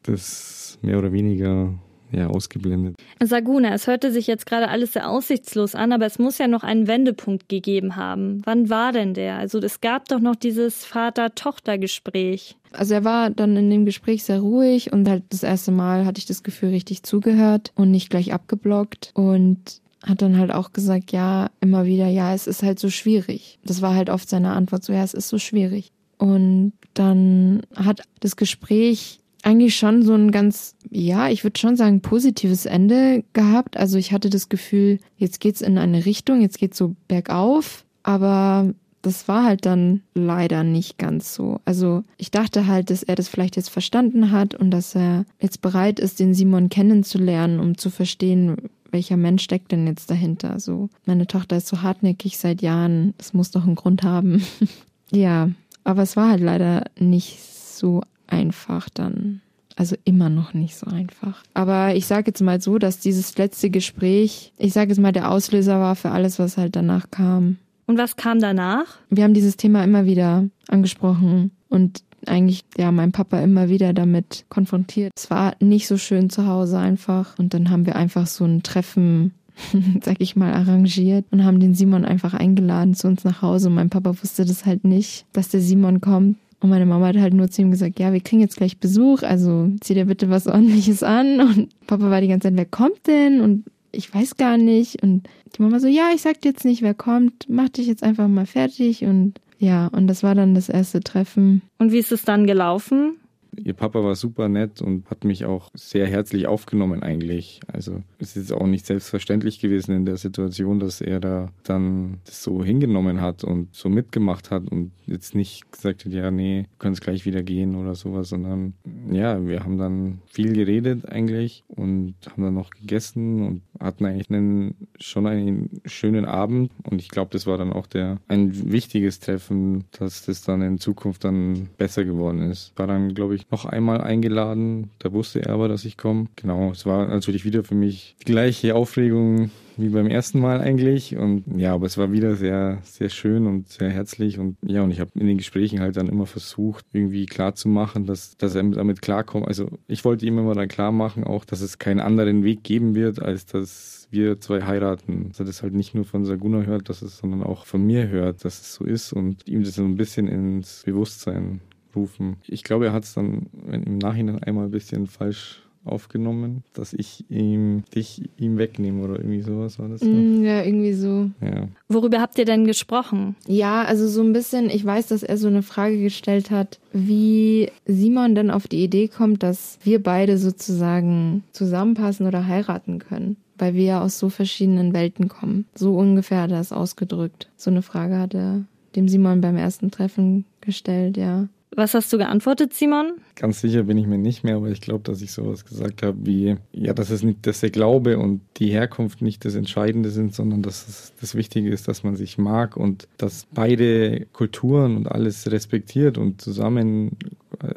das 0.04 0.78
mehr 0.82 1.00
oder 1.00 1.10
weniger 1.10 1.74
ja, 2.12 2.28
ausgeblendet. 2.28 2.94
Saguna, 3.20 3.74
es 3.74 3.88
hörte 3.88 4.12
sich 4.12 4.28
jetzt 4.28 4.46
gerade 4.46 4.68
alles 4.68 4.92
sehr 4.92 5.10
aussichtslos 5.10 5.74
an, 5.74 5.90
aber 5.90 6.06
es 6.06 6.20
muss 6.20 6.38
ja 6.38 6.46
noch 6.46 6.62
einen 6.62 6.86
Wendepunkt 6.86 7.48
gegeben 7.48 7.96
haben. 7.96 8.42
Wann 8.44 8.70
war 8.70 8.92
denn 8.92 9.14
der? 9.14 9.38
Also 9.38 9.58
es 9.58 9.80
gab 9.80 10.06
doch 10.06 10.20
noch 10.20 10.36
dieses 10.36 10.84
Vater-Tochter-Gespräch. 10.84 12.56
Also 12.70 12.94
er 12.94 13.02
war 13.02 13.30
dann 13.30 13.56
in 13.56 13.68
dem 13.68 13.84
Gespräch 13.84 14.22
sehr 14.22 14.38
ruhig 14.38 14.92
und 14.92 15.08
halt 15.08 15.24
das 15.30 15.42
erste 15.42 15.72
Mal 15.72 16.06
hatte 16.06 16.20
ich 16.20 16.26
das 16.26 16.44
Gefühl 16.44 16.68
richtig 16.68 17.02
zugehört 17.02 17.72
und 17.74 17.90
nicht 17.90 18.10
gleich 18.10 18.32
abgeblockt 18.32 19.10
und 19.14 19.81
hat 20.04 20.22
dann 20.22 20.38
halt 20.38 20.52
auch 20.52 20.72
gesagt, 20.72 21.12
ja, 21.12 21.50
immer 21.60 21.84
wieder, 21.86 22.08
ja, 22.08 22.34
es 22.34 22.46
ist 22.46 22.62
halt 22.62 22.78
so 22.78 22.90
schwierig. 22.90 23.58
Das 23.64 23.82
war 23.82 23.94
halt 23.94 24.10
oft 24.10 24.28
seine 24.28 24.52
Antwort 24.52 24.84
so, 24.84 24.92
ja, 24.92 25.02
es 25.02 25.14
ist 25.14 25.28
so 25.28 25.38
schwierig. 25.38 25.92
Und 26.18 26.72
dann 26.94 27.62
hat 27.74 28.02
das 28.20 28.36
Gespräch 28.36 29.20
eigentlich 29.42 29.76
schon 29.76 30.02
so 30.02 30.14
ein 30.14 30.30
ganz, 30.30 30.76
ja, 30.90 31.28
ich 31.28 31.44
würde 31.44 31.58
schon 31.58 31.76
sagen, 31.76 32.00
positives 32.00 32.66
Ende 32.66 33.24
gehabt. 33.32 33.76
Also 33.76 33.98
ich 33.98 34.12
hatte 34.12 34.30
das 34.30 34.48
Gefühl, 34.48 34.98
jetzt 35.16 35.40
geht's 35.40 35.60
in 35.60 35.78
eine 35.78 36.04
Richtung, 36.04 36.40
jetzt 36.40 36.58
geht's 36.58 36.78
so 36.78 36.94
bergauf, 37.08 37.84
aber 38.02 38.72
das 39.02 39.26
war 39.26 39.44
halt 39.44 39.66
dann 39.66 40.02
leider 40.14 40.62
nicht 40.62 40.96
ganz 40.96 41.34
so. 41.34 41.60
Also 41.64 42.04
ich 42.18 42.30
dachte 42.30 42.68
halt, 42.68 42.90
dass 42.90 43.02
er 43.02 43.16
das 43.16 43.28
vielleicht 43.28 43.56
jetzt 43.56 43.70
verstanden 43.70 44.30
hat 44.30 44.54
und 44.54 44.70
dass 44.70 44.94
er 44.94 45.24
jetzt 45.40 45.60
bereit 45.60 45.98
ist, 45.98 46.20
den 46.20 46.34
Simon 46.34 46.68
kennenzulernen, 46.68 47.58
um 47.58 47.76
zu 47.76 47.90
verstehen, 47.90 48.56
welcher 48.92 49.16
Mensch 49.16 49.42
steckt 49.42 49.72
denn 49.72 49.86
jetzt 49.86 50.10
dahinter. 50.10 50.60
So, 50.60 50.88
meine 51.06 51.26
Tochter 51.26 51.56
ist 51.56 51.68
so 51.68 51.82
hartnäckig 51.82 52.38
seit 52.38 52.62
Jahren, 52.62 53.14
es 53.18 53.34
muss 53.34 53.50
doch 53.50 53.64
einen 53.64 53.74
Grund 53.74 54.02
haben. 54.02 54.44
ja, 55.10 55.50
aber 55.84 56.02
es 56.02 56.16
war 56.16 56.28
halt 56.30 56.40
leider 56.40 56.84
nicht 56.98 57.40
so 57.40 58.02
einfach 58.26 58.88
dann. 58.88 59.40
Also 59.74 59.96
immer 60.04 60.28
noch 60.28 60.52
nicht 60.52 60.76
so 60.76 60.86
einfach. 60.86 61.42
Aber 61.54 61.94
ich 61.94 62.06
sage 62.06 62.28
jetzt 62.28 62.42
mal 62.42 62.60
so, 62.60 62.78
dass 62.78 62.98
dieses 62.98 63.36
letzte 63.38 63.70
Gespräch, 63.70 64.52
ich 64.58 64.74
sage 64.74 64.90
jetzt 64.90 65.00
mal, 65.00 65.12
der 65.12 65.30
Auslöser 65.30 65.80
war 65.80 65.96
für 65.96 66.10
alles, 66.10 66.38
was 66.38 66.58
halt 66.58 66.76
danach 66.76 67.10
kam. 67.10 67.56
Und 67.86 67.96
was 67.98 68.16
kam 68.16 68.38
danach? 68.38 68.84
Wir 69.08 69.24
haben 69.24 69.34
dieses 69.34 69.56
Thema 69.56 69.82
immer 69.82 70.04
wieder 70.04 70.44
angesprochen 70.68 71.52
und 71.68 72.02
eigentlich 72.26 72.64
ja 72.76 72.92
mein 72.92 73.12
Papa 73.12 73.40
immer 73.40 73.68
wieder 73.68 73.92
damit 73.92 74.44
konfrontiert. 74.48 75.12
Es 75.16 75.30
war 75.30 75.54
nicht 75.60 75.86
so 75.86 75.96
schön 75.96 76.30
zu 76.30 76.46
Hause 76.46 76.78
einfach 76.78 77.38
und 77.38 77.54
dann 77.54 77.70
haben 77.70 77.86
wir 77.86 77.96
einfach 77.96 78.26
so 78.26 78.44
ein 78.44 78.62
Treffen 78.62 79.32
sag 80.02 80.20
ich 80.20 80.36
mal, 80.36 80.52
arrangiert 80.52 81.26
und 81.30 81.44
haben 81.44 81.60
den 81.60 81.74
Simon 81.74 82.04
einfach 82.04 82.34
eingeladen 82.34 82.94
zu 82.94 83.08
uns 83.08 83.24
nach 83.24 83.42
Hause. 83.42 83.68
Und 83.68 83.74
mein 83.74 83.90
Papa 83.90 84.14
wusste 84.22 84.44
das 84.44 84.66
halt 84.66 84.84
nicht, 84.84 85.26
dass 85.32 85.48
der 85.48 85.60
Simon 85.60 86.00
kommt. 86.00 86.38
Und 86.60 86.70
meine 86.70 86.86
Mama 86.86 87.08
hat 87.08 87.16
halt 87.16 87.34
nur 87.34 87.50
zu 87.50 87.62
ihm 87.62 87.70
gesagt, 87.70 87.98
ja, 87.98 88.12
wir 88.12 88.20
kriegen 88.20 88.40
jetzt 88.40 88.56
gleich 88.56 88.78
Besuch, 88.78 89.22
also 89.22 89.68
zieh 89.80 89.94
dir 89.94 90.04
bitte 90.04 90.30
was 90.30 90.46
ordentliches 90.46 91.02
an. 91.02 91.40
Und 91.40 91.86
Papa 91.86 92.08
war 92.08 92.20
die 92.20 92.28
ganze 92.28 92.48
Zeit, 92.48 92.56
wer 92.56 92.66
kommt 92.66 93.06
denn? 93.06 93.40
Und 93.40 93.64
ich 93.90 94.12
weiß 94.12 94.36
gar 94.36 94.56
nicht. 94.56 95.02
Und 95.02 95.28
die 95.56 95.62
Mama 95.62 95.80
so, 95.80 95.88
ja, 95.88 96.10
ich 96.14 96.22
sag 96.22 96.40
dir 96.40 96.50
jetzt 96.50 96.64
nicht, 96.64 96.82
wer 96.82 96.94
kommt, 96.94 97.46
mach 97.48 97.68
dich 97.68 97.88
jetzt 97.88 98.02
einfach 98.02 98.28
mal 98.28 98.46
fertig. 98.46 99.04
Und 99.04 99.40
ja, 99.62 99.86
und 99.86 100.08
das 100.08 100.24
war 100.24 100.34
dann 100.34 100.56
das 100.56 100.68
erste 100.68 100.98
Treffen. 100.98 101.62
Und 101.78 101.92
wie 101.92 101.98
ist 101.98 102.10
es 102.10 102.24
dann 102.24 102.48
gelaufen? 102.48 103.16
Ihr 103.56 103.74
Papa 103.74 104.02
war 104.02 104.16
super 104.16 104.48
nett 104.48 104.82
und 104.82 105.08
hat 105.08 105.24
mich 105.24 105.44
auch 105.44 105.70
sehr 105.74 106.06
herzlich 106.06 106.48
aufgenommen 106.48 107.02
eigentlich. 107.04 107.60
Also 107.70 108.02
es 108.18 108.36
ist 108.36 108.50
auch 108.50 108.66
nicht 108.66 108.86
selbstverständlich 108.86 109.60
gewesen 109.60 109.94
in 109.94 110.04
der 110.04 110.16
Situation, 110.16 110.80
dass 110.80 111.00
er 111.00 111.20
da 111.20 111.52
dann 111.62 112.18
das 112.24 112.42
so 112.42 112.64
hingenommen 112.64 113.20
hat 113.20 113.44
und 113.44 113.72
so 113.72 113.88
mitgemacht 113.88 114.50
hat 114.50 114.68
und 114.68 114.90
jetzt 115.06 115.34
nicht 115.34 115.70
gesagt 115.70 116.06
hat, 116.06 116.12
ja, 116.12 116.30
nee, 116.30 116.62
du 116.62 116.78
kannst 116.78 117.02
gleich 117.02 117.24
wieder 117.24 117.42
gehen 117.42 117.76
oder 117.76 117.94
sowas, 117.94 118.30
sondern 118.30 118.72
ja, 119.12 119.46
wir 119.46 119.62
haben 119.62 119.76
dann 119.76 120.22
viel 120.26 120.54
geredet 120.54 121.06
eigentlich 121.08 121.62
und 121.68 122.14
haben 122.30 122.42
dann 122.42 122.54
noch 122.54 122.70
gegessen 122.70 123.46
und 123.46 123.62
hatten 123.82 124.04
eigentlich 124.06 124.30
einen, 124.30 124.74
schon 124.98 125.26
einen 125.26 125.70
schönen 125.84 126.24
Abend 126.24 126.70
und 126.84 127.00
ich 127.00 127.08
glaube, 127.08 127.30
das 127.32 127.46
war 127.46 127.58
dann 127.58 127.72
auch 127.72 127.86
der 127.86 128.18
ein 128.28 128.72
wichtiges 128.72 129.20
Treffen, 129.20 129.84
dass 129.98 130.24
das 130.24 130.42
dann 130.42 130.62
in 130.62 130.78
Zukunft 130.78 131.24
dann 131.24 131.68
besser 131.78 132.04
geworden 132.04 132.50
ist. 132.50 132.72
War 132.76 132.86
dann, 132.86 133.14
glaube 133.14 133.34
ich, 133.34 133.50
noch 133.50 133.64
einmal 133.64 134.00
eingeladen. 134.00 134.90
Da 134.98 135.12
wusste 135.12 135.42
er 135.42 135.54
aber, 135.54 135.68
dass 135.68 135.84
ich 135.84 135.96
komme. 135.96 136.26
Genau, 136.36 136.70
es 136.70 136.86
war 136.86 137.06
natürlich 137.06 137.44
wieder 137.44 137.64
für 137.64 137.74
mich 137.74 138.16
die 138.20 138.32
gleiche 138.32 138.74
Aufregung 138.74 139.50
wie 139.76 139.88
beim 139.88 140.06
ersten 140.06 140.40
Mal 140.40 140.60
eigentlich. 140.60 141.16
Und 141.16 141.44
ja, 141.56 141.74
aber 141.74 141.86
es 141.86 141.98
war 141.98 142.12
wieder 142.12 142.36
sehr, 142.36 142.78
sehr 142.82 143.08
schön 143.08 143.46
und 143.46 143.68
sehr 143.68 143.90
herzlich. 143.90 144.38
Und 144.38 144.56
ja, 144.64 144.82
und 144.82 144.90
ich 144.90 145.00
habe 145.00 145.10
in 145.14 145.26
den 145.26 145.38
Gesprächen 145.38 145.80
halt 145.80 145.96
dann 145.96 146.08
immer 146.08 146.26
versucht, 146.26 146.86
irgendwie 146.92 147.26
klarzumachen, 147.26 148.06
dass, 148.06 148.36
dass 148.36 148.54
er 148.54 148.62
damit 148.62 149.02
klarkommt. 149.02 149.46
Also 149.46 149.68
ich 149.86 150.04
wollte 150.04 150.26
ihm 150.26 150.38
immer 150.38 150.54
dann 150.54 150.68
klar 150.68 150.92
machen, 150.92 151.24
auch, 151.24 151.44
dass 151.44 151.60
es 151.60 151.78
keinen 151.78 152.00
anderen 152.00 152.44
Weg 152.44 152.62
geben 152.62 152.94
wird, 152.94 153.20
als 153.20 153.46
dass 153.46 154.08
wir 154.10 154.40
zwei 154.40 154.62
heiraten. 154.62 155.28
Dass 155.28 155.40
er 155.40 155.46
das 155.46 155.62
halt 155.62 155.74
nicht 155.74 155.94
nur 155.94 156.04
von 156.04 156.24
Saguna 156.24 156.62
hört, 156.62 156.88
dass 156.88 157.02
es, 157.02 157.18
sondern 157.18 157.42
auch 157.42 157.66
von 157.66 157.84
mir 157.84 158.08
hört, 158.08 158.44
dass 158.44 158.60
es 158.60 158.74
so 158.74 158.84
ist 158.84 159.12
und 159.12 159.48
ihm 159.48 159.64
das 159.64 159.74
so 159.74 159.84
ein 159.84 159.96
bisschen 159.96 160.28
ins 160.28 160.82
Bewusstsein 160.84 161.60
rufen. 161.94 162.36
Ich 162.46 162.62
glaube, 162.62 162.86
er 162.86 162.92
hat 162.92 163.04
es 163.04 163.14
dann 163.14 163.46
im 163.70 163.98
Nachhinein 163.98 164.42
einmal 164.42 164.66
ein 164.66 164.70
bisschen 164.70 165.06
falsch 165.06 165.61
aufgenommen, 165.84 166.62
dass 166.74 166.92
ich 166.92 167.24
ihm 167.28 167.82
dich 167.94 168.30
ihm 168.36 168.58
wegnehme 168.58 169.02
oder 169.02 169.16
irgendwie 169.16 169.42
sowas 169.42 169.78
war 169.78 169.88
das. 169.88 170.02
Mm, 170.02 170.44
ja, 170.44 170.62
irgendwie 170.62 170.92
so. 170.92 171.30
Ja. 171.40 171.68
Worüber 171.88 172.20
habt 172.20 172.38
ihr 172.38 172.44
denn 172.44 172.64
gesprochen? 172.64 173.36
Ja, 173.46 173.82
also 173.82 174.06
so 174.06 174.22
ein 174.22 174.32
bisschen, 174.32 174.70
ich 174.70 174.84
weiß, 174.84 175.08
dass 175.08 175.22
er 175.22 175.36
so 175.36 175.48
eine 175.48 175.62
Frage 175.62 176.00
gestellt 176.00 176.50
hat, 176.50 176.78
wie 176.92 177.70
Simon 177.84 178.34
denn 178.34 178.50
auf 178.50 178.68
die 178.68 178.84
Idee 178.84 179.08
kommt, 179.08 179.42
dass 179.42 179.78
wir 179.82 180.02
beide 180.02 180.38
sozusagen 180.38 181.42
zusammenpassen 181.52 182.26
oder 182.26 182.46
heiraten 182.46 182.98
können. 182.98 183.36
Weil 183.58 183.74
wir 183.74 183.84
ja 183.84 184.02
aus 184.02 184.18
so 184.18 184.28
verschiedenen 184.28 184.92
Welten 184.92 185.28
kommen. 185.28 185.66
So 185.74 185.96
ungefähr 185.96 186.42
hat 186.42 186.50
er 186.50 186.60
es 186.60 186.72
ausgedrückt. 186.72 187.48
So 187.56 187.70
eine 187.70 187.82
Frage 187.82 188.18
hat 188.18 188.34
er 188.34 188.64
dem 188.96 189.08
Simon 189.08 189.40
beim 189.40 189.56
ersten 189.56 189.90
Treffen 189.90 190.44
gestellt, 190.60 191.16
ja. 191.16 191.48
Was 191.74 191.94
hast 191.94 192.12
du 192.12 192.18
geantwortet, 192.18 192.74
Simon? 192.74 193.14
Ganz 193.34 193.62
sicher 193.62 193.84
bin 193.84 193.96
ich 193.96 194.06
mir 194.06 194.18
nicht 194.18 194.44
mehr, 194.44 194.56
aber 194.56 194.68
ich 194.68 194.82
glaube, 194.82 195.04
dass 195.04 195.22
ich 195.22 195.32
sowas 195.32 195.64
gesagt 195.64 196.02
habe 196.02 196.18
wie, 196.26 196.56
ja, 196.72 196.92
dass 196.92 197.08
es 197.10 197.22
nicht, 197.22 197.46
dass 197.46 197.60
der 197.60 197.70
Glaube 197.70 198.18
und 198.18 198.42
die 198.58 198.68
Herkunft 198.68 199.22
nicht 199.22 199.44
das 199.44 199.54
Entscheidende 199.54 200.10
sind, 200.10 200.34
sondern 200.34 200.60
dass 200.60 200.86
es 200.86 201.14
das 201.18 201.34
Wichtige 201.34 201.70
ist, 201.70 201.88
dass 201.88 202.02
man 202.02 202.14
sich 202.14 202.36
mag 202.36 202.76
und 202.76 203.08
dass 203.16 203.46
beide 203.54 204.26
Kulturen 204.32 204.96
und 204.96 205.06
alles 205.06 205.50
respektiert 205.50 206.18
und 206.18 206.42
zusammen, 206.42 207.16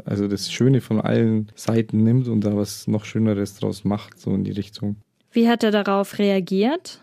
also 0.04 0.28
das 0.28 0.52
Schöne 0.52 0.82
von 0.82 1.00
allen 1.00 1.48
Seiten 1.56 2.04
nimmt 2.04 2.28
und 2.28 2.42
da 2.42 2.56
was 2.56 2.88
noch 2.88 3.06
Schöneres 3.06 3.56
draus 3.56 3.86
macht, 3.86 4.20
so 4.20 4.34
in 4.34 4.44
die 4.44 4.52
Richtung. 4.52 4.98
Wie 5.32 5.48
hat 5.48 5.64
er 5.64 5.72
darauf 5.72 6.20
reagiert? 6.20 7.00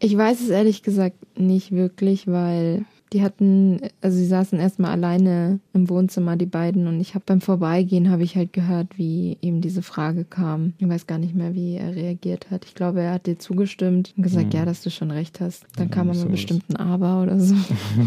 Ich 0.00 0.16
weiß 0.16 0.40
es 0.40 0.48
ehrlich 0.48 0.82
gesagt 0.82 1.16
nicht 1.38 1.70
wirklich, 1.70 2.26
weil 2.26 2.84
die 3.14 3.22
hatten, 3.22 3.80
also 4.00 4.16
sie 4.16 4.26
saßen 4.26 4.58
erstmal 4.58 4.90
alleine 4.90 5.60
im 5.72 5.88
Wohnzimmer, 5.88 6.36
die 6.36 6.46
beiden, 6.46 6.88
und 6.88 7.00
ich 7.00 7.14
habe 7.14 7.24
beim 7.24 7.40
Vorbeigehen 7.40 8.10
habe 8.10 8.24
ich 8.24 8.34
halt 8.34 8.52
gehört, 8.52 8.98
wie 8.98 9.38
ihm 9.40 9.60
diese 9.60 9.82
Frage 9.82 10.24
kam. 10.24 10.74
Ich 10.78 10.88
weiß 10.88 11.06
gar 11.06 11.18
nicht 11.18 11.34
mehr, 11.34 11.54
wie 11.54 11.76
er 11.76 11.94
reagiert 11.94 12.50
hat. 12.50 12.64
Ich 12.64 12.74
glaube, 12.74 13.02
er 13.02 13.12
hat 13.12 13.26
dir 13.26 13.38
zugestimmt 13.38 14.12
und 14.16 14.24
gesagt, 14.24 14.52
mhm. 14.52 14.58
ja, 14.58 14.64
dass 14.64 14.82
du 14.82 14.90
schon 14.90 15.12
recht 15.12 15.40
hast. 15.40 15.64
Dann 15.76 15.88
ja, 15.88 15.94
kam 15.94 16.10
aber 16.10 16.26
bestimmt 16.26 16.64
ein 16.68 16.76
Aber 16.76 17.22
oder 17.22 17.38
so. 17.38 17.54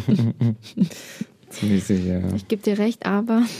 Ziemlich 1.49 1.85
sicher. 1.85 2.19
Ja. 2.19 2.35
Ich 2.35 2.49
gebe 2.49 2.61
dir 2.61 2.77
recht, 2.77 3.05
aber 3.05 3.43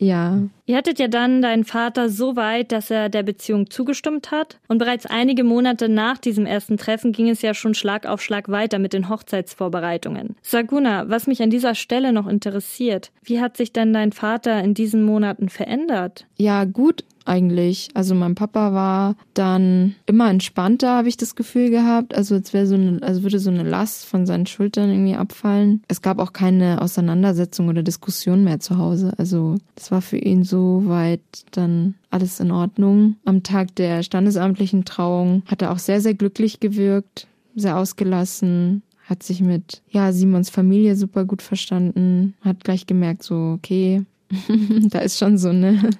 Ja. 0.00 0.42
Ihr 0.70 0.76
hattet 0.76 1.00
ja 1.00 1.08
dann 1.08 1.42
deinen 1.42 1.64
Vater 1.64 2.08
so 2.08 2.36
weit, 2.36 2.70
dass 2.70 2.92
er 2.92 3.08
der 3.08 3.24
Beziehung 3.24 3.70
zugestimmt 3.70 4.30
hat. 4.30 4.60
Und 4.68 4.78
bereits 4.78 5.04
einige 5.04 5.42
Monate 5.42 5.88
nach 5.88 6.16
diesem 6.16 6.46
ersten 6.46 6.76
Treffen 6.76 7.10
ging 7.10 7.28
es 7.28 7.42
ja 7.42 7.54
schon 7.54 7.74
Schlag 7.74 8.06
auf 8.06 8.22
Schlag 8.22 8.48
weiter 8.50 8.78
mit 8.78 8.92
den 8.92 9.08
Hochzeitsvorbereitungen. 9.08 10.36
Saguna, 10.42 11.08
was 11.08 11.26
mich 11.26 11.42
an 11.42 11.50
dieser 11.50 11.74
Stelle 11.74 12.12
noch 12.12 12.28
interessiert, 12.28 13.10
wie 13.24 13.40
hat 13.40 13.56
sich 13.56 13.72
denn 13.72 13.92
dein 13.92 14.12
Vater 14.12 14.62
in 14.62 14.74
diesen 14.74 15.02
Monaten 15.02 15.48
verändert? 15.48 16.26
Ja, 16.36 16.62
gut 16.66 17.02
eigentlich. 17.30 17.88
Also 17.94 18.14
mein 18.14 18.34
Papa 18.34 18.72
war 18.72 19.16
dann 19.34 19.94
immer 20.06 20.30
entspannter, 20.30 20.96
habe 20.96 21.08
ich 21.08 21.16
das 21.16 21.36
Gefühl 21.36 21.70
gehabt. 21.70 22.14
Also 22.14 22.34
als 22.34 22.50
so 22.50 22.74
eine, 22.74 22.98
also 23.02 23.22
würde 23.22 23.38
so 23.38 23.50
eine 23.50 23.62
Last 23.62 24.06
von 24.06 24.26
seinen 24.26 24.46
Schultern 24.46 24.90
irgendwie 24.90 25.14
abfallen. 25.14 25.82
Es 25.88 26.02
gab 26.02 26.18
auch 26.18 26.32
keine 26.32 26.82
Auseinandersetzung 26.82 27.68
oder 27.68 27.82
Diskussion 27.82 28.44
mehr 28.44 28.60
zu 28.60 28.78
Hause. 28.78 29.12
Also 29.16 29.56
das 29.74 29.90
war 29.90 30.02
für 30.02 30.18
ihn 30.18 30.44
so 30.44 30.59
weit 30.84 31.20
dann 31.52 31.94
alles 32.10 32.40
in 32.40 32.50
Ordnung. 32.50 33.16
Am 33.24 33.42
Tag 33.42 33.74
der 33.76 34.02
standesamtlichen 34.02 34.84
Trauung 34.84 35.42
hat 35.46 35.62
er 35.62 35.72
auch 35.72 35.78
sehr, 35.78 36.00
sehr 36.00 36.14
glücklich 36.14 36.60
gewirkt, 36.60 37.26
sehr 37.54 37.76
ausgelassen, 37.76 38.82
hat 39.04 39.22
sich 39.22 39.40
mit 39.40 39.82
ja 39.90 40.12
Simons 40.12 40.50
Familie 40.50 40.94
super 40.96 41.24
gut 41.24 41.42
verstanden, 41.42 42.34
hat 42.42 42.64
gleich 42.64 42.86
gemerkt 42.86 43.22
so 43.22 43.56
okay, 43.56 44.04
da 44.90 45.00
ist 45.00 45.18
schon 45.18 45.36
so 45.38 45.48
eine 45.48 45.90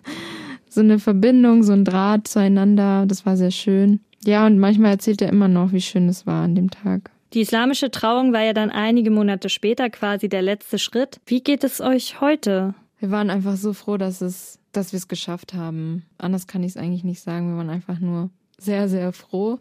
so 0.70 0.80
eine 0.80 0.98
Verbindung, 0.98 1.62
so 1.62 1.72
ein 1.72 1.84
Draht 1.84 2.28
zueinander. 2.28 3.04
Das 3.06 3.26
war 3.26 3.36
sehr 3.36 3.50
schön. 3.50 4.00
Ja, 4.24 4.46
und 4.46 4.58
manchmal 4.58 4.92
erzählt 4.92 5.20
er 5.22 5.28
immer 5.28 5.48
noch, 5.48 5.72
wie 5.72 5.80
schön 5.80 6.08
es 6.08 6.26
war 6.26 6.44
an 6.44 6.54
dem 6.54 6.70
Tag. 6.70 7.10
Die 7.32 7.40
islamische 7.40 7.90
Trauung 7.90 8.32
war 8.32 8.42
ja 8.42 8.52
dann 8.52 8.70
einige 8.70 9.10
Monate 9.10 9.48
später 9.48 9.88
quasi 9.88 10.28
der 10.28 10.42
letzte 10.42 10.78
Schritt. 10.78 11.20
Wie 11.26 11.42
geht 11.42 11.64
es 11.64 11.80
euch 11.80 12.20
heute? 12.20 12.74
Wir 13.00 13.10
waren 13.10 13.30
einfach 13.30 13.56
so 13.56 13.72
froh, 13.72 13.96
dass 13.96 14.20
es, 14.20 14.58
dass 14.72 14.92
wir 14.92 14.98
es 14.98 15.08
geschafft 15.08 15.54
haben. 15.54 16.04
Anders 16.18 16.46
kann 16.46 16.62
ich 16.62 16.72
es 16.72 16.76
eigentlich 16.76 17.02
nicht 17.02 17.22
sagen. 17.22 17.48
Wir 17.48 17.56
waren 17.56 17.70
einfach 17.70 17.98
nur 17.98 18.30
sehr, 18.58 18.88
sehr 18.88 19.12
froh. 19.12 19.58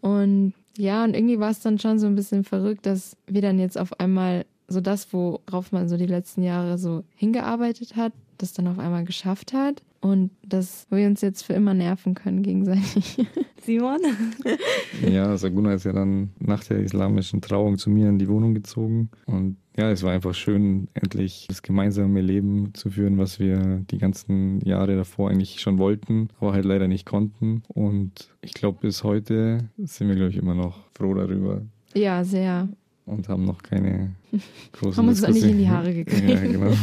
Und 0.00 0.52
ja, 0.76 1.02
und 1.04 1.14
irgendwie 1.14 1.40
war 1.40 1.50
es 1.50 1.60
dann 1.60 1.78
schon 1.78 1.98
so 1.98 2.06
ein 2.06 2.14
bisschen 2.14 2.44
verrückt, 2.44 2.84
dass 2.84 3.16
wir 3.26 3.40
dann 3.40 3.58
jetzt 3.58 3.78
auf 3.78 3.98
einmal 3.98 4.44
so 4.68 4.80
das, 4.80 5.12
worauf 5.12 5.72
man 5.72 5.88
so 5.88 5.96
die 5.96 6.06
letzten 6.06 6.42
Jahre 6.42 6.76
so 6.76 7.04
hingearbeitet 7.14 7.96
hat, 7.96 8.12
das 8.38 8.52
dann 8.52 8.66
auf 8.68 8.78
einmal 8.78 9.04
geschafft 9.04 9.54
hat 9.54 9.82
und 10.00 10.30
dass 10.46 10.86
wir 10.90 11.06
uns 11.06 11.20
jetzt 11.20 11.42
für 11.42 11.54
immer 11.54 11.74
nerven 11.74 12.14
können 12.14 12.42
gegenseitig. 12.42 13.26
Simon? 13.62 14.00
ja, 15.08 15.36
Saguna 15.36 15.74
ist 15.74 15.84
ja 15.84 15.92
dann 15.92 16.30
nach 16.38 16.62
der 16.64 16.80
islamischen 16.80 17.40
Trauung 17.40 17.78
zu 17.78 17.90
mir 17.90 18.08
in 18.08 18.18
die 18.18 18.28
Wohnung 18.28 18.54
gezogen 18.54 19.10
und 19.26 19.56
ja, 19.76 19.90
es 19.90 20.02
war 20.02 20.12
einfach 20.12 20.34
schön, 20.34 20.88
endlich 20.94 21.46
das 21.48 21.62
gemeinsame 21.62 22.20
Leben 22.20 22.72
zu 22.74 22.90
führen, 22.90 23.18
was 23.18 23.38
wir 23.38 23.82
die 23.90 23.98
ganzen 23.98 24.60
Jahre 24.64 24.96
davor 24.96 25.30
eigentlich 25.30 25.60
schon 25.60 25.78
wollten, 25.78 26.28
aber 26.40 26.52
halt 26.52 26.64
leider 26.64 26.88
nicht 26.88 27.04
konnten. 27.04 27.62
Und 27.68 28.30
ich 28.40 28.54
glaube, 28.54 28.78
bis 28.80 29.04
heute 29.04 29.68
sind 29.76 30.08
wir, 30.08 30.16
glaube 30.16 30.30
ich, 30.30 30.36
immer 30.36 30.54
noch 30.54 30.88
froh 30.92 31.14
darüber. 31.14 31.62
Ja, 31.94 32.24
sehr. 32.24 32.68
Und 33.04 33.28
haben 33.28 33.44
noch 33.44 33.62
keine 33.62 34.14
großen 34.72 34.96
Haben 34.96 35.08
uns 35.08 35.26
nicht 35.26 35.44
in 35.44 35.58
die 35.58 35.68
Haare 35.68 35.92
gekriegt. 35.92 36.28
Ja, 36.28 36.40
genau. 36.40 36.72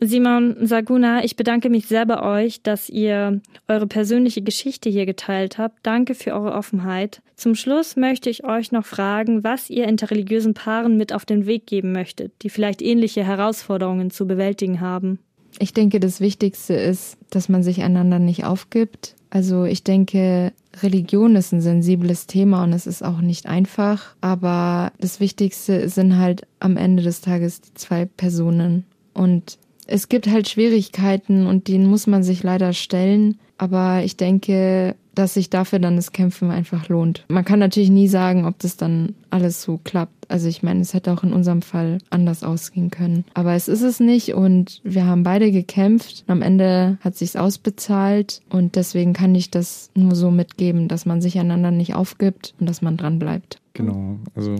Simon 0.00 0.66
Saguna, 0.66 1.24
ich 1.24 1.36
bedanke 1.36 1.70
mich 1.70 1.86
sehr 1.86 2.04
bei 2.04 2.22
euch, 2.22 2.62
dass 2.62 2.88
ihr 2.88 3.40
eure 3.66 3.86
persönliche 3.86 4.42
Geschichte 4.42 4.90
hier 4.90 5.06
geteilt 5.06 5.58
habt. 5.58 5.78
Danke 5.82 6.14
für 6.14 6.32
eure 6.32 6.52
Offenheit. 6.52 7.22
Zum 7.36 7.54
Schluss 7.54 7.96
möchte 7.96 8.28
ich 8.28 8.44
euch 8.44 8.72
noch 8.72 8.84
fragen, 8.84 9.42
was 9.42 9.70
ihr 9.70 9.88
interreligiösen 9.88 10.54
Paaren 10.54 10.96
mit 10.96 11.12
auf 11.12 11.24
den 11.24 11.46
Weg 11.46 11.66
geben 11.66 11.92
möchtet, 11.92 12.32
die 12.42 12.50
vielleicht 12.50 12.82
ähnliche 12.82 13.24
Herausforderungen 13.24 14.10
zu 14.10 14.26
bewältigen 14.26 14.80
haben. 14.80 15.18
Ich 15.58 15.72
denke, 15.72 16.00
das 16.00 16.20
Wichtigste 16.20 16.74
ist, 16.74 17.16
dass 17.30 17.48
man 17.48 17.62
sich 17.62 17.82
einander 17.82 18.18
nicht 18.18 18.44
aufgibt. 18.44 19.14
Also 19.30 19.64
ich 19.64 19.82
denke, 19.82 20.52
Religion 20.82 21.36
ist 21.36 21.52
ein 21.52 21.62
sensibles 21.62 22.26
Thema 22.26 22.64
und 22.64 22.72
es 22.72 22.86
ist 22.86 23.02
auch 23.02 23.20
nicht 23.20 23.46
einfach. 23.46 24.14
Aber 24.20 24.92
das 25.00 25.20
Wichtigste 25.20 25.88
sind 25.88 26.18
halt 26.18 26.46
am 26.60 26.76
Ende 26.76 27.02
des 27.02 27.22
Tages 27.22 27.62
die 27.62 27.74
zwei 27.74 28.04
Personen. 28.04 28.84
Und 29.14 29.58
es 29.86 30.08
gibt 30.08 30.28
halt 30.28 30.48
Schwierigkeiten 30.48 31.46
und 31.46 31.68
denen 31.68 31.86
muss 31.86 32.06
man 32.06 32.22
sich 32.22 32.42
leider 32.42 32.72
stellen. 32.72 33.38
Aber 33.58 34.02
ich 34.04 34.16
denke, 34.16 34.96
dass 35.14 35.34
sich 35.34 35.48
dafür 35.48 35.78
dann 35.78 35.96
das 35.96 36.12
Kämpfen 36.12 36.50
einfach 36.50 36.88
lohnt. 36.88 37.24
Man 37.28 37.44
kann 37.44 37.58
natürlich 37.58 37.90
nie 37.90 38.06
sagen, 38.06 38.44
ob 38.44 38.58
das 38.58 38.76
dann 38.76 39.14
alles 39.30 39.62
so 39.62 39.80
klappt. 39.82 40.30
Also 40.30 40.48
ich 40.48 40.62
meine, 40.62 40.80
es 40.80 40.92
hätte 40.92 41.12
auch 41.12 41.22
in 41.22 41.32
unserem 41.32 41.62
Fall 41.62 41.98
anders 42.10 42.42
ausgehen 42.44 42.90
können. 42.90 43.24
Aber 43.32 43.54
es 43.54 43.68
ist 43.68 43.82
es 43.82 43.98
nicht 43.98 44.34
und 44.34 44.80
wir 44.84 45.06
haben 45.06 45.22
beide 45.22 45.50
gekämpft. 45.50 46.24
Am 46.26 46.42
Ende 46.42 46.98
hat 47.00 47.16
sich's 47.16 47.36
ausbezahlt 47.36 48.42
und 48.50 48.76
deswegen 48.76 49.14
kann 49.14 49.34
ich 49.34 49.50
das 49.50 49.90
nur 49.94 50.14
so 50.14 50.30
mitgeben, 50.30 50.88
dass 50.88 51.06
man 51.06 51.22
sich 51.22 51.38
einander 51.38 51.70
nicht 51.70 51.94
aufgibt 51.94 52.54
und 52.60 52.68
dass 52.68 52.82
man 52.82 52.98
dran 52.98 53.18
bleibt. 53.18 53.58
Genau. 53.72 54.18
Also 54.34 54.56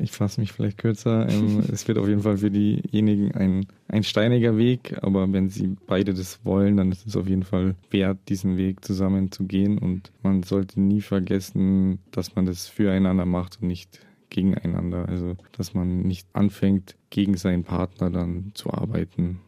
ich 0.00 0.12
fasse 0.12 0.40
mich 0.40 0.52
vielleicht 0.52 0.78
kürzer. 0.78 1.28
Ähm, 1.28 1.62
es 1.72 1.86
wird 1.88 1.98
auf 1.98 2.08
jeden 2.08 2.22
Fall 2.22 2.38
für 2.38 2.50
diejenigen 2.50 3.32
ein, 3.32 3.66
ein 3.88 4.02
steiniger 4.02 4.56
Weg, 4.56 4.96
aber 5.02 5.32
wenn 5.32 5.48
sie 5.48 5.76
beide 5.86 6.14
das 6.14 6.44
wollen, 6.44 6.76
dann 6.76 6.92
ist 6.92 7.06
es 7.06 7.16
auf 7.16 7.28
jeden 7.28 7.44
Fall 7.44 7.76
wert, 7.90 8.18
diesen 8.28 8.56
Weg 8.56 8.84
zusammen 8.84 9.30
zu 9.30 9.44
gehen. 9.44 9.78
Und 9.78 10.12
man 10.22 10.42
sollte 10.42 10.80
nie 10.80 11.00
vergessen, 11.00 11.98
dass 12.10 12.34
man 12.34 12.46
das 12.46 12.68
füreinander 12.68 13.26
macht 13.26 13.58
und 13.60 13.68
nicht 13.68 14.00
gegeneinander. 14.30 15.08
Also, 15.08 15.36
dass 15.56 15.74
man 15.74 16.02
nicht 16.02 16.26
anfängt, 16.32 16.96
gegen 17.10 17.36
seinen 17.36 17.64
Partner 17.64 18.10
dann 18.10 18.52
zu 18.54 18.72
arbeiten. 18.72 19.40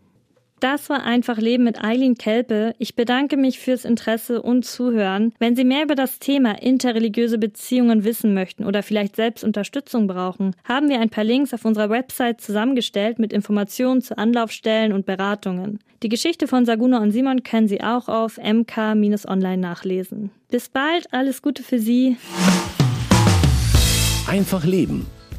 Das 0.62 0.88
war 0.88 1.02
einfach 1.02 1.38
Leben 1.38 1.64
mit 1.64 1.82
Eileen 1.82 2.14
Kelpe. 2.14 2.76
Ich 2.78 2.94
bedanke 2.94 3.36
mich 3.36 3.58
fürs 3.58 3.84
Interesse 3.84 4.40
und 4.40 4.64
Zuhören. 4.64 5.34
Wenn 5.40 5.56
Sie 5.56 5.64
mehr 5.64 5.82
über 5.82 5.96
das 5.96 6.20
Thema 6.20 6.62
interreligiöse 6.62 7.36
Beziehungen 7.36 8.04
wissen 8.04 8.32
möchten 8.32 8.64
oder 8.64 8.84
vielleicht 8.84 9.16
selbst 9.16 9.42
Unterstützung 9.42 10.06
brauchen, 10.06 10.54
haben 10.62 10.88
wir 10.88 11.00
ein 11.00 11.10
paar 11.10 11.24
Links 11.24 11.52
auf 11.52 11.64
unserer 11.64 11.90
Website 11.90 12.40
zusammengestellt 12.40 13.18
mit 13.18 13.32
Informationen 13.32 14.02
zu 14.02 14.16
Anlaufstellen 14.16 14.92
und 14.92 15.04
Beratungen. 15.04 15.80
Die 16.04 16.08
Geschichte 16.08 16.46
von 16.46 16.64
Saguna 16.64 17.02
und 17.02 17.10
Simon 17.10 17.42
können 17.42 17.66
Sie 17.66 17.82
auch 17.82 18.06
auf 18.06 18.38
mk-online 18.38 19.58
nachlesen. 19.58 20.30
Bis 20.48 20.68
bald, 20.68 21.12
alles 21.12 21.42
Gute 21.42 21.64
für 21.64 21.80
Sie. 21.80 22.16
Einfach 24.28 24.64
Leben. 24.64 25.08